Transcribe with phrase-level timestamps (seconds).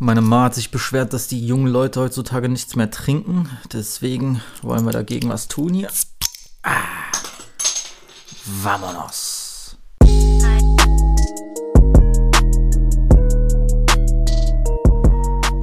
[0.00, 3.48] Meine Ma hat sich beschwert, dass die jungen Leute heutzutage nichts mehr trinken.
[3.72, 5.88] Deswegen wollen wir dagegen was tun hier.
[6.64, 6.80] Ah.
[8.44, 9.76] Vamonos.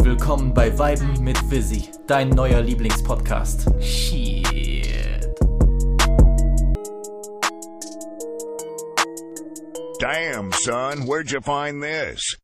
[0.01, 3.65] Willkommen bei Weiben mit Visi, dein neuer Lieblingspodcast.
[3.81, 5.27] Shit.
[9.99, 12.37] Damn, son, where'd you find this?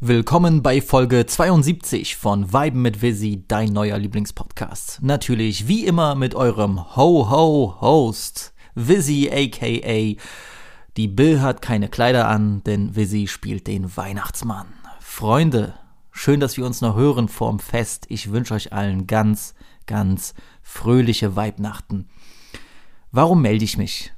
[0.00, 4.98] Willkommen bei Folge 72 von Weiben mit Visi, dein neuer Lieblingspodcast.
[5.02, 10.20] Natürlich wie immer mit eurem Ho-Ho-Host, Visi aka
[10.96, 14.66] Die Bill hat keine Kleider an, denn Visi spielt den Weihnachtsmann.
[14.98, 15.74] Freunde,
[16.10, 18.06] schön, dass wir uns noch hören vorm Fest.
[18.08, 19.54] Ich wünsche euch allen ganz,
[19.86, 22.08] ganz fröhliche Weibnachten.
[23.12, 24.12] Warum melde ich mich?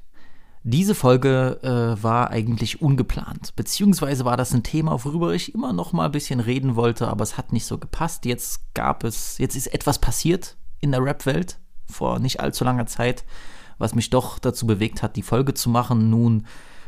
[0.69, 5.93] Diese Folge äh, war eigentlich ungeplant, beziehungsweise war das ein Thema, worüber ich immer noch
[5.93, 8.25] mal ein bisschen reden wollte, aber es hat nicht so gepasst.
[8.25, 13.23] Jetzt gab es, jetzt ist etwas passiert in der Rap-Welt vor nicht allzu langer Zeit,
[13.77, 16.09] was mich doch dazu bewegt hat, die Folge zu machen.
[16.09, 16.45] Nun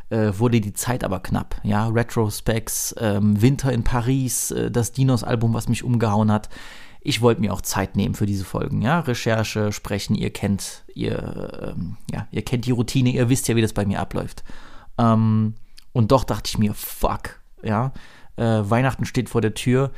[0.09, 1.55] äh, wurde die Zeit aber knapp.
[1.63, 6.49] Ja, Retrospects, ähm, Winter in Paris, äh, das Dinos-Album, was mich umgehauen hat
[7.01, 11.73] ich wollte mir auch Zeit nehmen für diese Folgen, ja, Recherche, sprechen, ihr kennt, ihr,
[11.75, 14.43] ähm, ja, ihr kennt die Routine, ihr wisst ja, wie das bei mir abläuft.
[14.97, 15.55] Ähm,
[15.93, 17.93] und doch dachte ich mir, fuck, ja,
[18.35, 19.91] äh, Weihnachten steht vor der Tür.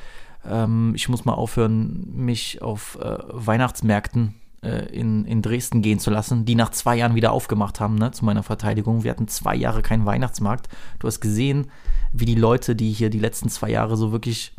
[0.46, 6.12] Ähm, ich muss mal aufhören, mich auf äh, Weihnachtsmärkten äh, in, in Dresden gehen zu
[6.12, 9.04] lassen, die nach zwei Jahren wieder aufgemacht haben, ne, zu meiner Verteidigung.
[9.04, 10.70] Wir hatten zwei Jahre keinen Weihnachtsmarkt.
[11.00, 11.72] Du hast gesehen,
[12.12, 14.54] wie die Leute, die hier die letzten zwei Jahre so wirklich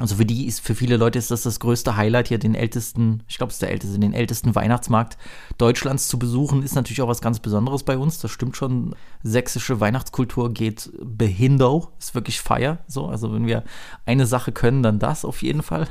[0.00, 3.22] also für die ist, für viele Leute ist das das größte Highlight hier, den ältesten,
[3.28, 5.18] ich glaube, es ist der älteste, den ältesten Weihnachtsmarkt
[5.58, 8.18] Deutschlands zu besuchen, ist natürlich auch was ganz Besonderes bei uns.
[8.18, 8.96] Das stimmt schon.
[9.22, 12.78] Sächsische Weihnachtskultur geht behindo, ist wirklich Feier.
[12.86, 13.62] So, also wenn wir
[14.06, 15.86] eine Sache können, dann das auf jeden Fall.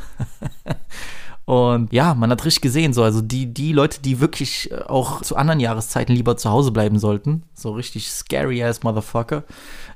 [1.50, 5.24] Und ja, man hat richtig gesehen, so, also die, die Leute, die wirklich äh, auch
[5.24, 9.46] zu anderen Jahreszeiten lieber zu Hause bleiben sollten, so richtig scary ass Motherfucker,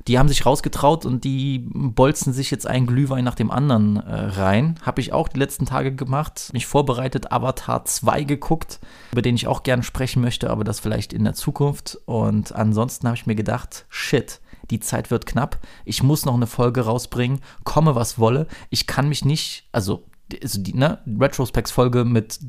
[0.07, 4.16] die haben sich rausgetraut und die bolzen sich jetzt einen Glühwein nach dem anderen äh,
[4.16, 4.79] rein.
[4.81, 8.79] Habe ich auch die letzten Tage gemacht, mich vorbereitet, Avatar 2 geguckt,
[9.11, 12.00] über den ich auch gerne sprechen möchte, aber das vielleicht in der Zukunft.
[12.06, 14.41] Und ansonsten habe ich mir gedacht, shit,
[14.72, 19.07] die Zeit wird knapp, ich muss noch eine Folge rausbringen, komme was wolle, ich kann
[19.07, 20.03] mich nicht, also
[20.41, 22.39] also die ne, Retrospects-Folge mit,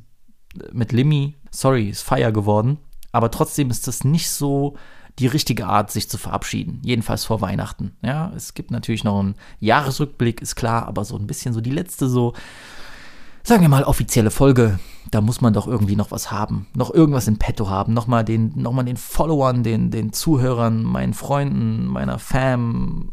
[0.73, 2.79] mit Limmy, sorry, ist Fire geworden.
[3.13, 4.77] Aber trotzdem ist das nicht so
[5.19, 6.81] die richtige Art, sich zu verabschieden.
[6.85, 7.97] Jedenfalls vor Weihnachten.
[8.03, 11.71] Ja, es gibt natürlich noch einen Jahresrückblick, ist klar, aber so ein bisschen so die
[11.71, 12.33] letzte so,
[13.45, 14.81] sagen wir mal, offizielle Folge.
[15.11, 16.67] Da muss man doch irgendwie noch was haben.
[16.75, 17.95] Noch irgendwas in petto haben.
[17.95, 23.13] Nochmal den, noch den Followern, den, den Zuhörern, meinen Freunden, meiner Fam,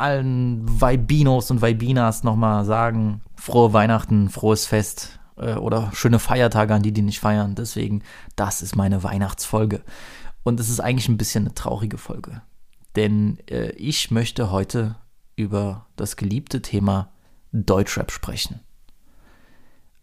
[0.00, 6.82] allen Vibinos und Vibinas nochmal sagen, frohe Weihnachten, frohes Fest äh, oder schöne Feiertage an
[6.82, 7.54] die, die nicht feiern.
[7.54, 8.02] Deswegen,
[8.36, 9.82] das ist meine Weihnachtsfolge.
[10.42, 12.42] Und es ist eigentlich ein bisschen eine traurige Folge.
[12.96, 14.96] Denn äh, ich möchte heute
[15.36, 17.10] über das geliebte Thema
[17.52, 18.60] Deutschrap sprechen.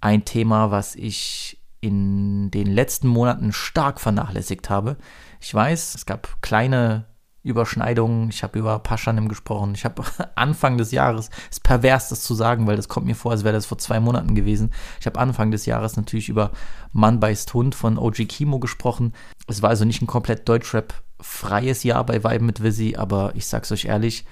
[0.01, 4.97] Ein Thema, was ich in den letzten Monaten stark vernachlässigt habe.
[5.39, 7.05] Ich weiß, es gab kleine
[7.45, 8.29] Überschneidungen.
[8.29, 9.73] Ich habe über Paschanim gesprochen.
[9.75, 10.03] Ich habe
[10.35, 13.53] Anfang des Jahres, ist pervers das zu sagen, weil das kommt mir vor, als wäre
[13.53, 14.73] das vor zwei Monaten gewesen.
[14.99, 16.51] Ich habe Anfang des Jahres natürlich über
[16.91, 19.13] Mann beißt Hund von OG Kimo gesprochen.
[19.47, 23.71] Es war also nicht ein komplett Deutschrap-freies Jahr bei Weiben mit Visi, aber ich sag's
[23.71, 24.25] euch ehrlich,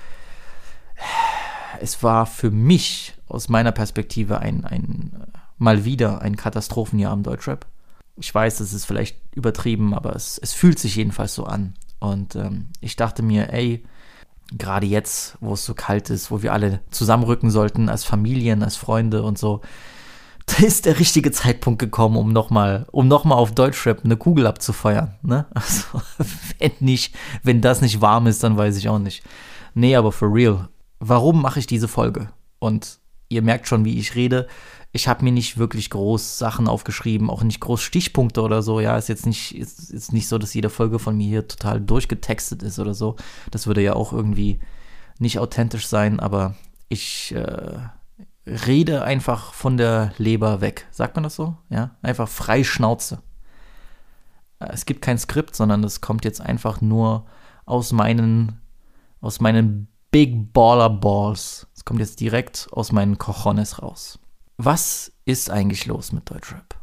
[1.80, 7.66] es war für mich aus meiner Perspektive ein, ein mal wieder ein Katastrophenjahr im Deutschrap.
[8.16, 11.74] Ich weiß, das ist vielleicht übertrieben, aber es, es fühlt sich jedenfalls so an.
[12.04, 13.82] Und ähm, ich dachte mir, ey,
[14.52, 18.76] gerade jetzt, wo es so kalt ist, wo wir alle zusammenrücken sollten als Familien, als
[18.76, 19.62] Freunde und so,
[20.46, 25.16] da ist der richtige Zeitpunkt gekommen, um nochmal um noch auf Deutschrap eine Kugel abzufeuern.
[25.22, 25.46] Ne?
[25.54, 26.02] Also,
[26.60, 29.24] wenn nicht, wenn das nicht warm ist, dann weiß ich auch nicht.
[29.74, 30.68] Nee, aber for real.
[31.00, 32.28] Warum mache ich diese Folge?
[32.60, 33.00] Und
[33.30, 34.48] ihr merkt schon, wie ich rede
[34.96, 38.80] ich habe mir nicht wirklich groß Sachen aufgeschrieben, auch nicht groß Stichpunkte oder so.
[38.80, 41.82] Ja, ist jetzt nicht, ist, ist nicht so, dass jede Folge von mir hier total
[41.82, 43.16] durchgetextet ist oder so.
[43.50, 44.60] Das würde ja auch irgendwie
[45.18, 46.54] nicht authentisch sein, aber
[46.90, 47.80] ich äh,
[48.46, 50.88] rede einfach von der Leber weg.
[50.92, 51.58] Sagt man das so?
[51.70, 53.24] Ja, einfach frei Schnauze.
[54.60, 57.26] Äh, es gibt kein Skript, sondern es kommt jetzt einfach nur
[57.66, 58.62] aus meinen,
[59.22, 61.66] aus meinen Big Baller Balls.
[61.76, 64.20] Es kommt jetzt direkt aus meinen Cojones raus.
[64.66, 66.80] Was ist eigentlich los mit Deutschrap?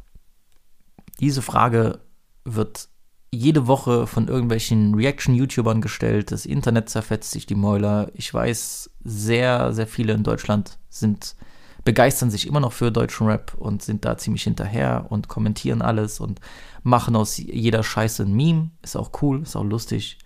[1.19, 2.01] Diese Frage
[2.45, 2.91] wird
[3.31, 6.31] jede Woche von irgendwelchen Reaction-YouTubern gestellt.
[6.31, 8.11] Das Internet zerfetzt sich die Mäuler.
[8.13, 11.37] Ich weiß, sehr, sehr viele in Deutschland sind
[11.83, 16.21] begeistern sich immer noch für deutschen Rap und sind da ziemlich hinterher und kommentieren alles
[16.21, 16.39] und
[16.83, 18.73] machen aus jeder Scheiße ein Meme.
[18.83, 20.19] Ist auch cool, ist auch lustig.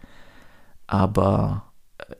[0.88, 1.72] Aber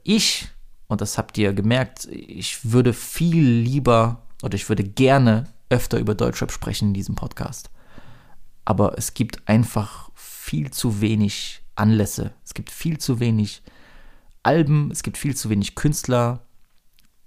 [0.04, 0.46] ich,
[0.86, 6.14] und das habt ihr gemerkt, ich würde viel lieber oder ich würde gerne öfter über
[6.14, 7.70] Deutschrap sprechen in diesem Podcast.
[8.66, 12.34] Aber es gibt einfach viel zu wenig Anlässe.
[12.44, 13.62] Es gibt viel zu wenig
[14.42, 16.42] Alben, es gibt viel zu wenig Künstler,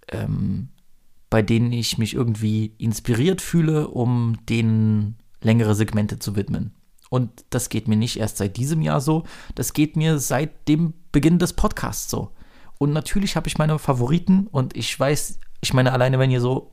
[0.09, 0.69] ähm,
[1.31, 6.75] bei denen ich mich irgendwie inspiriert fühle, um denen längere Segmente zu widmen.
[7.09, 9.23] Und das geht mir nicht erst seit diesem Jahr so,
[9.55, 12.31] das geht mir seit dem Beginn des Podcasts so.
[12.77, 16.71] Und natürlich habe ich meine Favoriten und ich weiß, ich meine, alleine wenn ihr so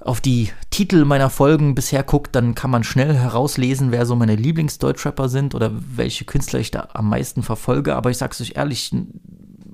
[0.00, 4.36] auf die Titel meiner Folgen bisher guckt, dann kann man schnell herauslesen, wer so meine
[4.36, 7.96] Lieblingsdeutschrapper sind oder welche Künstler ich da am meisten verfolge.
[7.96, 8.92] Aber ich sag's euch ehrlich,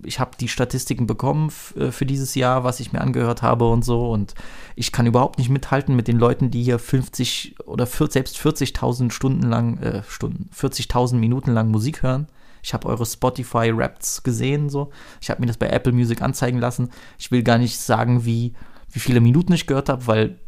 [0.04, 3.84] ich habe die Statistiken bekommen äh, für dieses Jahr, was ich mir angehört habe und
[3.84, 4.10] so.
[4.10, 4.34] Und
[4.76, 9.10] ich kann überhaupt nicht mithalten mit den Leuten, die hier 50 oder 40, selbst 40.000
[9.10, 12.28] Stunden lang, äh, Stunden, 40.000 Minuten lang Musik hören.
[12.64, 14.90] Ich habe eure Spotify Raps gesehen, so.
[15.20, 16.88] Ich habe mir das bei Apple Music anzeigen lassen.
[17.18, 18.54] Ich will gar nicht sagen, wie,
[18.90, 20.38] wie viele Minuten ich gehört habe, weil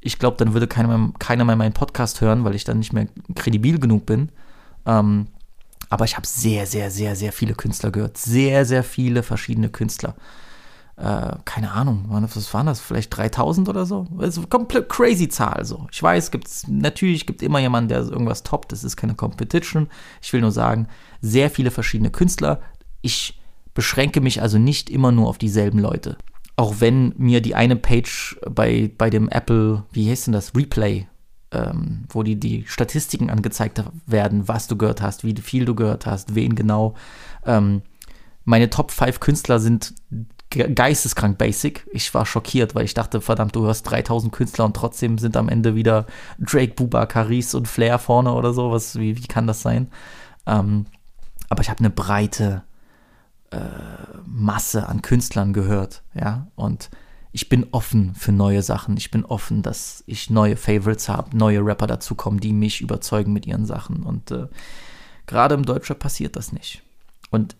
[0.00, 2.92] ich glaube, dann würde keiner mehr, keiner mehr meinen Podcast hören, weil ich dann nicht
[2.92, 4.30] mehr kredibil genug bin.
[4.86, 5.26] Ähm,
[5.90, 8.18] aber ich habe sehr, sehr, sehr, sehr viele Künstler gehört.
[8.18, 10.14] Sehr, sehr viele verschiedene Künstler.
[10.98, 12.80] Äh, keine Ahnung, was waren das?
[12.80, 14.06] Vielleicht 3000 oder so?
[14.18, 15.64] Eine komplett crazy Zahl.
[15.64, 15.86] So.
[15.92, 18.72] Ich weiß, gibt's, natürlich gibt es immer jemanden, der irgendwas toppt.
[18.72, 19.88] Das ist keine Competition.
[20.20, 20.88] Ich will nur sagen,
[21.20, 22.60] sehr viele verschiedene Künstler.
[23.00, 23.40] Ich
[23.74, 26.18] beschränke mich also nicht immer nur auf dieselben Leute.
[26.56, 31.06] Auch wenn mir die eine Page bei, bei dem Apple, wie heißt denn das, Replay
[31.52, 36.06] ähm, wo die, die Statistiken angezeigt werden, was du gehört hast, wie viel du gehört
[36.06, 36.94] hast, wen genau.
[37.46, 37.82] Ähm,
[38.44, 39.94] meine Top 5 Künstler sind
[40.66, 41.86] geisteskrank basic.
[41.92, 45.48] Ich war schockiert, weil ich dachte, verdammt, du hörst 3000 Künstler und trotzdem sind am
[45.48, 46.06] Ende wieder
[46.38, 48.70] Drake, Buba, Caris und Flair vorne oder so.
[48.70, 49.88] Was, wie, wie kann das sein?
[50.46, 50.86] Ähm,
[51.48, 52.62] aber ich habe eine breite
[53.50, 53.58] äh,
[54.26, 56.90] Masse an Künstlern gehört, ja, und
[57.32, 58.96] ich bin offen für neue Sachen.
[58.96, 63.46] Ich bin offen, dass ich neue Favorites habe, neue Rapper dazukommen, die mich überzeugen mit
[63.46, 64.02] ihren Sachen.
[64.02, 64.48] Und äh,
[65.26, 66.82] gerade im Deutschrap passiert das nicht.
[67.30, 67.56] Und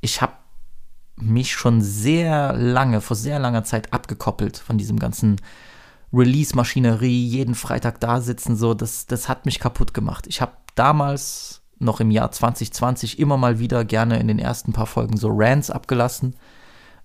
[0.00, 0.32] ich habe
[1.16, 5.36] mich schon sehr lange, vor sehr langer Zeit abgekoppelt von diesem ganzen
[6.12, 10.26] Release-Maschinerie, jeden Freitag da sitzen, so, das, das hat mich kaputt gemacht.
[10.28, 14.86] Ich habe damals noch im Jahr 2020 immer mal wieder gerne in den ersten paar
[14.86, 16.36] Folgen so Rants abgelassen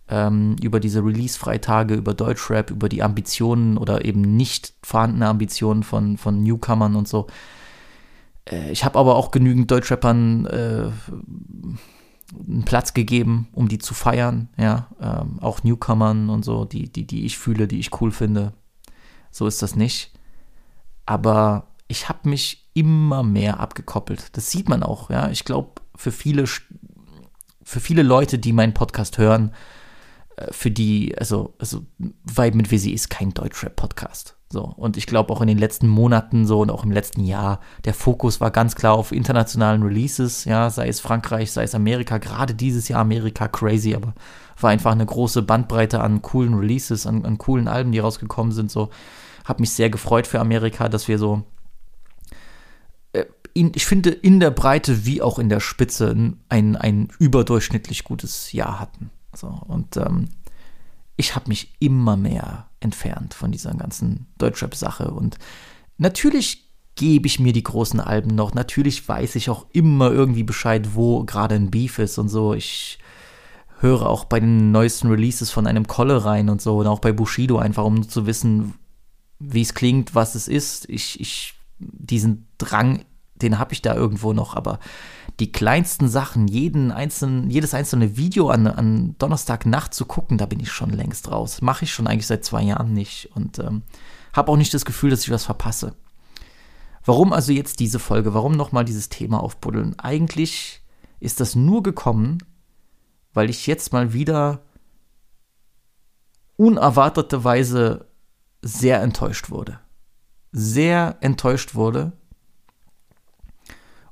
[0.09, 6.17] ähm, über diese Release-Freitage, über Deutschrap, über die Ambitionen oder eben nicht vorhandene Ambitionen von,
[6.17, 7.27] von Newcomern und so.
[8.49, 10.89] Äh, ich habe aber auch genügend Deutschrappern äh,
[12.33, 17.05] einen Platz gegeben, um die zu feiern, ja, ähm, auch Newcomern und so, die, die,
[17.05, 18.53] die ich fühle, die ich cool finde.
[19.31, 20.11] So ist das nicht.
[21.05, 24.37] Aber ich habe mich immer mehr abgekoppelt.
[24.37, 25.29] Das sieht man auch, ja.
[25.29, 26.45] Ich glaube, für viele,
[27.63, 29.53] für viele Leute, die meinen Podcast hören,
[30.51, 34.38] für die, also, also Vibe mit Visi ist kein Deutschrap-Podcast.
[34.51, 37.59] So, und ich glaube auch in den letzten Monaten so und auch im letzten Jahr,
[37.85, 42.17] der Fokus war ganz klar auf internationalen Releases, ja, sei es Frankreich, sei es Amerika,
[42.17, 44.15] gerade dieses Jahr Amerika crazy, aber
[44.59, 48.71] war einfach eine große Bandbreite an coolen Releases, an, an coolen Alben, die rausgekommen sind,
[48.71, 48.89] so.
[49.45, 51.43] Hab mich sehr gefreut für Amerika, dass wir so,
[53.13, 58.03] äh, in, ich finde, in der Breite wie auch in der Spitze ein, ein überdurchschnittlich
[58.03, 59.11] gutes Jahr hatten.
[59.35, 60.29] So, und ähm,
[61.19, 65.11] ich habe mich immer mehr entfernt von dieser ganzen Deutschrap-Sache.
[65.11, 65.37] Und
[65.97, 68.53] natürlich gebe ich mir die großen Alben noch.
[68.53, 72.53] Natürlich weiß ich auch immer irgendwie Bescheid, wo gerade ein Beef ist und so.
[72.53, 72.99] Ich
[73.81, 77.11] höre auch bei den neuesten Releases von einem Kolle rein und so und auch bei
[77.11, 78.75] Bushido einfach, um zu wissen,
[79.39, 80.87] wie es klingt, was es ist.
[80.89, 83.03] Ich, ich, diesen Drang,
[83.35, 84.79] den habe ich da irgendwo noch, aber
[85.39, 90.59] die kleinsten Sachen, jeden einzelnen, jedes einzelne Video an, an Donnerstagnacht zu gucken, da bin
[90.59, 91.61] ich schon längst raus.
[91.61, 93.83] Mache ich schon eigentlich seit zwei Jahren nicht und ähm,
[94.33, 95.95] habe auch nicht das Gefühl, dass ich was verpasse.
[97.05, 98.33] Warum also jetzt diese Folge?
[98.33, 99.97] Warum nochmal dieses Thema aufbuddeln?
[99.97, 100.81] Eigentlich
[101.19, 102.39] ist das nur gekommen,
[103.33, 104.61] weil ich jetzt mal wieder
[106.57, 108.07] unerwarteterweise
[108.61, 109.79] sehr enttäuscht wurde.
[110.51, 112.11] Sehr enttäuscht wurde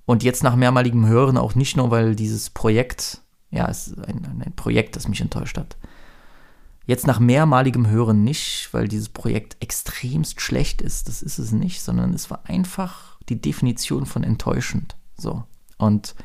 [0.08, 3.22] und jetzt nach mehrmaligem Hören auch nicht nur, weil dieses Projekt,
[3.52, 5.76] ja, es ist ein, ein Projekt, das mich enttäuscht hat.
[6.86, 11.82] Jetzt nach mehrmaligem Hören nicht, weil dieses Projekt extremst schlecht ist, das ist es nicht,
[11.82, 14.96] sondern es war einfach die Definition von enttäuschend.
[15.18, 15.44] So.
[15.78, 16.16] Und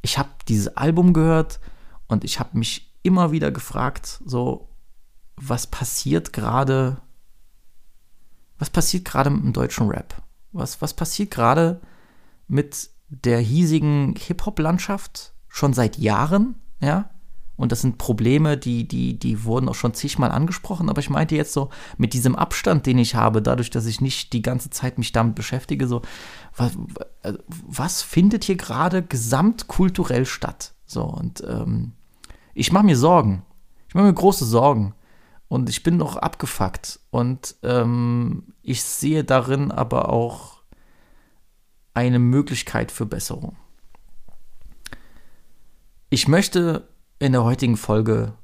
[0.00, 1.58] ich habe dieses Album gehört
[2.06, 4.68] und ich habe mich immer wieder gefragt, so,
[5.34, 6.98] was passiert gerade,
[8.60, 10.22] was passiert gerade mit dem deutschen Rap?
[10.52, 11.80] Was, was passiert gerade
[12.46, 17.10] mit der hiesigen Hip-Hop-Landschaft schon seit Jahren, ja?
[17.58, 20.88] Und das sind Probleme, die, die, die wurden auch schon zigmal angesprochen.
[20.88, 24.32] Aber ich meinte jetzt so, mit diesem Abstand, den ich habe, dadurch, dass ich nicht
[24.32, 26.02] die ganze Zeit mich damit beschäftige, so,
[26.56, 26.78] was,
[27.66, 30.72] was findet hier gerade gesamtkulturell statt?
[30.86, 31.94] So, und ähm,
[32.54, 33.42] ich mache mir Sorgen.
[33.88, 34.94] Ich mache mir große Sorgen.
[35.48, 37.00] Und ich bin noch abgefuckt.
[37.10, 40.57] Und ähm, ich sehe darin aber auch
[41.94, 43.56] eine Möglichkeit für Besserung.
[46.10, 48.34] Ich möchte in der heutigen Folge,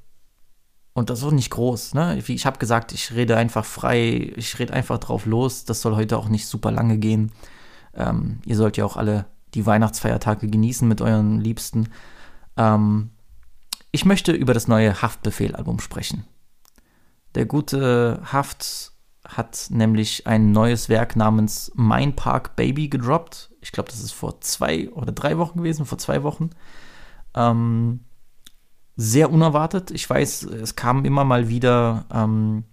[0.93, 2.17] und das ist auch nicht groß, ne?
[2.17, 5.65] Ich habe gesagt, ich rede einfach frei, ich rede einfach drauf los.
[5.65, 7.31] Das soll heute auch nicht super lange gehen.
[7.93, 11.89] Ähm, ihr sollt ja auch alle die Weihnachtsfeiertage genießen mit euren Liebsten.
[12.57, 13.11] Ähm,
[13.91, 16.25] ich möchte über das neue Haftbefehl-Album sprechen.
[17.33, 18.91] Der gute Haft
[19.27, 23.51] hat nämlich ein neues Werk namens Mein Park Baby gedroppt.
[23.61, 26.51] Ich glaube, das ist vor zwei oder drei Wochen gewesen, vor zwei Wochen.
[27.35, 28.01] Ähm,
[28.95, 29.91] sehr unerwartet.
[29.91, 32.63] Ich weiß, es kamen immer mal wieder, ähm,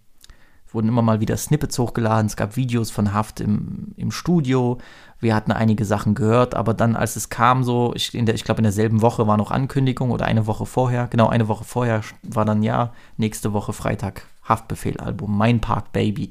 [0.71, 2.27] wurden immer mal wieder Snippets hochgeladen.
[2.27, 4.79] Es gab Videos von Haft im, im Studio.
[5.19, 8.65] Wir hatten einige Sachen gehört, aber dann, als es kam, so, ich, ich glaube, in
[8.65, 12.63] derselben Woche war noch Ankündigung oder eine Woche vorher, genau eine Woche vorher war dann
[12.63, 16.31] ja, nächste Woche Freitag Haftbefehl-Album, Mein Park Baby.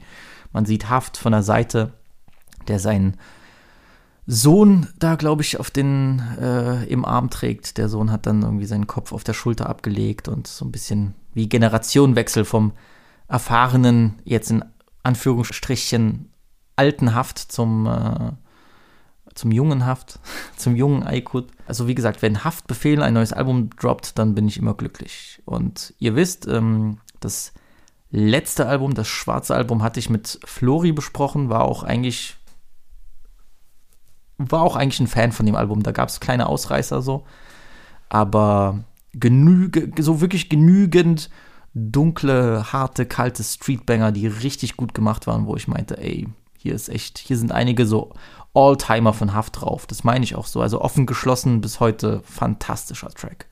[0.52, 1.94] Man sieht Haft von der Seite,
[2.68, 3.18] der seinen
[4.28, 7.78] Sohn da, glaube ich, auf den äh, im Arm trägt.
[7.78, 11.16] Der Sohn hat dann irgendwie seinen Kopf auf der Schulter abgelegt und so ein bisschen
[11.34, 12.74] wie Generationenwechsel vom
[13.28, 14.64] erfahrenen, jetzt in
[15.04, 16.30] Anführungsstrichen
[16.76, 18.32] alten Haft zum äh,
[19.34, 20.20] zum jungen Haft,
[20.58, 21.48] zum jungen Aykut.
[21.68, 25.42] Also wie gesagt, wenn Haftbefehl ein neues Album droppt, dann bin ich immer glücklich.
[25.46, 27.54] Und ihr wisst, ähm, das
[28.12, 32.38] letzte Album, das schwarze Album, hatte ich mit Flori besprochen, war auch eigentlich
[34.50, 35.84] war auch eigentlich ein Fan von dem Album.
[35.84, 37.26] Da gab es kleine Ausreißer so.
[38.10, 41.30] Aber genüge, so wirklich genügend
[41.74, 46.28] dunkle, harte, kalte Streetbanger, die richtig gut gemacht waren, wo ich meinte, ey,
[46.58, 48.14] hier ist echt, hier sind einige so
[48.54, 49.88] Alltimer von Haft drauf.
[49.88, 50.62] Das meine ich auch so.
[50.62, 53.48] Also offen geschlossen bis heute fantastischer Track.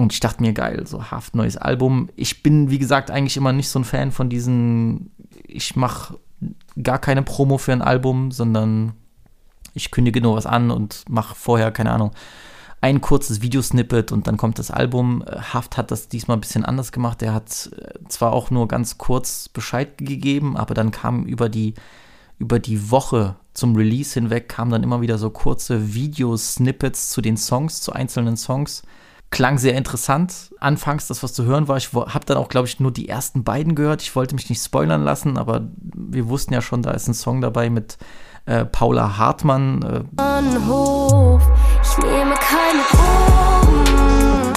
[0.00, 2.08] Und ich dachte mir, geil, so Haft, neues Album.
[2.16, 5.10] Ich bin, wie gesagt, eigentlich immer nicht so ein Fan von diesen,
[5.46, 6.18] ich mache
[6.82, 8.94] gar keine Promo für ein Album, sondern
[9.74, 12.12] ich kündige nur was an und mache vorher, keine Ahnung,
[12.80, 15.22] ein kurzes Videosnippet und dann kommt das Album.
[15.52, 17.20] Haft hat das diesmal ein bisschen anders gemacht.
[17.20, 21.74] Er hat äh, zwar auch nur ganz kurz Bescheid gegeben, aber dann kam über die,
[22.38, 27.36] über die Woche zum Release hinweg, kamen dann immer wieder so kurze Videosnippets zu den
[27.36, 28.82] Songs, zu einzelnen Songs.
[29.30, 30.52] Klang sehr interessant.
[30.58, 33.44] Anfangs, das, was zu hören war, ich habe dann auch, glaube ich, nur die ersten
[33.44, 34.02] beiden gehört.
[34.02, 37.40] Ich wollte mich nicht spoilern lassen, aber wir wussten ja schon, da ist ein Song
[37.40, 37.96] dabei mit
[38.46, 39.82] äh, Paula Hartmann.
[39.82, 40.02] Äh.
[40.10, 41.42] Bahnhof,
[41.80, 44.52] ich nehme keine Drogen.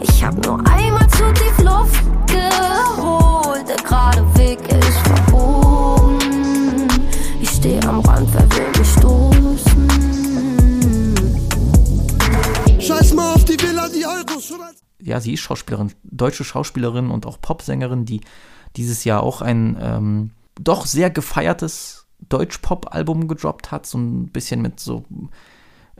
[0.00, 3.68] Ich habe nur einmal zu tief Luft geholt.
[3.68, 6.18] Der gerade Weg ist verbogen.
[7.40, 9.88] Ich stehe am Rand, wer will mich stoßen?
[12.80, 13.35] Scheiß mal
[15.00, 18.20] Ja, sie ist Schauspielerin, deutsche Schauspielerin und auch Popsängerin, die
[18.76, 24.80] dieses Jahr auch ein ähm, doch sehr gefeiertes Deutsch-Pop-Album gedroppt hat, so ein bisschen mit
[24.80, 25.04] so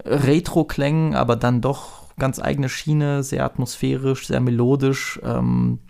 [0.04, 5.20] Retro-Klängen, aber dann doch ganz eigene Schiene, sehr atmosphärisch, sehr melodisch.
[5.22, 5.80] Ähm,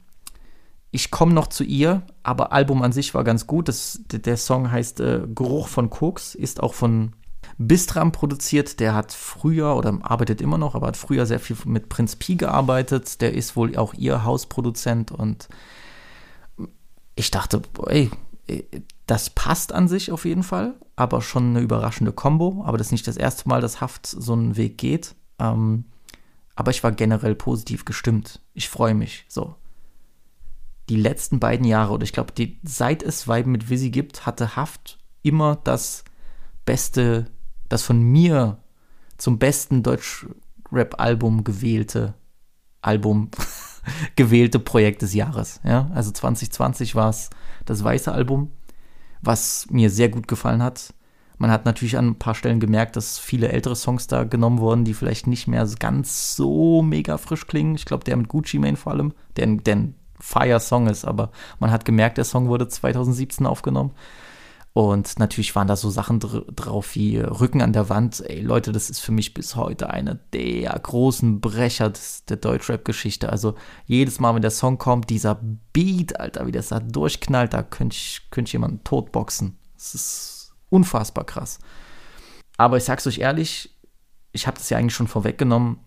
[0.91, 3.69] ich komme noch zu ihr, aber Album an sich war ganz gut.
[3.69, 7.13] Das, der Song heißt äh, Geruch von Koks, ist auch von
[7.59, 8.81] Bistram produziert.
[8.81, 12.37] Der hat früher oder arbeitet immer noch, aber hat früher sehr viel mit Prinz Pi
[12.37, 13.21] gearbeitet.
[13.21, 15.49] Der ist wohl auch ihr Hausproduzent und
[17.15, 18.11] ich dachte, ey,
[19.07, 22.63] das passt an sich auf jeden Fall, aber schon eine überraschende Kombo.
[22.65, 25.15] Aber das ist nicht das erste Mal, dass Haft so einen Weg geht.
[25.39, 25.85] Ähm,
[26.55, 28.41] aber ich war generell positiv gestimmt.
[28.55, 29.25] Ich freue mich.
[29.29, 29.55] So.
[30.89, 32.33] Die letzten beiden Jahre, oder ich glaube,
[32.63, 36.05] seit es Weiben mit Visi gibt, hatte Haft immer das
[36.65, 37.27] beste,
[37.69, 38.59] das von mir
[39.17, 42.15] zum besten Deutsch-Rap-Album gewählte
[42.83, 43.31] Album,
[44.17, 45.61] gewählte Projekt des Jahres.
[45.65, 45.91] Ja?
[45.95, 47.31] Also 2020 war es
[47.65, 48.53] das weiße Album
[49.27, 50.95] was mir sehr gut gefallen hat.
[51.39, 54.85] Man hat natürlich an ein paar Stellen gemerkt, dass viele ältere Songs da genommen wurden,
[54.85, 57.75] die vielleicht nicht mehr ganz so mega frisch klingen.
[57.75, 61.31] Ich glaube, der mit Gucci Mane vor allem, der, der ein Fire-Song ist, aber
[61.61, 63.91] man hat gemerkt, der Song wurde 2017 aufgenommen.
[64.77, 68.23] Und natürlich waren da so Sachen dr drauf wie Rücken an der Wand.
[68.29, 73.31] Ey, Leute, das ist für mich bis heute einer der großen Brecher des, der Deutschrap-Geschichte.
[73.31, 73.55] Also
[73.87, 75.41] jedes Mal, wenn der Song kommt, dieser
[75.73, 79.57] Beat, Alter, wie das da durchknallt, da könnte ich, könnt ich jemanden totboxen.
[79.77, 81.59] Das ist unfassbar krass.
[82.59, 83.75] Aber ich sag's euch ehrlich,
[84.33, 85.79] ich habe das ja eigentlich schon vorweggenommen.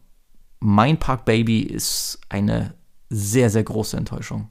[0.61, 2.73] Mein Park Baby ist eine
[3.11, 4.49] sehr, sehr große Enttäuschung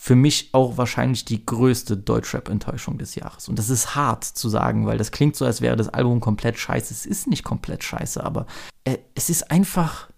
[0.00, 3.48] für mich auch wahrscheinlich die größte Deutschrap-Enttäuschung des Jahres.
[3.48, 6.56] Und das ist hart zu sagen, weil das klingt so, als wäre das Album komplett
[6.56, 6.94] scheiße.
[6.94, 8.46] Es ist nicht komplett scheiße, aber
[8.84, 10.08] äh, es ist einfach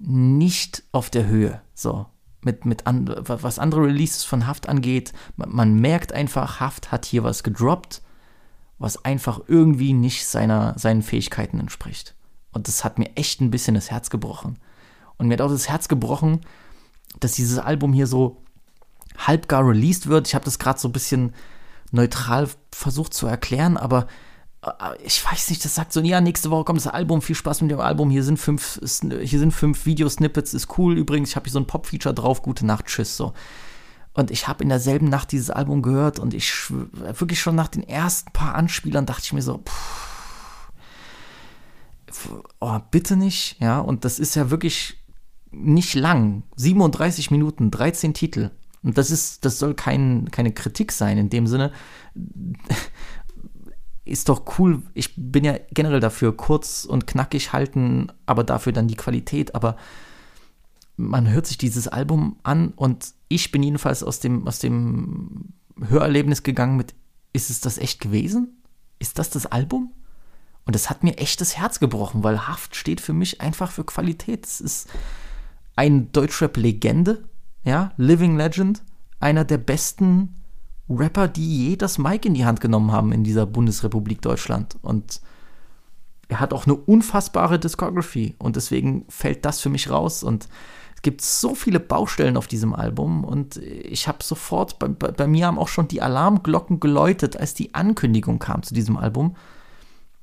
[0.00, 1.62] nicht auf der Höhe.
[1.72, 2.06] So.
[2.40, 7.06] Mit, mit an, was andere Releases von Haft angeht, man, man merkt einfach, Haft hat
[7.06, 8.02] hier was gedroppt,
[8.78, 12.16] was einfach irgendwie nicht seiner, seinen Fähigkeiten entspricht.
[12.50, 14.58] Und das hat mir echt ein bisschen das Herz gebrochen.
[15.16, 16.40] Und mir hat auch das Herz gebrochen,
[17.20, 18.42] dass dieses Album hier so
[19.18, 20.28] halbgar released wird.
[20.28, 21.34] Ich habe das gerade so ein bisschen
[21.92, 24.06] neutral versucht zu erklären, aber
[24.62, 24.70] äh,
[25.04, 27.70] ich weiß nicht, das sagt so, ja, nächste Woche kommt das Album, viel Spaß mit
[27.70, 31.52] dem Album, hier sind fünf, hier sind fünf Videosnippets, ist cool übrigens, ich habe hier
[31.52, 33.32] so ein Pop-Feature drauf, gute Nacht, tschüss, so.
[34.12, 37.82] Und ich habe in derselben Nacht dieses Album gehört und ich wirklich schon nach den
[37.82, 40.70] ersten paar Anspielern dachte ich mir so, pff,
[42.60, 44.96] oh, bitte nicht, ja, und das ist ja wirklich
[45.50, 48.50] nicht lang, 37 Minuten, 13 Titel.
[48.82, 51.72] Und das ist, das soll kein, keine Kritik sein in dem Sinne.
[54.04, 54.82] Ist doch cool.
[54.94, 59.54] Ich bin ja generell dafür, kurz und knackig halten, aber dafür dann die Qualität.
[59.54, 59.76] Aber
[60.96, 65.52] man hört sich dieses Album an und ich bin jedenfalls aus dem, aus dem
[65.88, 66.94] Hörerlebnis gegangen mit,
[67.32, 68.62] ist es das echt gewesen?
[68.98, 69.92] Ist das das Album?
[70.64, 73.84] Und das hat mir echt das Herz gebrochen, weil Haft steht für mich einfach für
[73.84, 74.46] Qualität.
[74.46, 74.88] Es ist
[75.76, 77.24] eine Deutschrap-Legende,
[77.66, 78.82] ja, Living Legend,
[79.18, 80.36] einer der besten
[80.88, 84.78] Rapper, die je das Mic in die Hand genommen haben in dieser Bundesrepublik Deutschland.
[84.82, 85.20] Und
[86.28, 90.22] er hat auch eine unfassbare Discography und deswegen fällt das für mich raus.
[90.22, 90.48] Und
[90.94, 95.46] es gibt so viele Baustellen auf diesem Album und ich habe sofort, bei, bei, mir
[95.46, 99.36] haben auch schon die Alarmglocken geläutet, als die Ankündigung kam zu diesem Album.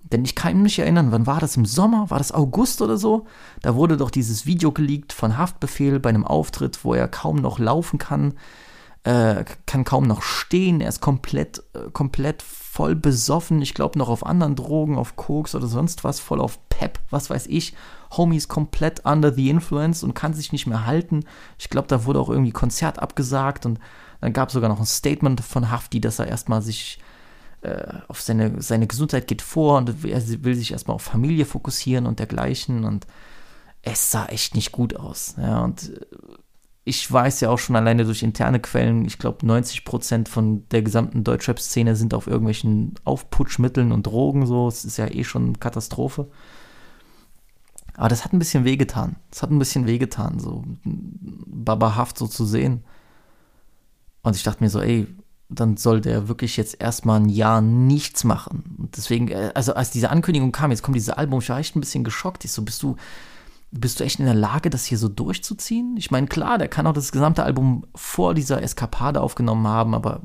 [0.04, 2.10] Denn ich kann mich erinnern, wann war das im Sommer?
[2.10, 3.26] War das August oder so?
[3.62, 7.58] Da wurde doch dieses Video geleakt von Haftbefehl bei einem Auftritt, wo er kaum noch
[7.58, 8.34] laufen kann,
[9.04, 10.82] äh, kann kaum noch stehen.
[10.82, 13.62] Er ist komplett, äh, komplett voll besoffen.
[13.62, 17.30] Ich glaube noch auf anderen Drogen, auf Koks oder sonst was, voll auf Pep, was
[17.30, 17.74] weiß ich.
[18.18, 21.24] Homie ist komplett under the influence und kann sich nicht mehr halten.
[21.58, 23.80] Ich glaube, da wurde auch irgendwie Konzert abgesagt und
[24.22, 27.00] dann gab es sogar noch ein Statement von Hafti, dass er erstmal sich
[28.08, 32.20] auf seine, seine Gesundheit geht vor und er will sich erstmal auf Familie fokussieren und
[32.20, 33.08] dergleichen und
[33.82, 35.36] es sah echt nicht gut aus.
[35.38, 36.00] Ja, und äh,
[36.86, 40.82] ich weiß ja auch schon alleine durch interne Quellen, ich glaube 90 Prozent von der
[40.82, 44.68] gesamten Deutschrap-Szene sind auf irgendwelchen Aufputschmitteln und Drogen so.
[44.68, 46.28] Es ist ja eh schon Katastrophe.
[47.96, 49.16] Aber das hat ein bisschen wehgetan.
[49.30, 52.84] Das hat ein bisschen wehgetan, so babahaft so zu sehen.
[54.24, 55.08] Und ich dachte mir so, ey,
[55.60, 58.76] dann soll der wirklich jetzt erstmal ein Jahr nichts machen.
[58.78, 61.76] Und deswegen, äh, also als diese Ankündigung kam, jetzt kommt dieses Album, ich war echt
[61.76, 62.46] ein bisschen geschockt.
[62.46, 62.96] Ich so, bist du,
[63.72, 65.96] bist du echt in der Lage, das hier so durchzuziehen?
[65.98, 70.22] Ich meine, klar, der kann auch das gesamte Album vor dieser Eskapade aufgenommen haben, aber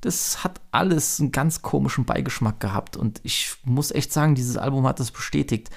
[0.00, 2.96] das hat alles einen ganz komischen Beigeschmack gehabt.
[2.96, 5.70] Und ich muss echt sagen, dieses Album hat das bestätigt.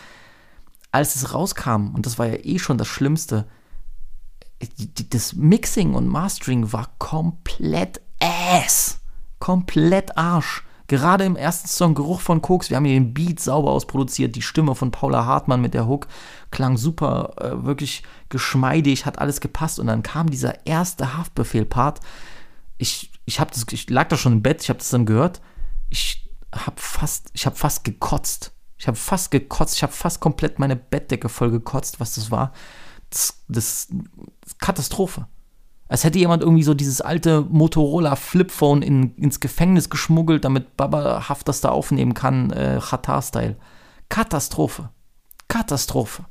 [0.91, 3.45] Als es rauskam, und das war ja eh schon das Schlimmste,
[5.10, 8.99] das Mixing und Mastering war komplett Ass.
[9.39, 10.63] Komplett Arsch.
[10.88, 14.43] Gerade im ersten Song Geruch von Koks, wir haben hier den Beat sauber ausproduziert, die
[14.43, 16.08] Stimme von Paula Hartmann mit der Hook
[16.51, 22.01] klang super, äh, wirklich geschmeidig, hat alles gepasst und dann kam dieser erste Haftbefehl-Part.
[22.78, 25.41] Ich, ich, hab das, ich lag da schon im Bett, ich habe das dann gehört.
[25.89, 28.54] Ich habe fast, habe fast gekotzt.
[28.78, 32.54] Ich habe fast gekotzt, ich habe fast komplett meine Bettdecke voll gekotzt, was das war.
[33.10, 33.88] Das, das,
[34.41, 35.28] das Katastrophe.
[35.88, 41.30] Als hätte jemand irgendwie so dieses alte Motorola Flipphone in, ins Gefängnis geschmuggelt, damit Baba
[41.30, 43.56] Haft das da aufnehmen kann, äh, Qatar-Style.
[44.10, 44.89] Katastrophe.
[45.48, 46.26] Katastrophe.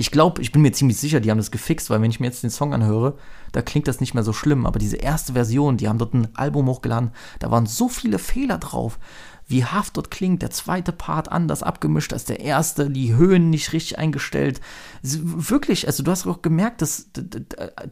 [0.00, 2.26] Ich glaube, ich bin mir ziemlich sicher, die haben das gefixt, weil wenn ich mir
[2.26, 3.18] jetzt den Song anhöre,
[3.50, 4.64] da klingt das nicht mehr so schlimm.
[4.64, 8.58] Aber diese erste Version, die haben dort ein Album hochgeladen, da waren so viele Fehler
[8.58, 8.98] drauf
[9.48, 13.72] wie Haft dort klingt, der zweite Part anders abgemischt als der erste, die Höhen nicht
[13.72, 14.60] richtig eingestellt.
[15.02, 17.10] Wirklich, also du hast auch gemerkt, dass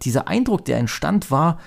[0.02, 1.58] dieser Eindruck, der entstand, war,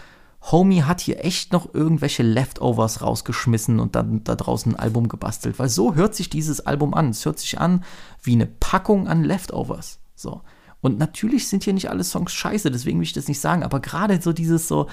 [0.51, 5.59] Homie hat hier echt noch irgendwelche Leftovers rausgeschmissen und dann da draußen ein Album gebastelt,
[5.59, 7.09] weil so hört sich dieses Album an.
[7.09, 7.83] Es hört sich an
[8.21, 9.99] wie eine Packung an Leftovers.
[10.19, 10.41] So.
[10.81, 13.79] Und natürlich sind hier nicht alle Songs scheiße, deswegen will ich das nicht sagen, aber
[13.79, 14.87] gerade so dieses so,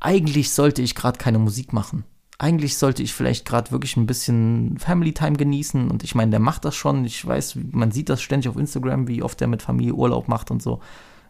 [0.00, 2.04] eigentlich sollte ich gerade keine Musik machen.
[2.38, 6.40] eigentlich sollte ich vielleicht gerade wirklich ein bisschen Family Time genießen und ich meine, der
[6.40, 7.04] macht das schon.
[7.04, 10.50] Ich weiß, man sieht das ständig auf Instagram, wie oft er mit Familie Urlaub macht
[10.50, 10.80] und so.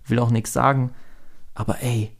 [0.07, 0.93] Will auch nichts sagen.
[1.55, 2.11] Aber ey,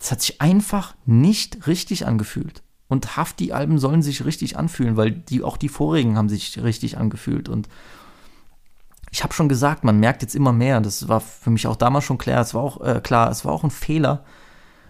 [0.00, 2.62] es hat sich einfach nicht richtig angefühlt.
[2.88, 7.48] Und Hafti-Alben sollen sich richtig anfühlen, weil die, auch die vorigen haben sich richtig angefühlt.
[7.48, 7.68] Und
[9.10, 10.80] ich habe schon gesagt, man merkt jetzt immer mehr.
[10.80, 12.40] Das war für mich auch damals schon klar.
[12.40, 14.24] Es war auch äh, klar, es war auch ein Fehler,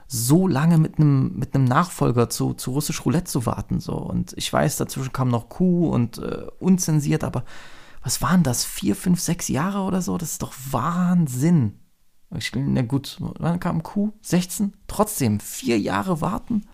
[0.06, 3.80] so lange mit einem mit einem Nachfolger zu, zu Russisch Roulette zu warten.
[3.80, 3.94] So.
[3.94, 7.44] Und ich weiß, dazwischen kam noch Q und äh, unzensiert, aber
[8.02, 8.64] was waren das?
[8.64, 10.18] Vier, fünf, sechs Jahre oder so?
[10.18, 11.78] Das ist doch Wahnsinn.
[12.37, 14.12] Ich, na gut, wann kam Q?
[14.22, 14.74] 16?
[14.87, 16.66] Trotzdem, vier Jahre warten.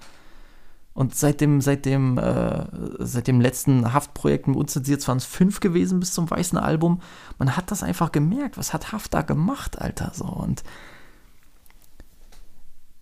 [0.97, 2.65] Und seit dem, seit dem, äh,
[3.01, 7.03] seit dem letzten Haftprojekt mit unzensiert waren es fünf gewesen bis zum weißen Album.
[7.39, 8.57] Man hat das einfach gemerkt.
[8.57, 10.13] Was hat Haft da gemacht, Alter?
[10.15, 10.65] So und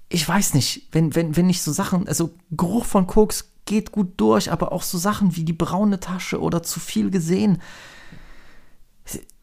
[0.09, 4.14] ich weiß nicht, wenn, wenn, wenn ich so Sachen, also Geruch von Koks geht gut
[4.16, 7.62] durch, aber auch so Sachen wie die braune Tasche oder zu viel gesehen.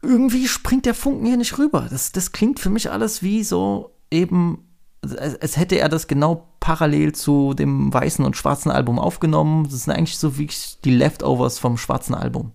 [0.02, 1.86] Irgendwie springt der Funken hier nicht rüber.
[1.88, 4.68] Das, das klingt für mich alles wie so eben,
[5.02, 9.64] als hätte er das genau parallel zu dem weißen und schwarzen Album aufgenommen.
[9.64, 10.48] Das sind eigentlich so wie
[10.84, 12.52] die Leftovers vom schwarzen Album.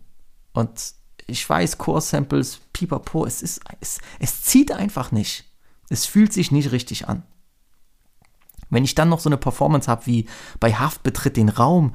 [0.54, 0.94] Und
[1.28, 5.44] ich weiß, Core-Samples, pipapo, es ist, es, es zieht einfach nicht.
[5.90, 7.24] Es fühlt sich nicht richtig an.
[8.70, 10.26] Wenn ich dann noch so eine Performance habe wie
[10.60, 11.94] bei Haft betritt den Raum,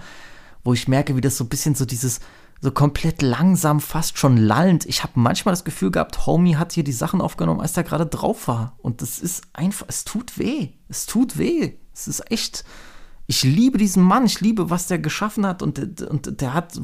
[0.65, 2.21] wo ich merke, wie das so ein bisschen so dieses,
[2.63, 4.87] so komplett langsam, fast schon lallend.
[4.87, 8.07] Ich habe manchmal das Gefühl gehabt, Homie hat hier die Sachen aufgenommen, als er gerade
[8.07, 8.79] drauf war.
[8.79, 10.69] Und das ist einfach, es tut weh.
[10.89, 11.75] Es tut weh.
[11.93, 12.65] Es ist echt.
[13.27, 16.81] Ich liebe diesen Mann, ich liebe, was der geschaffen hat und, und der hat,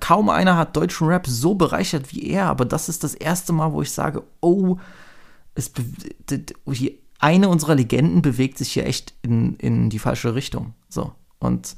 [0.00, 3.72] kaum einer hat deutschen Rap so bereichert wie er, aber das ist das erste Mal,
[3.72, 4.76] wo ich sage, oh,
[5.54, 5.72] es,
[7.18, 10.74] eine unserer Legenden bewegt sich hier echt in, in die falsche Richtung.
[10.88, 11.12] So.
[11.38, 11.76] Und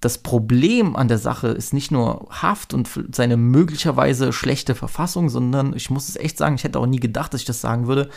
[0.00, 5.74] das Problem an der Sache ist nicht nur Haft und seine möglicherweise schlechte Verfassung, sondern
[5.74, 8.10] ich muss es echt sagen, ich hätte auch nie gedacht, dass ich das sagen würde.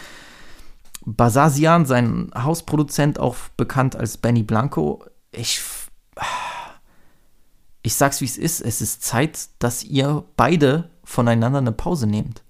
[1.06, 5.62] Basasian, sein Hausproduzent, auch bekannt als Benny Blanco, ich,
[7.82, 12.44] ich sag's wie es ist, es ist Zeit, dass ihr beide voneinander eine Pause nehmt.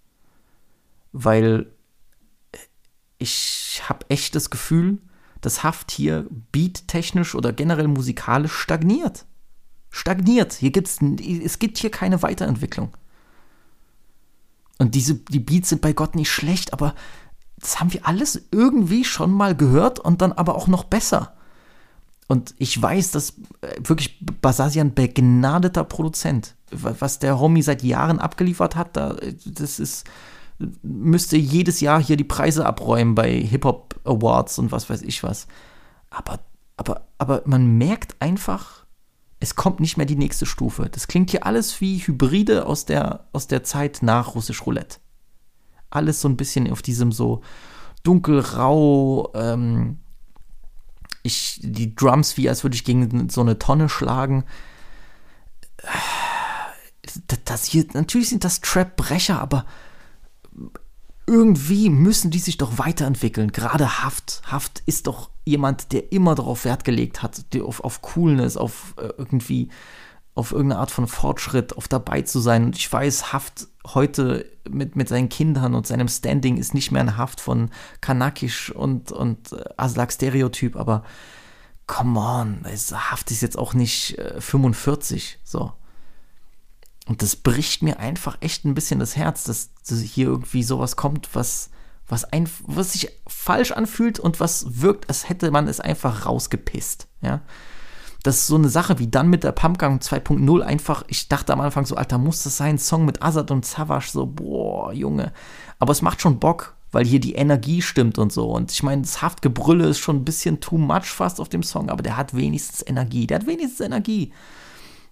[1.11, 1.71] Weil
[3.19, 4.99] ich habe echt das Gefühl,
[5.41, 9.25] dass Haft hier beattechnisch oder generell musikalisch stagniert.
[9.89, 10.53] Stagniert.
[10.53, 10.99] Hier gibt's,
[11.43, 12.95] es gibt hier keine Weiterentwicklung.
[14.77, 16.95] Und diese, die Beats sind bei Gott nicht schlecht, aber
[17.57, 21.33] das haben wir alles irgendwie schon mal gehört und dann aber auch noch besser.
[22.27, 28.75] Und ich weiß, dass äh, wirklich Basasian begnadeter Produzent, was der Homie seit Jahren abgeliefert
[28.75, 30.05] hat, da, das ist,
[30.83, 35.47] müsste jedes Jahr hier die Preise abräumen bei Hip-Hop Awards und was weiß ich was.
[36.09, 36.39] Aber,
[36.77, 38.85] aber, aber man merkt einfach,
[39.39, 40.89] es kommt nicht mehr die nächste Stufe.
[40.91, 44.97] Das klingt hier alles wie Hybride aus der, aus der Zeit nach Russisch Roulette.
[45.89, 47.41] Alles so ein bisschen auf diesem so
[48.03, 49.99] dunkelrau, ähm,
[51.23, 54.45] ich, die Drums wie als würde ich gegen so eine Tonne schlagen.
[57.45, 59.65] Das hier, natürlich sind das Trap-Brecher, aber
[61.29, 63.51] irgendwie müssen die sich doch weiterentwickeln.
[63.51, 64.41] Gerade Haft.
[64.45, 69.09] Haft ist doch jemand, der immer darauf Wert gelegt hat, auf, auf Coolness, auf äh,
[69.17, 69.69] irgendwie,
[70.33, 72.65] auf irgendeine Art von Fortschritt, auf dabei zu sein.
[72.65, 77.01] Und ich weiß, Haft heute mit, mit seinen Kindern und seinem Standing ist nicht mehr
[77.01, 77.69] ein Haft von
[78.01, 81.03] Kanakisch und, und äh, Aslak-Stereotyp, aber
[81.85, 85.73] come on, Haft ist jetzt auch nicht äh, 45, so.
[87.09, 90.95] Und das bricht mir einfach echt ein bisschen das Herz, dass, dass hier irgendwie sowas
[90.95, 91.71] kommt, was,
[92.07, 97.07] was, ein, was sich falsch anfühlt und was wirkt, als hätte man es einfach rausgepisst.
[97.21, 97.41] Ja.
[98.21, 101.61] Das ist so eine Sache wie dann mit der Pumpgun 2.0 einfach, ich dachte am
[101.61, 105.33] Anfang so, Alter, muss das sein, Song mit Azad und Savage, so, boah, Junge.
[105.79, 108.51] Aber es macht schon Bock, weil hier die Energie stimmt und so.
[108.51, 111.89] Und ich meine, das Haftgebrülle ist schon ein bisschen too much fast auf dem Song,
[111.89, 113.25] aber der hat wenigstens Energie.
[113.25, 114.31] Der hat wenigstens Energie.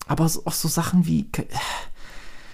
[0.07, 1.29] Aber auch so Sachen wie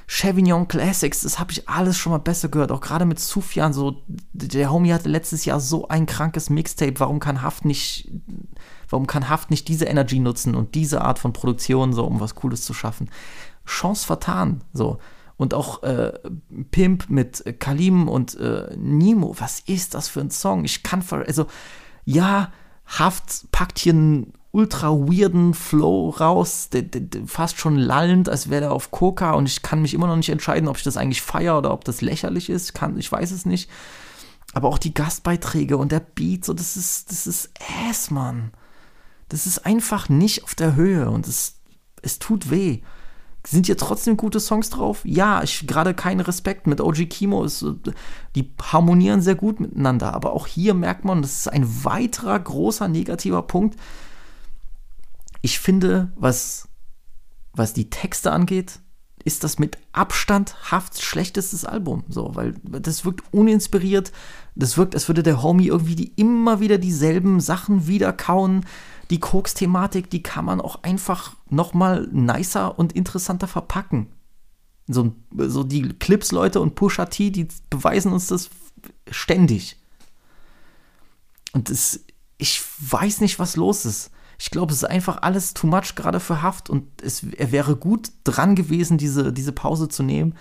[0.07, 2.71] Chevignon Classics, das habe ich alles schon mal besser gehört.
[2.71, 6.99] Auch gerade mit Sufjan, so, der Homie hatte letztes Jahr so ein krankes Mixtape.
[6.99, 8.11] Warum kann Haft nicht,
[8.89, 12.35] warum kann Haft nicht diese Energy nutzen und diese Art von Produktion, so, um was
[12.35, 13.09] Cooles zu schaffen?
[13.65, 14.99] Chance vertan, so.
[15.35, 16.13] Und auch äh,
[16.69, 20.63] Pimp mit Kalim und äh, Nemo, was ist das für ein Song?
[20.63, 21.47] Ich kann, also,
[22.05, 22.51] ja,
[22.85, 26.69] Haft packt hier einen ultra weirden Flow raus,
[27.25, 30.29] fast schon lallend, als wäre er auf Coca und ich kann mich immer noch nicht
[30.29, 33.45] entscheiden, ob ich das eigentlich feiere oder ob das lächerlich ist, kann, ich weiß es
[33.45, 33.69] nicht.
[34.53, 37.49] Aber auch die Gastbeiträge und der Beat, so, das ist, das ist
[37.89, 38.51] Ass, Mann.
[39.27, 41.55] Das ist einfach nicht auf der Höhe und es,
[42.03, 42.81] es tut weh.
[43.45, 45.01] Sind hier trotzdem gute Songs drauf?
[45.03, 47.43] Ja, ich gerade keinen Respekt mit OG Kimo.
[47.43, 47.65] Ist,
[48.35, 50.13] die harmonieren sehr gut miteinander.
[50.13, 53.77] Aber auch hier merkt man, das ist ein weiterer großer negativer Punkt.
[55.43, 56.69] Ich finde, was,
[57.51, 58.79] was die Texte angeht,
[59.25, 62.05] ist das mit Abstand Hafts schlechtestes Album.
[62.07, 64.13] So, weil das wirkt uninspiriert.
[64.55, 68.65] Das wirkt, als würde der Homie irgendwie die, immer wieder dieselben Sachen wiederkauen
[69.09, 74.07] die Koks-Thematik, die kann man auch einfach nochmal nicer und interessanter verpacken.
[74.87, 78.49] So, so die Clips, Leute, und Pusha T, die beweisen uns das
[79.11, 79.77] ständig.
[81.51, 81.99] Und das,
[82.37, 84.09] ich weiß nicht, was los ist.
[84.43, 87.77] Ich glaube, es ist einfach alles too much gerade für Haft und es, er wäre
[87.77, 90.35] gut dran gewesen, diese, diese Pause zu nehmen.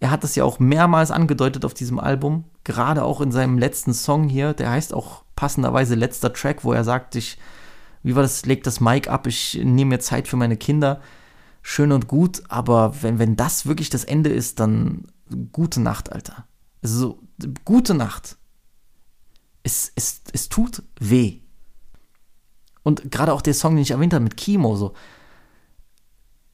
[0.00, 3.92] Er hat das ja auch mehrmals angedeutet auf diesem Album, gerade auch in seinem letzten
[3.92, 7.36] Song hier, der heißt auch passenderweise letzter Track, wo er sagt, ich
[8.02, 11.02] wie war das, legt das Mic ab, ich nehme mir Zeit für meine Kinder.
[11.60, 15.04] Schön und gut, aber wenn, wenn das wirklich das Ende ist, dann
[15.52, 16.46] gute Nacht, Alter.
[16.82, 17.18] Also,
[17.66, 18.38] gute Nacht.
[19.62, 21.40] Es, es, es tut weh.
[22.84, 24.92] Und gerade auch der Song, den ich erwähnt habe mit Kimo, so,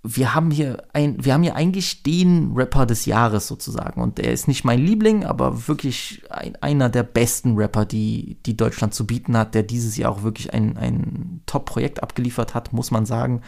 [0.03, 4.01] wir haben hier ein, wir haben hier eigentlich den Rapper des Jahres sozusagen.
[4.01, 8.57] Und der ist nicht mein Liebling, aber wirklich ein, einer der besten Rapper, die, die
[8.57, 12.91] Deutschland zu bieten hat, der dieses Jahr auch wirklich ein, ein Top-Projekt abgeliefert hat, muss
[12.91, 13.43] man sagen.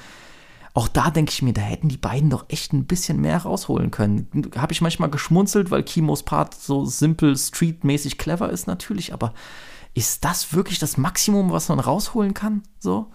[0.74, 3.90] Auch da denke ich mir, da hätten die beiden doch echt ein bisschen mehr rausholen
[3.90, 4.28] können.
[4.56, 9.32] Habe ich manchmal geschmunzelt, weil Kimos Part so simpel, streetmäßig clever ist, natürlich, aber
[9.94, 12.62] ist das wirklich das Maximum, was man rausholen kann?
[12.78, 13.10] So?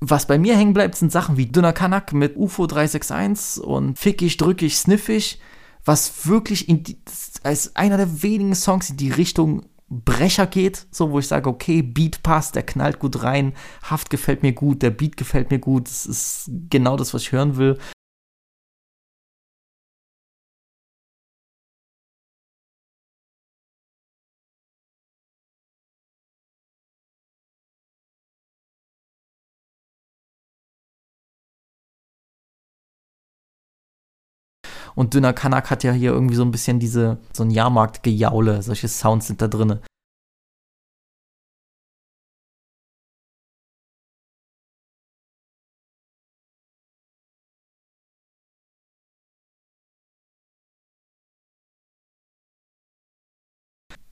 [0.00, 4.36] Was bei mir hängen bleibt, sind Sachen wie Dünner Kanak mit UFO 361 und Fickig,
[4.36, 5.38] Drückig, Sniffig,
[5.84, 6.98] was wirklich die,
[7.42, 11.82] als einer der wenigen Songs in die Richtung Brecher geht, so wo ich sage, okay,
[11.82, 15.88] Beat passt, der knallt gut rein, Haft gefällt mir gut, der Beat gefällt mir gut,
[15.88, 17.78] das ist genau das, was ich hören will.
[34.94, 38.88] Und Dünner Kanak hat ja hier irgendwie so ein bisschen diese, so ein Jahrmarkt-Gejaule, solche
[38.88, 39.80] Sounds sind da drin.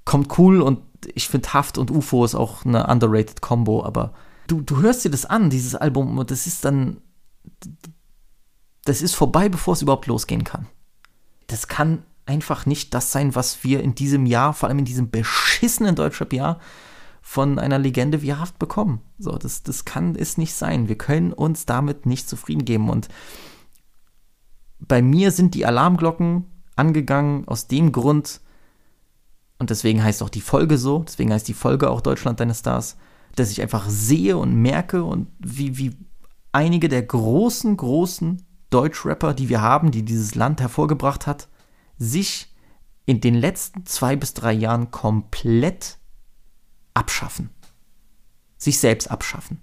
[0.05, 0.81] Kommt cool und
[1.15, 4.13] ich finde Haft und UFO ist auch eine underrated Combo, aber
[4.47, 7.01] du, du hörst dir das an, dieses Album, und das ist dann
[8.85, 10.67] das ist vorbei, bevor es überhaupt losgehen kann.
[11.47, 15.11] Das kann einfach nicht das sein, was wir in diesem Jahr, vor allem in diesem
[15.11, 16.59] beschissenen Deutschrap-Jahr,
[17.21, 19.01] von einer Legende wie Haft bekommen.
[19.19, 20.89] So, das, das kann es nicht sein.
[20.89, 22.91] Wir können uns damit nicht zufrieden geben.
[22.91, 23.09] Und
[24.81, 28.41] bei mir sind die Alarmglocken angegangen aus dem Grund,
[29.63, 32.97] und deswegen heißt auch die Folge so, deswegen heißt die Folge auch Deutschland deine Stars,
[33.37, 35.97] dass ich einfach sehe und merke und wie, wie
[36.51, 41.49] einige der großen, großen Deutschrapper, die wir haben, die dieses Land hervorgebracht hat,
[41.99, 42.53] sich
[43.07, 45.99] in den letzten zwei bis drei Jahren komplett
[46.95, 47.51] abschaffen.
[48.57, 49.61] Sich selbst abschaffen.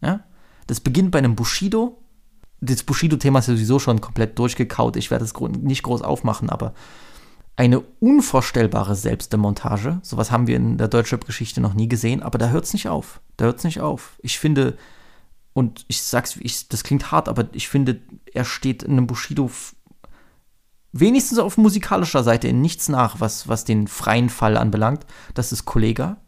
[0.00, 0.24] Ja?
[0.66, 2.02] Das beginnt bei einem Bushido.
[2.60, 4.96] Das Bushido-Thema ist ja sowieso schon komplett durchgekaut.
[4.96, 6.74] Ich werde es nicht groß aufmachen, aber
[7.56, 9.98] eine unvorstellbare Selbstdemontage.
[10.02, 13.20] Sowas haben wir in der Deutschrap-Geschichte noch nie gesehen, aber da hört es nicht auf.
[13.36, 14.18] Da hört es nicht auf.
[14.22, 14.78] Ich finde,
[15.52, 18.00] und ich sag's, ich, das klingt hart, aber ich finde,
[18.32, 19.50] er steht in einem Bushido
[20.92, 25.06] wenigstens auf musikalischer Seite in nichts nach, was, was den freien Fall anbelangt.
[25.34, 26.18] Das ist Kollega.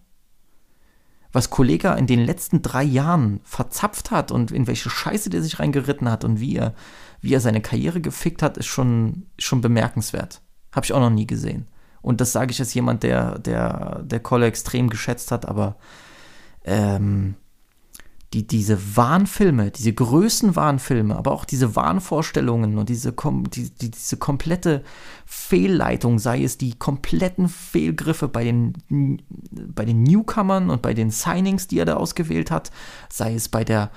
[1.33, 5.59] Was Kollega in den letzten drei Jahren verzapft hat und in welche Scheiße der sich
[5.59, 6.75] reingeritten hat und wie er,
[7.23, 10.43] wie er seine Karriere gefickt hat, ist schon, schon bemerkenswert.
[10.73, 11.69] Habe ich auch noch nie gesehen.
[12.03, 15.77] Und das sage ich als jemand, der, der, der Kolle extrem geschätzt hat, aber
[16.65, 17.37] ähm,
[18.33, 23.12] die, diese Wahnfilme, diese Größenwahnfilme, aber auch diese Wahnvorstellungen und diese,
[23.55, 24.83] die, die, diese komplette
[25.27, 28.73] Fehlleitung, sei es die kompletten Fehlgriffe bei den,
[29.51, 32.71] bei den Newcomern und bei den Signings, die er da ausgewählt hat,
[33.11, 33.90] sei es bei der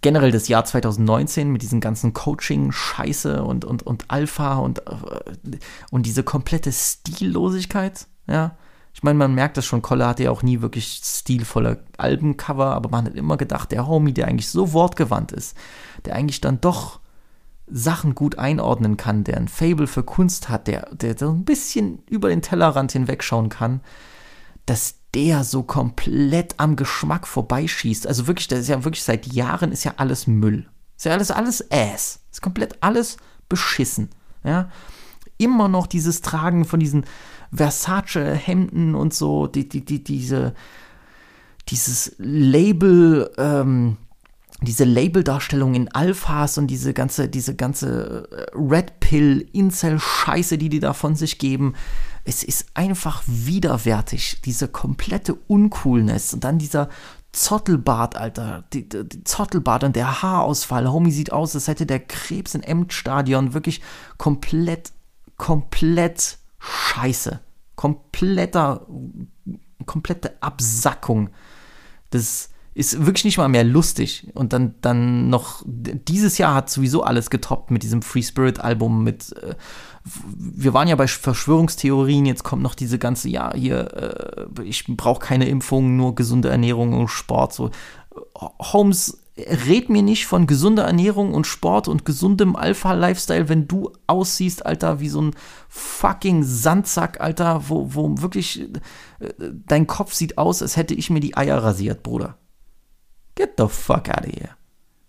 [0.00, 5.58] generell das Jahr 2019 mit diesen ganzen Coaching-Scheiße und, und, und Alpha und, äh,
[5.90, 8.56] und diese komplette Stillosigkeit, ja
[8.98, 12.88] ich meine, man merkt das schon, Kolle hatte ja auch nie wirklich stilvolle Albencover, aber
[12.88, 15.56] man hat immer gedacht, der Homie, der eigentlich so wortgewandt ist,
[16.04, 16.98] der eigentlich dann doch
[17.68, 22.02] Sachen gut einordnen kann, der ein Fable für Kunst hat, der, der so ein bisschen
[22.10, 23.82] über den Tellerrand hinwegschauen kann,
[24.66, 28.04] dass der so komplett am Geschmack vorbeischießt.
[28.04, 30.68] Also wirklich, das ist ja wirklich seit Jahren ist ja alles Müll.
[30.96, 32.18] Ist ja alles, alles Ass.
[32.32, 33.16] Ist komplett alles
[33.48, 34.08] beschissen.
[34.42, 34.70] Ja.
[35.36, 37.04] Immer noch dieses Tragen von diesen
[37.52, 40.54] Versace-Hemden und so, die, die, die, diese,
[41.68, 43.96] dieses Label, ähm,
[44.60, 50.80] diese Labeldarstellung in Alphas und diese ganze, diese ganze äh, Red Pill, Incel-Scheiße, die die
[50.80, 51.74] da von sich geben.
[52.24, 56.88] Es ist einfach widerwärtig, diese komplette Uncoolness und dann dieser
[57.32, 60.90] Zottelbart, Alter, die, die, die Zottelbart und der Haarausfall.
[60.90, 63.80] Homie sieht aus, als hätte der Krebs im Endstadion wirklich
[64.16, 64.92] komplett,
[65.36, 67.40] komplett scheiße.
[67.76, 68.86] Kompletter,
[69.86, 71.30] komplette Absackung.
[72.10, 74.28] Das ist wirklich nicht mal mehr lustig.
[74.34, 79.02] Und dann, dann noch, dieses Jahr hat sowieso alles getoppt mit diesem Free Spirit Album,
[79.02, 79.56] mit, äh,
[80.04, 85.18] wir waren ja bei Verschwörungstheorien, jetzt kommt noch diese ganze, ja, hier, äh, ich brauche
[85.18, 87.70] keine Impfung, nur gesunde Ernährung und Sport, so.
[88.36, 94.66] Holmes, red mir nicht von gesunder Ernährung und Sport und gesundem Alpha-Lifestyle, wenn du aussiehst,
[94.66, 95.34] Alter, wie so ein
[95.68, 98.60] fucking Sandsack, Alter, wo, wo wirklich
[99.20, 99.28] äh,
[99.66, 102.36] dein Kopf sieht aus, als hätte ich mir die Eier rasiert, Bruder.
[103.36, 104.50] Get the fuck out of here.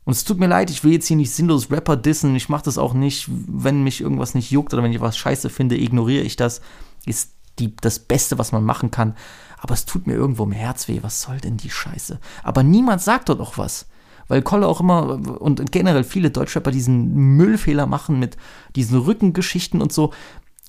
[0.06, 2.36] Und es tut mir leid, ich will jetzt hier nicht sinnlos Rapper dissen.
[2.36, 5.50] Ich mache das auch nicht, wenn mich irgendwas nicht juckt oder wenn ich was scheiße
[5.50, 6.62] finde, ignoriere ich das.
[7.06, 9.16] Ist die, das Beste, was man machen kann.
[9.60, 11.00] Aber es tut mir irgendwo im Herz weh.
[11.02, 12.20] Was soll denn die Scheiße?
[12.44, 13.86] Aber niemand sagt dort auch was.
[14.30, 18.38] Weil Kolle auch immer und generell viele Deutschrapper diesen Müllfehler machen mit
[18.78, 20.12] diesen Rückengeschichten und so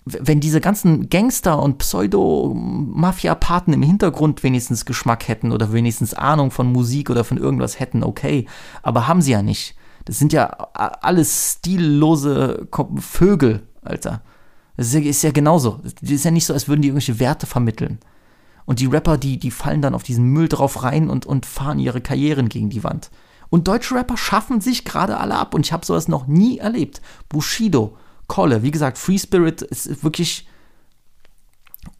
[0.06, 6.72] wenn diese ganzen Gangster und Pseudo-Mafia-Paten im Hintergrund wenigstens Geschmack hätten oder wenigstens Ahnung von
[6.72, 8.46] Musik oder von irgendwas hätten, okay.
[8.82, 9.76] Aber haben sie ja nicht.
[10.06, 14.22] Das sind ja alles stillose Vögel, Alter.
[14.76, 15.80] Das ist ja, genauso.
[16.00, 17.98] Das ist ja nicht so, als würden die irgendwelche Werte vermitteln.
[18.64, 21.78] Und die Rapper, die, die fallen dann auf diesen Müll drauf rein und, und fahren
[21.78, 23.10] ihre Karrieren gegen die Wand.
[23.50, 25.54] Und deutsche Rapper schaffen sich gerade alle ab.
[25.54, 27.02] Und ich habe sowas noch nie erlebt.
[27.28, 27.96] Bushido,
[28.28, 28.62] Kolle.
[28.62, 30.48] Wie gesagt, Free Spirit ist wirklich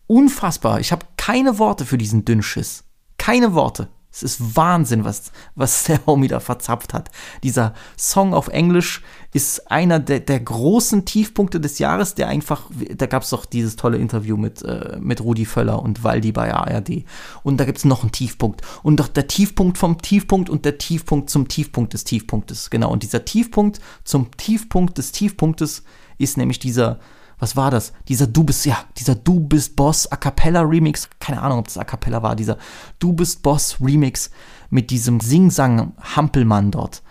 [0.07, 0.81] unfassbar.
[0.81, 2.85] Ich habe keine Worte für diesen Dünnschiss.
[3.19, 3.89] Keine Worte.
[4.13, 7.11] Es ist Wahnsinn, was, was der Homie da verzapft hat.
[7.43, 12.65] Dieser Song auf Englisch ist einer der, der großen Tiefpunkte des Jahres, der einfach,
[12.97, 16.53] da gab es doch dieses tolle Interview mit, äh, mit Rudi Völler und Waldi bei
[16.53, 17.05] ARD.
[17.45, 18.63] Und da gibt es noch einen Tiefpunkt.
[18.83, 22.71] Und doch der Tiefpunkt vom Tiefpunkt und der Tiefpunkt zum Tiefpunkt des Tiefpunktes.
[22.71, 22.91] Genau.
[22.91, 25.85] Und dieser Tiefpunkt zum Tiefpunkt des Tiefpunktes
[26.19, 26.99] ist nämlich dieser,
[27.39, 27.93] was war das?
[28.09, 31.09] Dieser Du bist, ja, dieser Du bist Boss A Cappella Remix.
[31.21, 32.35] Keine Ahnung, ob das A Cappella war.
[32.35, 32.59] Dieser
[32.99, 34.33] Du bist Boss Remix
[34.71, 37.03] mit diesem Singsang Hampelmann dort.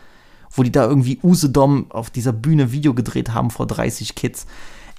[0.51, 4.45] Wo die da irgendwie Usedom auf dieser Bühne Video gedreht haben vor 30 Kids.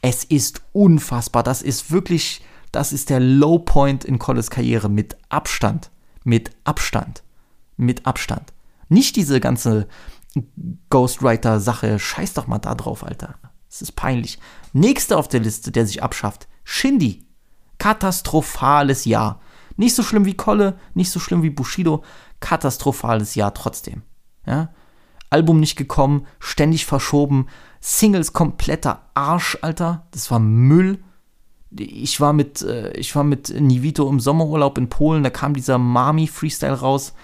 [0.02, 1.42] Es ist unfassbar.
[1.42, 5.90] Das ist wirklich, das ist der Low Point in Colles Karriere mit Abstand.
[6.24, 7.22] Mit Abstand.
[7.76, 8.52] Mit Abstand.
[8.88, 9.88] Nicht diese ganze
[10.90, 11.98] Ghostwriter-Sache.
[11.98, 13.34] Scheiß doch mal da drauf, Alter.
[13.68, 14.38] Es ist peinlich.
[14.72, 16.48] Nächster auf der Liste, der sich abschafft.
[16.64, 17.26] Shindy.
[17.78, 19.40] Katastrophales Jahr.
[19.76, 22.04] Nicht so schlimm wie Kolle, nicht so schlimm wie Bushido.
[22.40, 24.02] Katastrophales Jahr trotzdem.
[24.44, 24.74] Ja?
[25.30, 27.46] Album nicht gekommen, ständig verschoben.
[27.80, 30.06] Singles kompletter Arsch, Alter.
[30.10, 30.98] Das war Müll.
[31.70, 35.78] Ich war mit, äh, ich war mit Nivito im Sommerurlaub in Polen, da kam dieser
[35.78, 37.14] Mami-Freestyle raus.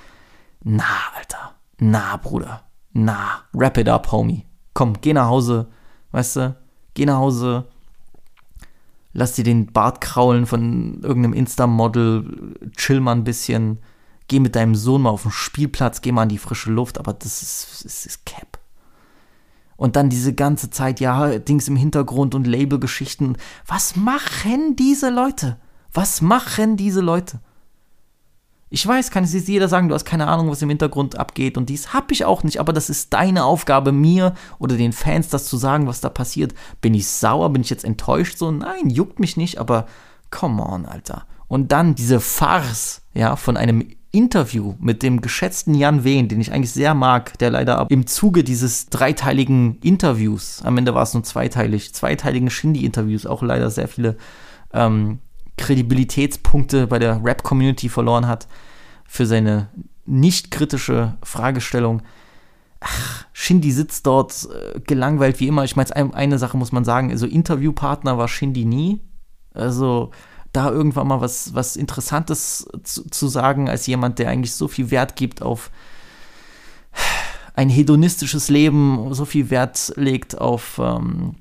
[0.63, 0.85] Na,
[1.17, 1.57] Alter.
[1.79, 2.63] Na, Bruder.
[2.93, 4.47] Na, wrap it up, Homie.
[4.73, 5.69] Komm, geh nach Hause,
[6.17, 6.57] Weißt du,
[6.95, 7.67] geh nach Hause,
[9.13, 13.81] lass dir den Bart kraulen von irgendeinem Insta-Model, chill mal ein bisschen,
[14.29, 17.13] geh mit deinem Sohn mal auf den Spielplatz, geh mal in die frische Luft, aber
[17.13, 18.59] das ist, das ist Cap.
[19.77, 23.37] Und dann diese ganze Zeit, ja, Dings im Hintergrund und Labelgeschichten.
[23.67, 25.59] Was machen diese Leute?
[25.93, 27.41] Was machen diese Leute?
[28.69, 31.69] Ich weiß, kann jetzt jeder sagen, du hast keine Ahnung, was im Hintergrund abgeht und
[31.69, 35.47] dies habe ich auch nicht, aber das ist deine Aufgabe, mir oder den Fans das
[35.47, 36.53] zu sagen, was da passiert.
[36.81, 38.39] Bin ich sauer, bin ich jetzt enttäuscht?
[38.39, 39.87] So, nein, juckt mich nicht, aber
[40.31, 41.27] come on, Alter.
[41.47, 43.87] Und dann diese Farce, ja, von einem
[44.17, 48.43] Interview mit dem geschätzten Jan Wehn, den ich eigentlich sehr mag, der leider im Zuge
[48.43, 54.17] dieses dreiteiligen Interviews, am Ende war es nur zweiteilig, zweiteiligen Shindy-Interviews auch leider sehr viele
[54.73, 55.19] ähm,
[55.59, 58.47] Kredibilitätspunkte bei der Rap-Community verloren hat
[59.05, 59.69] für seine
[60.07, 62.03] nicht kritische Fragestellung.
[62.81, 65.65] Ach, Shindy sitzt dort äh, gelangweilt wie immer.
[65.65, 69.01] Ich meine, eine Sache muss man sagen, also Interviewpartner war Shindy nie.
[69.53, 70.11] Also
[70.57, 74.91] da irgendwann mal was, was Interessantes zu, zu sagen, als jemand, der eigentlich so viel
[74.91, 75.71] Wert gibt auf
[77.55, 81.37] ein hedonistisches Leben, so viel Wert legt auf ähm,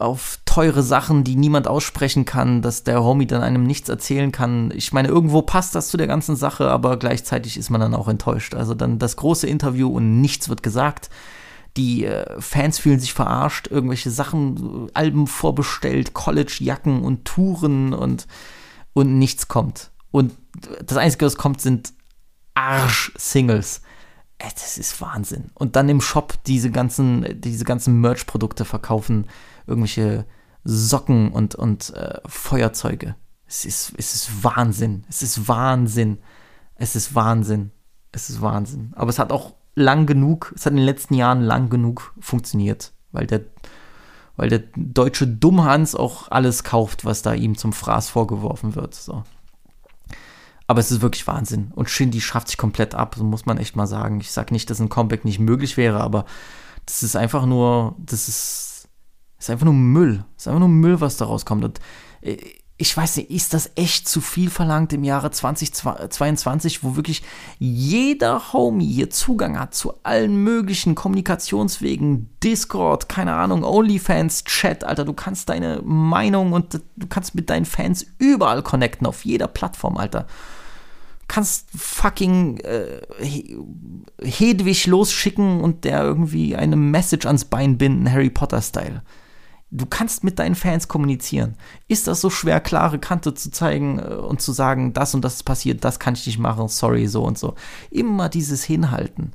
[0.00, 4.72] auf teure Sachen, die niemand aussprechen kann, dass der Homie dann einem nichts erzählen kann.
[4.74, 8.08] Ich meine, irgendwo passt das zu der ganzen Sache, aber gleichzeitig ist man dann auch
[8.08, 8.54] enttäuscht.
[8.54, 11.10] Also dann das große Interview und nichts wird gesagt.
[11.76, 18.26] Die äh, Fans fühlen sich verarscht, irgendwelche Sachen, Alben vorbestellt, College-Jacken und Touren und,
[18.92, 19.90] und nichts kommt.
[20.10, 20.32] Und
[20.84, 21.92] das Einzige, was kommt, sind
[22.54, 23.82] Arsch-Singles.
[24.38, 25.50] Das ist Wahnsinn.
[25.54, 29.26] Und dann im Shop diese ganzen, diese ganzen Merch-Produkte verkaufen,
[29.66, 30.26] irgendwelche
[30.64, 33.16] Socken und, und äh, Feuerzeuge.
[33.46, 35.04] Es ist, es ist Wahnsinn.
[35.08, 36.18] Es ist Wahnsinn.
[36.74, 37.72] Es ist Wahnsinn.
[38.12, 38.92] Es ist Wahnsinn.
[38.96, 42.92] Aber es hat auch lang genug, es hat in den letzten Jahren lang genug funktioniert,
[43.12, 43.42] weil der,
[44.36, 48.94] weil der deutsche Dummhans auch alles kauft, was da ihm zum Fraß vorgeworfen wird.
[48.94, 49.24] So.
[50.66, 51.72] Aber es ist wirklich Wahnsinn.
[51.74, 54.20] Und Shindy schafft sich komplett ab, so muss man echt mal sagen.
[54.20, 56.26] Ich sage nicht, dass ein Comeback nicht möglich wäre, aber
[56.86, 58.88] das ist einfach nur, das ist,
[59.38, 60.24] ist einfach nur Müll.
[60.34, 61.64] Das ist einfach nur Müll, was da rauskommt.
[61.64, 61.80] Und
[62.20, 62.36] äh,
[62.80, 67.22] ich weiß nicht, ist das echt zu viel verlangt im Jahre 2022, wo wirklich
[67.58, 75.04] jeder Homie hier Zugang hat zu allen möglichen Kommunikationswegen, Discord, keine Ahnung, OnlyFans, Chat, Alter,
[75.04, 79.98] du kannst deine Meinung und du kannst mit deinen Fans überall connecten, auf jeder Plattform,
[79.98, 80.26] Alter
[81.28, 83.02] kannst fucking äh,
[84.20, 89.02] Hedwig losschicken und der irgendwie eine Message ans Bein binden, Harry Potter-Style.
[89.70, 91.56] Du kannst mit deinen Fans kommunizieren.
[91.86, 95.34] Ist das so schwer, klare Kante zu zeigen äh, und zu sagen, das und das
[95.34, 97.54] ist passiert, das kann ich nicht machen, sorry, so und so.
[97.90, 99.32] Immer dieses Hinhalten.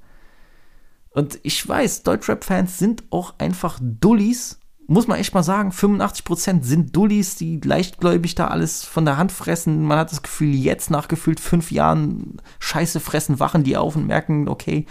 [1.12, 6.96] Und ich weiß, Deutschrap-Fans sind auch einfach Dullis muss man echt mal sagen, 85% sind
[6.96, 9.84] Dullis, die leichtgläubig da alles von der Hand fressen.
[9.84, 14.06] Man hat das Gefühl, jetzt nach gefühlt fünf Jahren Scheiße fressen, wachen die auf und
[14.06, 14.86] merken, okay,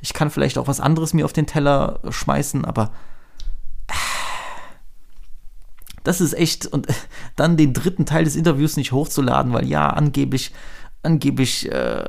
[0.00, 2.90] ich kann vielleicht auch was anderes mir auf den Teller schmeißen, aber
[6.04, 6.86] das ist echt und
[7.36, 10.52] dann den dritten Teil des Interviews nicht hochzuladen, weil ja, angeblich,
[11.02, 12.04] angeblich äh,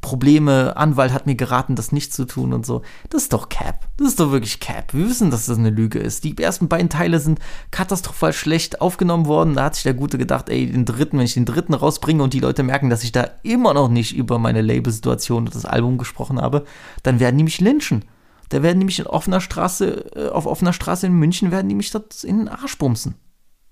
[0.00, 2.82] Probleme, Anwalt hat mir geraten, das nicht zu tun und so.
[3.08, 3.86] Das ist doch Cap.
[3.96, 4.92] Das ist doch wirklich Cap.
[4.92, 6.24] Wir wissen, dass das eine Lüge ist.
[6.24, 7.38] Die ersten beiden Teile sind
[7.70, 9.54] katastrophal schlecht aufgenommen worden.
[9.54, 12.34] Da hat sich der Gute gedacht, ey, den dritten, wenn ich den dritten rausbringe und
[12.34, 15.98] die Leute merken, dass ich da immer noch nicht über meine Label-Situation und das Album
[15.98, 16.64] gesprochen habe,
[17.04, 18.04] dann werden die mich lynchen.
[18.48, 21.74] Da werden die mich in offener Straße, äh, auf offener Straße in München, werden die
[21.74, 23.14] mich dort in den Arsch bumsen.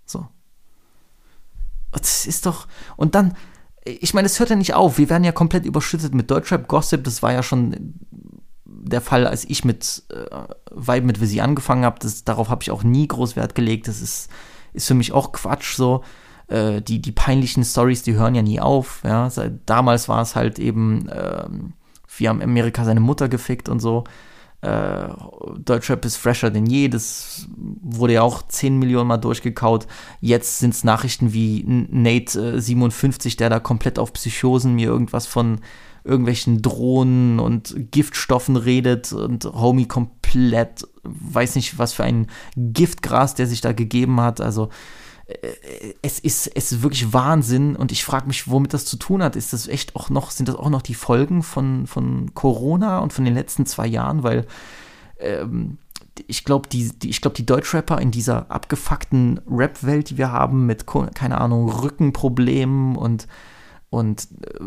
[0.05, 0.27] So.
[1.93, 2.67] Das ist doch.
[2.97, 3.37] Und dann,
[3.85, 4.99] ich meine, es hört ja nicht auf.
[4.99, 7.05] Wir werden ja komplett überschüttet mit Deutschrap-Gossip.
[7.05, 7.95] Das war ja schon
[8.65, 10.27] der Fall, als ich mit äh,
[10.71, 12.05] Vibe mit Visi angefangen habe.
[12.25, 13.87] Darauf habe ich auch nie groß Wert gelegt.
[13.87, 14.29] Das ist,
[14.73, 16.03] ist für mich auch Quatsch so.
[16.49, 19.03] Äh, die, die peinlichen Stories, die hören ja nie auf.
[19.05, 19.31] Ja?
[19.65, 21.47] Damals war es halt eben, äh,
[22.17, 24.05] wir haben Amerika seine Mutter gefickt und so
[24.65, 25.09] äh,
[25.59, 26.89] Deutschrap ist fresher denn je.
[26.89, 29.87] Das wurde ja auch 10 Millionen Mal durchgekaut.
[30.21, 35.27] Jetzt sind es Nachrichten wie Nate äh, 57, der da komplett auf Psychosen mir irgendwas
[35.27, 35.61] von
[36.03, 43.47] irgendwelchen Drohnen und Giftstoffen redet und Homie komplett, weiß nicht, was für ein Giftgras der
[43.47, 44.41] sich da gegeben hat.
[44.41, 44.71] Also
[46.03, 49.37] es ist, es ist wirklich Wahnsinn und ich frage mich, womit das zu tun hat.
[49.37, 53.13] Ist das echt auch noch, sind das auch noch die Folgen von, von Corona und
[53.13, 54.23] von den letzten zwei Jahren?
[54.23, 54.47] Weil
[55.19, 55.79] ähm,
[56.27, 60.67] ich glaube, die, die, ich glaube, die Deutschrapper in dieser abgefuckten Rap-Welt, die wir haben,
[60.67, 63.27] mit, keine Ahnung, Rückenproblemen und
[63.91, 64.61] und äh,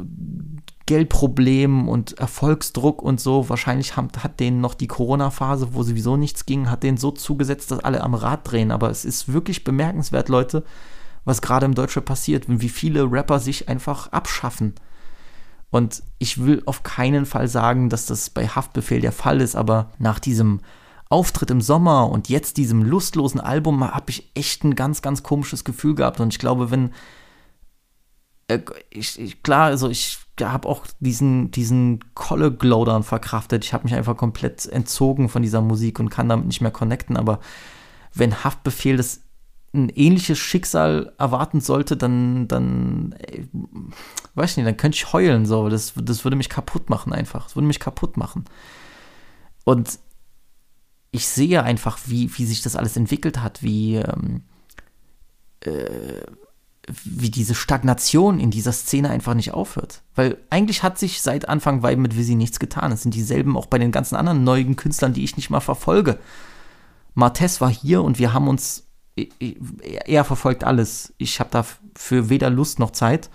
[0.85, 3.49] Geldproblemen und Erfolgsdruck und so.
[3.49, 7.71] Wahrscheinlich hat, hat denen noch die Corona-Phase, wo sowieso nichts ging, hat denen so zugesetzt,
[7.71, 8.71] dass alle am Rad drehen.
[8.71, 10.63] Aber es ist wirklich bemerkenswert, Leute,
[11.25, 14.75] was gerade im Deutschland passiert, wie viele Rapper sich einfach abschaffen.
[15.69, 19.91] Und ich will auf keinen Fall sagen, dass das bei Haftbefehl der Fall ist, aber
[19.99, 20.61] nach diesem
[21.09, 25.63] Auftritt im Sommer und jetzt diesem lustlosen Album habe ich echt ein ganz, ganz komisches
[25.63, 26.19] Gefühl gehabt.
[26.19, 26.91] Und ich glaube, wenn
[28.89, 33.65] ich, ich, klar, also ich habe auch diesen, diesen Kolle-Glow dann verkraftet.
[33.65, 37.17] Ich habe mich einfach komplett entzogen von dieser Musik und kann damit nicht mehr connecten.
[37.17, 37.39] Aber
[38.13, 39.21] wenn Haftbefehl das
[39.73, 43.47] ein ähnliches Schicksal erwarten sollte, dann, dann, ey, äh,
[44.35, 45.45] weiß ich nicht, dann könnte ich heulen.
[45.45, 45.67] So.
[45.67, 47.43] Das, das würde mich kaputt machen einfach.
[47.43, 48.45] Das würde mich kaputt machen.
[49.65, 49.99] Und
[51.11, 54.43] ich sehe einfach, wie, wie sich das alles entwickelt hat, wie, ähm,
[55.61, 56.21] äh,
[57.03, 60.03] wie diese Stagnation in dieser Szene einfach nicht aufhört.
[60.15, 62.91] Weil eigentlich hat sich seit Anfang Vibe mit Visi nichts getan.
[62.91, 66.17] Es sind dieselben auch bei den ganzen anderen neuen Künstlern, die ich nicht mal verfolge.
[67.13, 68.87] Martes war hier und wir haben uns,
[70.05, 71.13] er verfolgt alles.
[71.17, 73.29] Ich habe dafür weder Lust noch Zeit.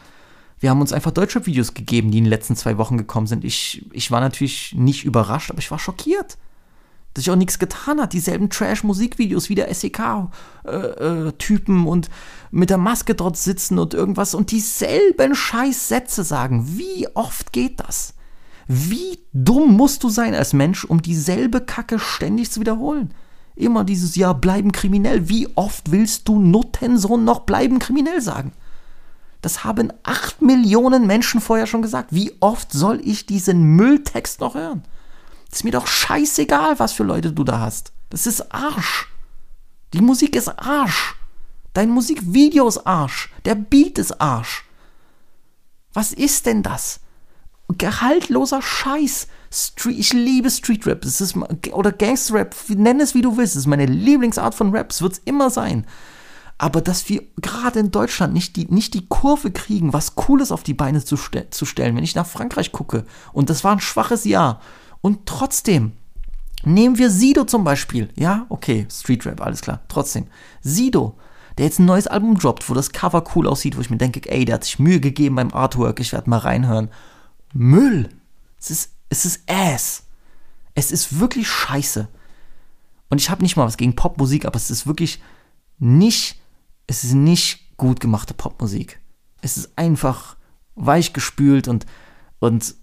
[0.58, 3.44] Wir haben uns einfach Deutschrap-Videos gegeben, die in den letzten zwei Wochen gekommen sind.
[3.44, 6.38] Ich, ich war natürlich nicht überrascht, aber ich war schockiert.
[7.14, 8.12] Dass sich auch nichts getan hat.
[8.12, 12.10] Dieselben Trash-Musikvideos wie der SEK-Typen äh, äh, und
[12.50, 16.78] mit der Maske dort sitzen und irgendwas und dieselben Scheißsätze sagen.
[16.78, 18.14] Wie oft geht das?
[18.68, 23.12] Wie dumm musst du sein als Mensch, um dieselbe Kacke ständig zu wiederholen?
[23.54, 25.28] Immer dieses Ja, bleiben kriminell.
[25.28, 28.52] Wie oft willst du Nuttensohn noch bleiben kriminell sagen?
[29.42, 32.12] Das haben acht Millionen Menschen vorher schon gesagt.
[32.12, 34.84] Wie oft soll ich diesen Mülltext noch hören?
[35.52, 37.92] Ist mir doch scheißegal, was für Leute du da hast.
[38.10, 39.08] Das ist Arsch.
[39.92, 41.14] Die Musik ist Arsch.
[41.74, 43.30] Dein Musikvideo ist Arsch.
[43.44, 44.64] Der Beat ist Arsch.
[45.92, 47.00] Was ist denn das?
[47.68, 49.28] Gehaltloser Scheiß.
[49.50, 51.04] Street, ich liebe Street Rap.
[51.04, 51.36] Es ist,
[51.72, 52.54] oder Gangster Rap.
[52.68, 53.54] Nenn es wie du willst.
[53.54, 54.90] Es ist meine Lieblingsart von Rap.
[54.90, 55.86] Es wird es immer sein.
[56.56, 60.62] Aber dass wir gerade in Deutschland nicht die, nicht die Kurve kriegen, was Cooles auf
[60.62, 63.04] die Beine zu, ste zu stellen, wenn ich nach Frankreich gucke.
[63.32, 64.60] Und das war ein schwaches Jahr.
[65.02, 65.92] Und trotzdem,
[66.64, 68.08] nehmen wir Sido zum Beispiel.
[68.16, 69.82] Ja, okay, Street Rap, alles klar.
[69.88, 70.28] Trotzdem,
[70.62, 71.18] Sido,
[71.58, 74.22] der jetzt ein neues Album droppt, wo das Cover cool aussieht, wo ich mir denke,
[74.30, 76.88] ey, der hat sich Mühe gegeben beim Artwork, ich werde mal reinhören.
[77.52, 78.08] Müll.
[78.58, 80.04] Es ist, es ist Ass.
[80.74, 82.08] Es ist wirklich scheiße.
[83.10, 85.20] Und ich habe nicht mal was gegen Popmusik, aber es ist wirklich
[85.78, 86.40] nicht,
[86.86, 89.00] es ist nicht gut gemachte Popmusik.
[89.42, 90.36] Es ist einfach
[90.76, 91.84] weichgespült und,
[92.38, 92.74] und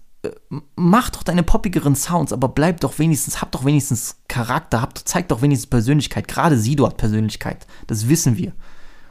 [0.76, 5.28] mach doch deine poppigeren Sounds, aber bleib doch wenigstens, hab doch wenigstens Charakter, hab, zeig
[5.28, 6.28] doch wenigstens Persönlichkeit.
[6.28, 7.66] Gerade Sido hat Persönlichkeit.
[7.86, 8.52] Das wissen wir.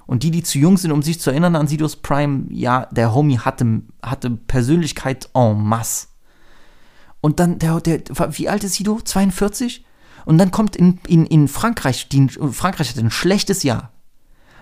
[0.05, 3.14] Und die, die zu jung sind, um sich zu erinnern an Sidos Prime, ja, der
[3.14, 6.07] Homie hatte, hatte Persönlichkeit en masse.
[7.22, 8.01] Und dann, der, der,
[8.38, 8.99] wie alt ist Sido?
[9.01, 9.86] 42?
[10.26, 13.91] Und dann kommt in, in, in Frankreich, die, Frankreich hat ein schlechtes Jahr.